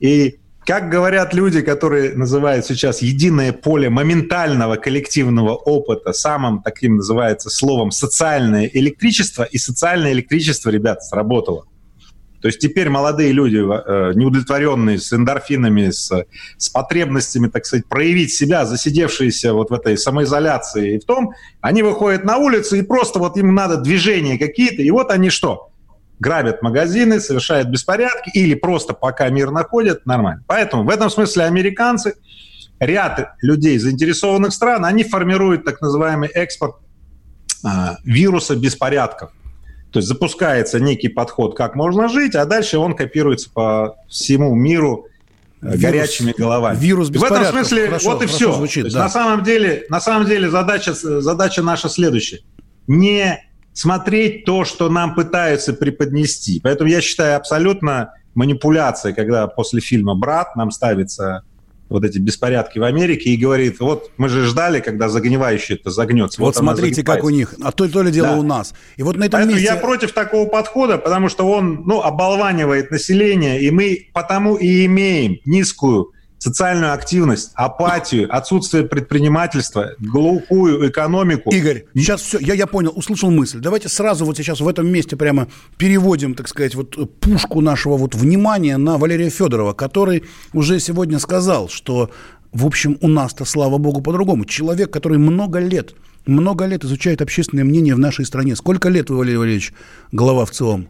И 0.00 0.38
как 0.68 0.90
говорят 0.90 1.32
люди, 1.32 1.62
которые 1.62 2.14
называют 2.14 2.66
сейчас 2.66 3.00
единое 3.00 3.54
поле 3.54 3.88
моментального 3.88 4.76
коллективного 4.76 5.54
опыта, 5.54 6.12
самым 6.12 6.62
таким 6.62 6.96
называется 6.96 7.48
словом 7.48 7.90
социальное 7.90 8.70
электричество, 8.70 9.44
и 9.44 9.56
социальное 9.56 10.12
электричество, 10.12 10.68
ребята, 10.68 11.00
сработало. 11.00 11.64
То 12.40 12.48
есть 12.48 12.60
теперь 12.60 12.88
молодые 12.88 13.32
люди, 13.32 13.56
э, 13.56 14.12
неудовлетворенные 14.14 14.98
с 14.98 15.12
эндорфинами, 15.12 15.90
с, 15.90 16.24
с 16.56 16.68
потребностями, 16.68 17.48
так 17.48 17.66
сказать, 17.66 17.86
проявить 17.86 18.32
себя, 18.32 18.64
засидевшиеся 18.64 19.52
вот 19.52 19.70
в 19.70 19.74
этой 19.74 19.98
самоизоляции 19.98 20.96
и 20.96 20.98
в 21.00 21.04
том, 21.04 21.32
они 21.60 21.82
выходят 21.82 22.24
на 22.24 22.36
улицу 22.36 22.76
и 22.76 22.82
просто 22.82 23.18
вот 23.18 23.36
им 23.36 23.54
надо 23.54 23.78
движения 23.78 24.38
какие-то, 24.38 24.82
и 24.82 24.90
вот 24.90 25.10
они 25.10 25.30
что? 25.30 25.70
Грабят 26.20 26.62
магазины, 26.62 27.20
совершают 27.20 27.68
беспорядки 27.68 28.30
или 28.30 28.54
просто 28.54 28.92
пока 28.92 29.28
мир 29.28 29.50
находят, 29.50 30.06
нормально. 30.06 30.42
Поэтому 30.46 30.84
в 30.84 30.90
этом 30.90 31.10
смысле 31.10 31.44
американцы, 31.44 32.14
ряд 32.80 33.34
людей 33.42 33.78
заинтересованных 33.78 34.52
стран, 34.52 34.84
они 34.84 35.04
формируют 35.04 35.64
так 35.64 35.80
называемый 35.80 36.28
экспорт 36.28 36.76
а, 37.64 37.96
вируса 38.04 38.54
беспорядков. 38.56 39.30
То 39.90 40.00
есть 40.00 40.08
запускается 40.08 40.80
некий 40.80 41.08
подход, 41.08 41.56
как 41.56 41.74
можно 41.74 42.08
жить, 42.08 42.34
а 42.34 42.44
дальше 42.44 42.78
он 42.78 42.94
копируется 42.94 43.50
по 43.50 43.96
всему 44.08 44.54
миру 44.54 45.06
э, 45.62 45.68
вирус, 45.68 45.80
горячими 45.80 46.34
головами. 46.36 46.78
Вирус 46.78 47.08
В 47.08 47.24
этом 47.24 47.44
смысле 47.46 47.86
хорошо, 47.86 48.10
вот 48.10 48.22
и 48.22 48.26
все. 48.26 48.52
Звучит, 48.52 48.92
да. 48.92 49.04
На 49.04 49.08
самом 49.08 49.42
деле, 49.44 49.86
на 49.88 50.00
самом 50.00 50.26
деле 50.26 50.50
задача, 50.50 50.92
задача 50.92 51.62
наша 51.62 51.88
следующая: 51.88 52.40
не 52.86 53.42
смотреть 53.72 54.44
то, 54.44 54.64
что 54.64 54.90
нам 54.90 55.14
пытаются 55.14 55.72
преподнести. 55.72 56.60
Поэтому 56.62 56.90
я 56.90 57.00
считаю 57.00 57.36
абсолютно 57.36 58.12
манипуляцией, 58.34 59.14
когда 59.14 59.46
после 59.46 59.80
фильма 59.80 60.14
"Брат" 60.14 60.54
нам 60.54 60.70
ставится 60.70 61.44
вот 61.88 62.04
эти 62.04 62.18
беспорядки 62.18 62.78
в 62.78 62.84
Америке 62.84 63.30
и 63.30 63.36
говорит, 63.36 63.80
вот 63.80 64.10
мы 64.16 64.28
же 64.28 64.44
ждали, 64.44 64.80
когда 64.80 65.08
загнивающее 65.08 65.78
это 65.78 65.90
загнется. 65.90 66.40
Вот, 66.40 66.48
вот 66.48 66.56
смотрите, 66.56 67.02
как 67.02 67.24
у 67.24 67.30
них, 67.30 67.54
а 67.62 67.72
то, 67.72 67.88
то 67.88 68.02
ли 68.02 68.10
дело 68.10 68.28
да. 68.28 68.36
у 68.36 68.42
нас. 68.42 68.74
И 68.96 69.02
вот 69.02 69.16
на 69.16 69.24
этом 69.24 69.38
Поэтому 69.38 69.56
месте... 69.56 69.72
я 69.72 69.76
против 69.76 70.12
такого 70.12 70.48
подхода, 70.48 70.98
потому 70.98 71.28
что 71.28 71.48
он, 71.48 71.84
ну, 71.86 72.02
оболванивает 72.02 72.90
население, 72.90 73.60
и 73.62 73.70
мы 73.70 74.08
потому 74.12 74.56
и 74.56 74.86
имеем 74.86 75.38
низкую 75.44 76.12
социальную 76.38 76.92
активность, 76.92 77.50
апатию, 77.54 78.34
отсутствие 78.34 78.84
предпринимательства, 78.84 79.92
глухую 79.98 80.88
экономику. 80.88 81.50
Игорь, 81.50 81.84
сейчас 81.94 82.22
все, 82.22 82.38
я, 82.38 82.54
я 82.54 82.66
понял, 82.66 82.92
услышал 82.94 83.30
мысль. 83.30 83.58
Давайте 83.60 83.88
сразу 83.88 84.24
вот 84.24 84.36
сейчас 84.36 84.60
в 84.60 84.68
этом 84.68 84.88
месте 84.88 85.16
прямо 85.16 85.48
переводим, 85.76 86.34
так 86.34 86.48
сказать, 86.48 86.74
вот 86.74 87.20
пушку 87.20 87.60
нашего 87.60 87.96
вот 87.96 88.14
внимания 88.14 88.76
на 88.76 88.98
Валерия 88.98 89.30
Федорова, 89.30 89.72
который 89.72 90.24
уже 90.52 90.78
сегодня 90.80 91.18
сказал, 91.18 91.68
что, 91.68 92.10
в 92.52 92.64
общем, 92.64 92.96
у 93.00 93.08
нас-то, 93.08 93.44
слава 93.44 93.78
богу, 93.78 94.00
по-другому. 94.00 94.44
Человек, 94.44 94.92
который 94.92 95.18
много 95.18 95.58
лет, 95.58 95.94
много 96.26 96.66
лет 96.66 96.84
изучает 96.84 97.20
общественное 97.20 97.64
мнение 97.64 97.94
в 97.94 97.98
нашей 97.98 98.24
стране. 98.24 98.54
Сколько 98.54 98.88
лет 98.88 99.10
вы, 99.10 99.18
Валерий 99.18 99.38
Валерьевич, 99.38 99.72
глава 100.12 100.44
в 100.44 100.50
ЦИОМ? 100.52 100.88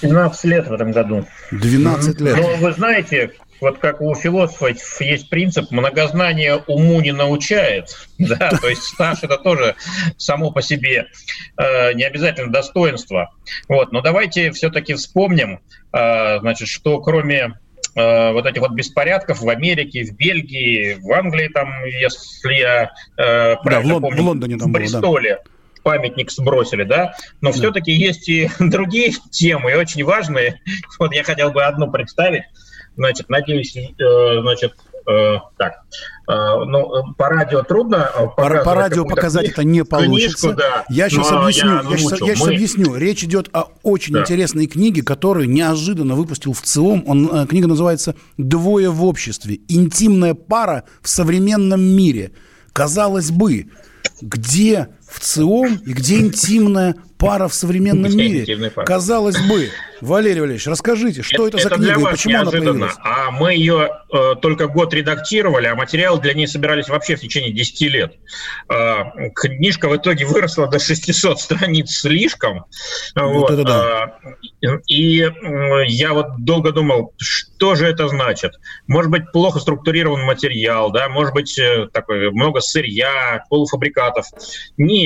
17 0.00 0.44
лет 0.44 0.68
в 0.68 0.72
этом 0.72 0.92
году. 0.92 1.26
12 1.50 2.20
лет. 2.20 2.36
Но 2.36 2.56
вы 2.56 2.72
знаете, 2.72 3.32
вот 3.60 3.78
как 3.78 4.00
у 4.00 4.14
философов 4.14 5.00
есть 5.00 5.30
принцип 5.30 5.70
многознание 5.70 6.62
уму 6.66 7.00
не 7.00 7.12
научает, 7.12 7.96
да, 8.18 8.50
то 8.50 8.68
есть 8.68 8.82
стаж 8.82 9.22
это 9.22 9.36
тоже 9.38 9.74
само 10.16 10.50
по 10.50 10.62
себе 10.62 11.06
э, 11.56 11.92
не 11.94 12.04
обязательно 12.04 12.52
достоинство. 12.52 13.32
Вот, 13.68 13.92
но 13.92 14.00
давайте 14.00 14.52
все-таки 14.52 14.94
вспомним, 14.94 15.60
э, 15.92 16.40
значит, 16.40 16.68
что 16.68 17.00
кроме 17.00 17.58
э, 17.94 18.32
вот 18.32 18.46
этих 18.46 18.60
вот 18.60 18.72
беспорядков 18.72 19.40
в 19.40 19.48
Америке, 19.48 20.04
в 20.04 20.16
Бельгии, 20.16 20.98
в 21.00 21.12
Англии, 21.12 21.48
там, 21.48 21.84
если 21.84 22.54
я 22.54 22.90
э, 23.16 23.56
правильно 23.62 23.94
да, 23.94 23.98
в, 23.98 24.00
помню, 24.02 24.22
в 24.22 24.26
Лондоне 24.26 24.58
там 24.58 24.70
в 24.70 24.72
Бристоле. 24.72 25.30
Было, 25.30 25.42
да 25.44 25.50
памятник 25.84 26.32
сбросили, 26.32 26.82
да, 26.82 27.14
но 27.40 27.52
да. 27.52 27.56
все-таки 27.56 27.92
есть 27.92 28.28
и 28.28 28.50
другие 28.58 29.12
темы, 29.30 29.70
и 29.70 29.74
очень 29.74 30.02
важные. 30.02 30.60
Вот 30.98 31.14
я 31.14 31.22
хотел 31.22 31.52
бы 31.52 31.62
одну 31.62 31.88
представить. 31.92 32.42
Значит, 32.96 33.28
надеюсь, 33.28 33.76
э, 33.76 34.40
значит, 34.40 34.74
э, 35.08 35.38
так, 35.56 35.72
э, 36.28 36.64
ну, 36.66 37.12
по 37.16 37.28
радио 37.28 37.62
трудно 37.62 38.10
По, 38.36 38.62
по 38.62 38.74
радио 38.74 39.04
показать 39.04 39.48
это 39.48 39.64
не 39.64 39.84
получится. 39.84 40.48
Книжку, 40.48 40.60
да. 40.60 40.84
Я 40.88 41.08
сейчас 41.08 41.32
объясню. 41.32 41.82
Я, 41.82 41.90
я, 41.90 41.96
сейчас, 41.96 42.20
я 42.20 42.34
сейчас 42.34 42.48
объясню. 42.48 42.96
Речь 42.96 43.24
идет 43.24 43.48
о 43.52 43.68
очень 43.82 44.14
да. 44.14 44.20
интересной 44.20 44.66
книге, 44.66 45.02
которую 45.02 45.50
неожиданно 45.50 46.14
выпустил 46.14 46.52
в 46.52 46.62
ЦИОМ. 46.62 47.04
Он, 47.06 47.46
книга 47.48 47.66
называется 47.66 48.14
«Двое 48.36 48.90
в 48.90 49.04
обществе. 49.04 49.60
Интимная 49.68 50.34
пара 50.34 50.84
в 51.02 51.08
современном 51.08 51.80
мире». 51.80 52.32
Казалось 52.72 53.30
бы, 53.30 53.68
где 54.20 54.88
в 55.14 55.20
ЦИОМ 55.20 55.82
и 55.86 55.92
где 55.92 56.18
интимная 56.18 56.96
пара 57.18 57.48
в 57.48 57.54
современном 57.54 58.14
мире? 58.16 58.70
Казалось 58.84 59.38
бы, 59.48 59.70
Валерий 60.00 60.40
Валерьевич, 60.40 60.66
расскажите, 60.66 61.22
что 61.22 61.48
это, 61.48 61.56
это 61.56 61.68
за 61.68 61.74
книга 61.76 62.00
и 62.00 62.04
почему 62.04 62.38
она 62.38 62.50
появилась? 62.50 62.92
А 63.02 63.30
мы 63.30 63.54
ее 63.54 63.88
э, 64.12 64.34
только 64.42 64.66
год 64.66 64.92
редактировали, 64.92 65.66
а 65.66 65.74
материалы 65.74 66.20
для 66.20 66.34
нее 66.34 66.46
собирались 66.46 66.88
вообще 66.88 67.16
в 67.16 67.20
течение 67.20 67.52
10 67.52 67.80
лет. 67.92 68.14
Э, 68.68 69.30
книжка 69.34 69.88
в 69.88 69.96
итоге 69.96 70.26
выросла 70.26 70.68
до 70.68 70.78
600 70.78 71.40
страниц 71.40 71.90
слишком. 71.90 72.64
Вот, 73.14 73.32
вот 73.32 73.50
это 73.50 73.64
да. 73.64 74.18
Э, 74.62 74.78
и 74.86 75.20
э, 75.22 75.30
я 75.86 76.12
вот 76.12 76.44
долго 76.44 76.72
думал, 76.72 77.12
что 77.18 77.74
же 77.74 77.86
это 77.86 78.08
значит? 78.08 78.52
Может 78.86 79.10
быть, 79.10 79.32
плохо 79.32 79.58
структурирован 79.60 80.22
материал, 80.22 80.90
да, 80.90 81.08
может 81.08 81.32
быть, 81.32 81.58
э, 81.58 81.88
такой, 81.92 82.30
много 82.30 82.60
сырья, 82.60 83.44
полуфабрикатов. 83.48 84.26
Нет. 84.76 85.03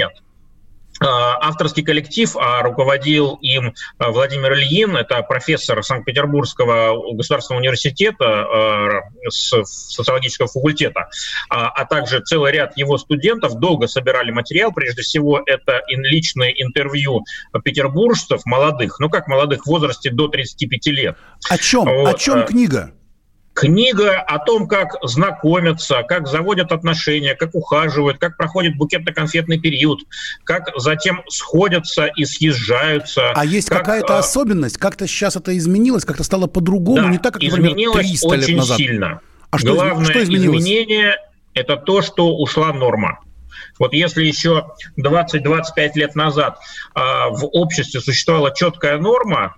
А, 1.01 1.39
авторский 1.49 1.85
коллектив, 1.85 2.37
а 2.37 2.63
руководил 2.63 3.39
им 3.41 3.75
а, 3.99 4.11
Владимир 4.11 4.55
Ильин, 4.55 4.97
это 4.97 5.23
профессор 5.23 5.83
Санкт-Петербургского 5.85 7.15
государственного 7.15 7.61
университета 7.61 9.05
с 9.29 9.55
социологического 9.65 10.49
факультета, 10.49 11.09
а 11.51 11.85
также 11.85 12.21
целый 12.21 12.53
ряд 12.53 12.77
его 12.77 12.99
студентов 12.99 13.59
долго 13.59 13.87
собирали 13.87 14.31
материал. 14.31 14.73
Прежде 14.73 15.03
всего, 15.03 15.41
это 15.47 15.83
личные 15.89 16.61
интервью 16.63 17.25
петербуржцев 17.63 18.45
молодых, 18.45 18.99
ну 18.99 19.09
как 19.09 19.29
молодых 19.29 19.65
в 19.65 19.67
возрасте 19.67 20.11
до 20.11 20.29
35 20.29 20.87
лет. 20.87 21.17
О 21.49 21.59
чем? 21.59 21.85
Вот. 21.85 22.15
О 22.15 22.19
чем 22.19 22.45
книга? 22.45 22.93
Книга 23.59 24.21
о 24.21 24.39
том, 24.39 24.69
как 24.69 24.97
знакомятся, 25.03 26.05
как 26.07 26.29
заводят 26.29 26.71
отношения, 26.71 27.35
как 27.35 27.57
ухаживают, 27.57 28.19
как 28.19 28.37
проходит 28.37 28.77
букетно-конфетный 28.77 29.59
период, 29.59 30.03
как 30.45 30.71
затем 30.77 31.23
сходятся 31.29 32.07
и 32.07 32.25
съезжаются. 32.25 33.33
А 33.33 33.45
есть 33.45 33.69
какая-то 33.69 34.15
а... 34.15 34.21
особенность? 34.21 34.79
Как-то 34.79 35.09
сейчас 35.09 35.35
это 35.35 35.59
изменилось? 35.59 36.05
Как-то 36.05 36.23
стало 36.23 36.47
по-другому? 36.47 37.03
Да, 37.03 37.09
не 37.09 37.19
так, 37.19 37.35
как, 37.35 37.43
например, 37.43 37.73
изменилось 37.73 38.07
300 38.07 38.29
очень 38.29 38.47
лет 38.47 38.57
назад? 38.59 38.77
сильно. 38.77 39.21
А 39.51 39.59
что, 39.59 39.75
Главное 39.75 40.05
что 40.05 40.23
изменилось? 40.23 40.63
изменение– 40.63 41.17
это 41.55 41.77
то, 41.77 42.01
что 42.01 42.37
ушла 42.37 42.73
норма. 42.73 43.19
Вот 43.81 43.93
если 43.93 44.25
еще 44.25 44.69
20-25 45.01 45.91
лет 45.95 46.15
назад 46.15 46.59
а, 46.95 47.31
в 47.31 47.45
обществе 47.47 48.01
существовала 48.01 48.55
четкая 48.55 48.99
норма, 48.99 49.57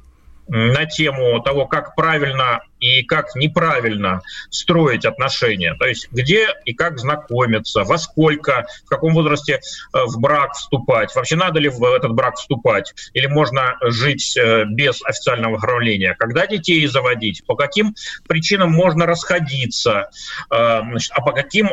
на 0.51 0.85
тему 0.85 1.41
того, 1.41 1.67
как 1.67 1.95
правильно 1.95 2.61
и 2.81 3.05
как 3.05 3.37
неправильно 3.37 4.21
строить 4.51 5.05
отношения. 5.05 5.75
То 5.75 5.87
есть 5.87 6.09
где 6.11 6.49
и 6.65 6.75
как 6.75 6.99
знакомиться, 6.99 7.85
во 7.85 7.99
сколько, 7.99 8.67
в 8.85 8.89
каком 8.89 9.15
возрасте 9.15 9.61
э, 9.61 10.05
в 10.07 10.19
брак 10.19 10.55
вступать, 10.55 11.15
вообще 11.15 11.37
надо 11.37 11.61
ли 11.61 11.69
в 11.69 11.83
этот 11.85 12.13
брак 12.13 12.37
вступать, 12.37 12.93
или 13.13 13.27
можно 13.27 13.77
жить 13.83 14.37
э, 14.37 14.65
без 14.65 15.01
официального 15.05 15.57
оформления, 15.57 16.17
когда 16.19 16.47
детей 16.47 16.85
заводить, 16.87 17.45
по 17.47 17.55
каким 17.55 17.95
причинам 18.27 18.73
можно 18.73 19.07
расходиться, 19.07 20.11
э, 20.51 20.55
а 20.55 21.21
по 21.25 21.33
каким 21.33 21.71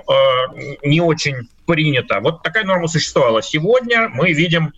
не 0.83 1.01
очень 1.01 1.49
принято. 1.65 2.19
Вот 2.19 2.43
такая 2.43 2.63
норма 2.63 2.87
существовала. 2.87 3.41
Сегодня 3.41 4.09
мы 4.09 4.33
видим 4.33 4.73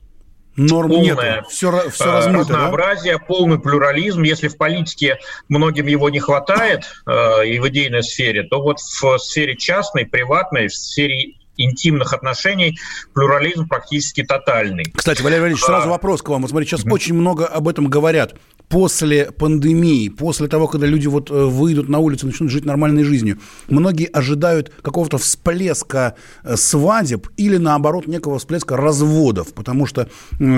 Норм 0.55 0.89
полное 0.89 1.35
нет. 1.35 1.47
Все, 1.47 1.89
все 1.89 2.05
размыто, 2.05 2.53
разнообразие, 2.53 3.17
да? 3.17 3.23
полный 3.25 3.59
плюрализм. 3.59 4.23
Если 4.23 4.47
в 4.47 4.57
политике 4.57 5.17
многим 5.47 5.87
его 5.87 6.09
не 6.09 6.19
хватает 6.19 6.83
э, 7.05 7.47
и 7.47 7.59
в 7.59 7.67
идейной 7.69 8.03
сфере, 8.03 8.43
то 8.43 8.61
вот 8.61 8.79
в 8.79 9.17
сфере 9.19 9.55
частной, 9.55 10.05
приватной, 10.05 10.67
в 10.67 10.75
сфере 10.75 11.35
интимных 11.55 12.13
отношений 12.13 12.77
плюрализм 13.13 13.67
практически 13.67 14.23
тотальный. 14.23 14.85
Кстати, 14.93 15.21
Валерий 15.21 15.41
Валерьевич, 15.41 15.63
сразу 15.63 15.87
а... 15.87 15.91
вопрос 15.91 16.21
к 16.21 16.29
вам. 16.29 16.41
Вот 16.41 16.51
смотрите, 16.51 16.71
сейчас 16.71 16.85
mm-hmm. 16.85 16.93
очень 16.93 17.13
много 17.13 17.45
об 17.45 17.67
этом 17.67 17.87
говорят 17.87 18.35
после 18.70 19.32
пандемии, 19.32 20.09
после 20.09 20.47
того, 20.47 20.67
когда 20.67 20.88
люди 20.88 21.07
вот 21.07 21.32
э, 21.32 21.34
выйдут 21.34 21.89
на 21.89 21.99
улицу, 21.99 22.28
начнут 22.28 22.51
жить 22.51 22.65
нормальной 22.65 23.03
жизнью, 23.03 23.39
многие 23.67 24.05
ожидают 24.05 24.72
какого-то 24.82 25.17
всплеска 25.17 26.15
э, 26.43 26.55
свадеб 26.55 27.28
или, 27.36 27.57
наоборот, 27.57 28.07
некого 28.07 28.38
всплеска 28.38 28.78
разводов, 28.78 29.53
потому 29.53 29.86
что 29.88 30.07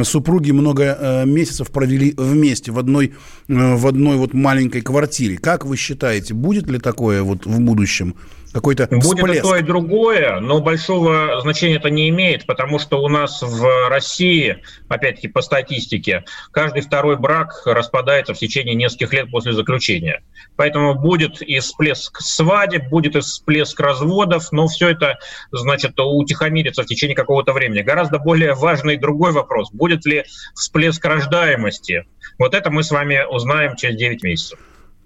супруги 0.04 0.52
много 0.52 0.98
э, 1.00 1.26
месяцев 1.26 1.72
провели 1.72 2.14
вместе 2.18 2.72
в 2.72 2.80
одной, 2.80 3.14
в 3.48 3.88
одной 3.88 4.18
вот 4.18 4.34
маленькой 4.34 4.82
квартире. 4.82 5.38
Как 5.38 5.66
вы 5.66 5.78
считаете, 5.78 6.34
будет 6.34 6.70
ли 6.70 6.80
такое 6.80 7.24
вот 7.24 7.46
в 7.46 7.60
будущем? 7.60 8.16
Какой-то 8.54 8.88
Будет 8.88 9.04
всплеск. 9.04 9.40
и 9.40 9.42
то, 9.42 9.56
и 9.56 9.62
другое, 9.62 10.40
но 10.40 10.62
большого 10.62 11.40
значения 11.42 11.76
это 11.76 11.90
не 11.90 12.10
имеет, 12.10 12.46
потому 12.46 12.80
что 12.80 13.02
у 13.02 13.08
нас 13.08 13.42
в 13.42 13.90
России, 13.90 14.62
опять-таки 14.90 15.28
по 15.28 15.42
статистике, 15.42 16.26
каждый 16.52 16.82
второй 16.82 17.18
брак 17.18 17.62
распадается 17.66 18.34
в 18.34 18.38
течение 18.38 18.76
нескольких 18.76 19.14
лет 19.14 19.32
после 19.32 19.54
заключения. 19.54 20.24
Поэтому 20.56 20.96
будет 20.96 21.42
и 21.42 21.60
всплеск 21.60 22.20
свадеб, 22.20 22.90
будет 22.90 23.16
и 23.16 23.22
всплеск 23.22 23.80
разводов, 23.80 24.52
но 24.52 24.68
все 24.68 24.90
это, 24.90 25.18
значит, 25.52 25.94
утихомирится 25.98 26.84
в 26.84 26.86
течение 26.86 27.16
какого-то 27.16 27.54
времени. 27.54 27.82
Гораздо 27.82 28.20
более 28.20 28.54
важный 28.54 28.98
другой 28.98 29.32
вопрос. 29.32 29.72
Будет 29.72 30.06
ли 30.06 30.26
всплеск 30.56 31.04
рождаемости? 31.06 32.06
Вот 32.38 32.54
это 32.54 32.70
мы 32.70 32.84
с 32.84 32.92
вами 32.92 33.26
узнаем 33.30 33.76
через 33.76 33.98
9 33.98 34.24
месяцев. 34.24 34.60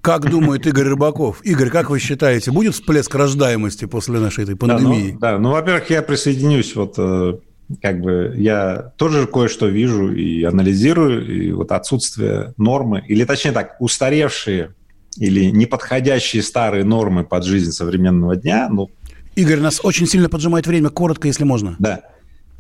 Как 0.06 0.30
думает 0.30 0.68
Игорь 0.68 0.90
Рыбаков? 0.90 1.44
Игорь, 1.44 1.70
как 1.70 1.90
вы 1.90 2.00
считаете, 2.00 2.52
будет 2.52 2.76
всплеск 2.76 3.14
рождаемости 3.16 3.86
после 3.86 4.20
нашей 4.20 4.44
этой 4.44 4.56
пандемии? 4.56 5.18
Да, 5.20 5.32
ну, 5.32 5.38
да. 5.38 5.40
ну 5.40 5.52
во-первых, 5.52 5.90
я 5.90 6.04
присоединюсь 6.04 6.76
вот 6.76 6.94
э, 7.00 7.34
как 7.82 8.02
бы 8.02 8.34
я 8.38 8.94
тоже 8.98 9.26
кое-что 9.26 9.68
вижу 9.68 10.14
и 10.14 10.44
анализирую, 10.44 11.26
и 11.26 11.52
вот 11.52 11.72
отсутствие 11.72 12.54
нормы, 12.58 13.04
или 13.08 13.24
точнее 13.24 13.52
так, 13.52 13.78
устаревшие 13.80 14.76
или 15.18 15.46
неподходящие 15.46 16.44
старые 16.44 16.84
нормы 16.84 17.24
под 17.24 17.44
жизнь 17.44 17.72
современного 17.72 18.36
дня. 18.36 18.68
Ну, 18.70 18.92
Игорь, 19.36 19.60
нас 19.60 19.80
очень 19.84 20.06
сильно 20.06 20.30
поджимает 20.30 20.68
время, 20.68 20.90
коротко, 20.90 21.28
если 21.28 21.46
можно. 21.46 21.78
Да. 21.80 22.02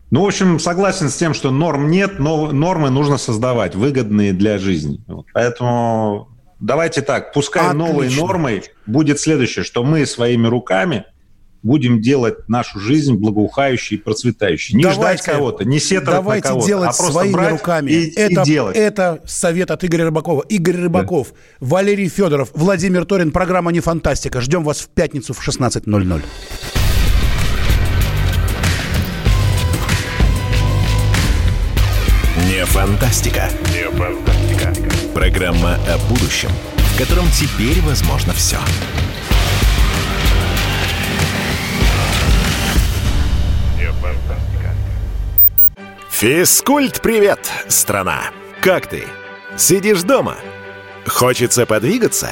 Ну, 0.10 0.24
в 0.24 0.26
общем, 0.26 0.60
согласен 0.60 1.10
с 1.10 1.16
тем, 1.16 1.34
что 1.34 1.52
норм 1.52 1.92
нет, 1.92 2.18
но 2.18 2.52
нормы 2.52 2.90
нужно 2.90 3.18
создавать, 3.18 3.76
выгодные 3.76 4.34
для 4.34 4.58
жизни. 4.58 5.04
Вот. 5.08 5.26
Поэтому 5.34 6.30
давайте 6.66 7.02
так, 7.02 7.32
пускай 7.32 7.68
Отлично. 7.68 7.88
новой 7.88 8.16
нормой 8.16 8.64
будет 8.86 9.20
следующее, 9.20 9.64
что 9.64 9.84
мы 9.84 10.06
своими 10.06 10.48
руками 10.48 11.06
будем 11.64 12.00
делать 12.00 12.48
нашу 12.48 12.80
жизнь 12.80 13.16
благоухающей 13.16 13.98
и 13.98 14.00
процветающей. 14.00 14.76
Не 14.76 14.84
давайте, 14.84 15.24
ждать 15.24 15.36
кого-то, 15.36 15.66
не 15.66 15.80
сетовать 15.80 16.22
давайте 16.22 16.48
на 16.48 16.50
кого-то, 16.50 16.68
делать 16.68 16.90
а 16.90 16.98
просто 16.98 17.14
своими 17.14 17.34
брать 17.34 17.52
руками. 17.52 17.92
И, 17.92 18.14
это, 18.16 18.42
и 18.42 18.46
делать. 18.46 18.76
Это 18.76 19.22
совет 19.26 19.72
от 19.72 19.84
Игоря 19.84 20.06
Рыбакова. 20.06 20.44
Игорь 20.48 20.76
Рыбаков, 20.76 21.30
да. 21.32 21.68
Валерий 21.68 22.08
Федоров, 22.08 22.50
Владимир 22.54 23.06
Торин. 23.06 23.32
Программа 23.32 23.72
«Не 23.72 23.80
фантастика». 23.80 24.42
Ждем 24.42 24.64
вас 24.64 24.82
в 24.82 24.90
пятницу 24.90 25.34
в 25.34 25.48
16.00. 25.48 26.22
Не 32.48 32.66
фантастика. 32.66 33.50
Не 33.74 33.90
фантастика. 33.90 34.35
Программа 35.16 35.76
о 35.88 35.98
будущем, 36.10 36.50
в 36.76 36.98
котором 36.98 37.26
теперь 37.32 37.80
возможно 37.84 38.34
все. 38.34 38.58
Физкульт-привет, 46.12 47.40
страна! 47.70 48.24
Как 48.60 48.88
ты? 48.88 49.06
Сидишь 49.56 50.04
дома? 50.04 50.36
Хочется 51.08 51.66
подвигаться? 51.66 52.32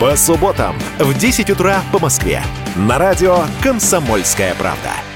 По 0.00 0.14
субботам 0.14 0.76
в 1.00 1.12
10 1.12 1.50
утра 1.50 1.82
по 1.90 1.98
Москве. 1.98 2.40
На 2.76 2.98
радио 2.98 3.38
«Комсомольская 3.60 4.54
правда». 4.54 5.07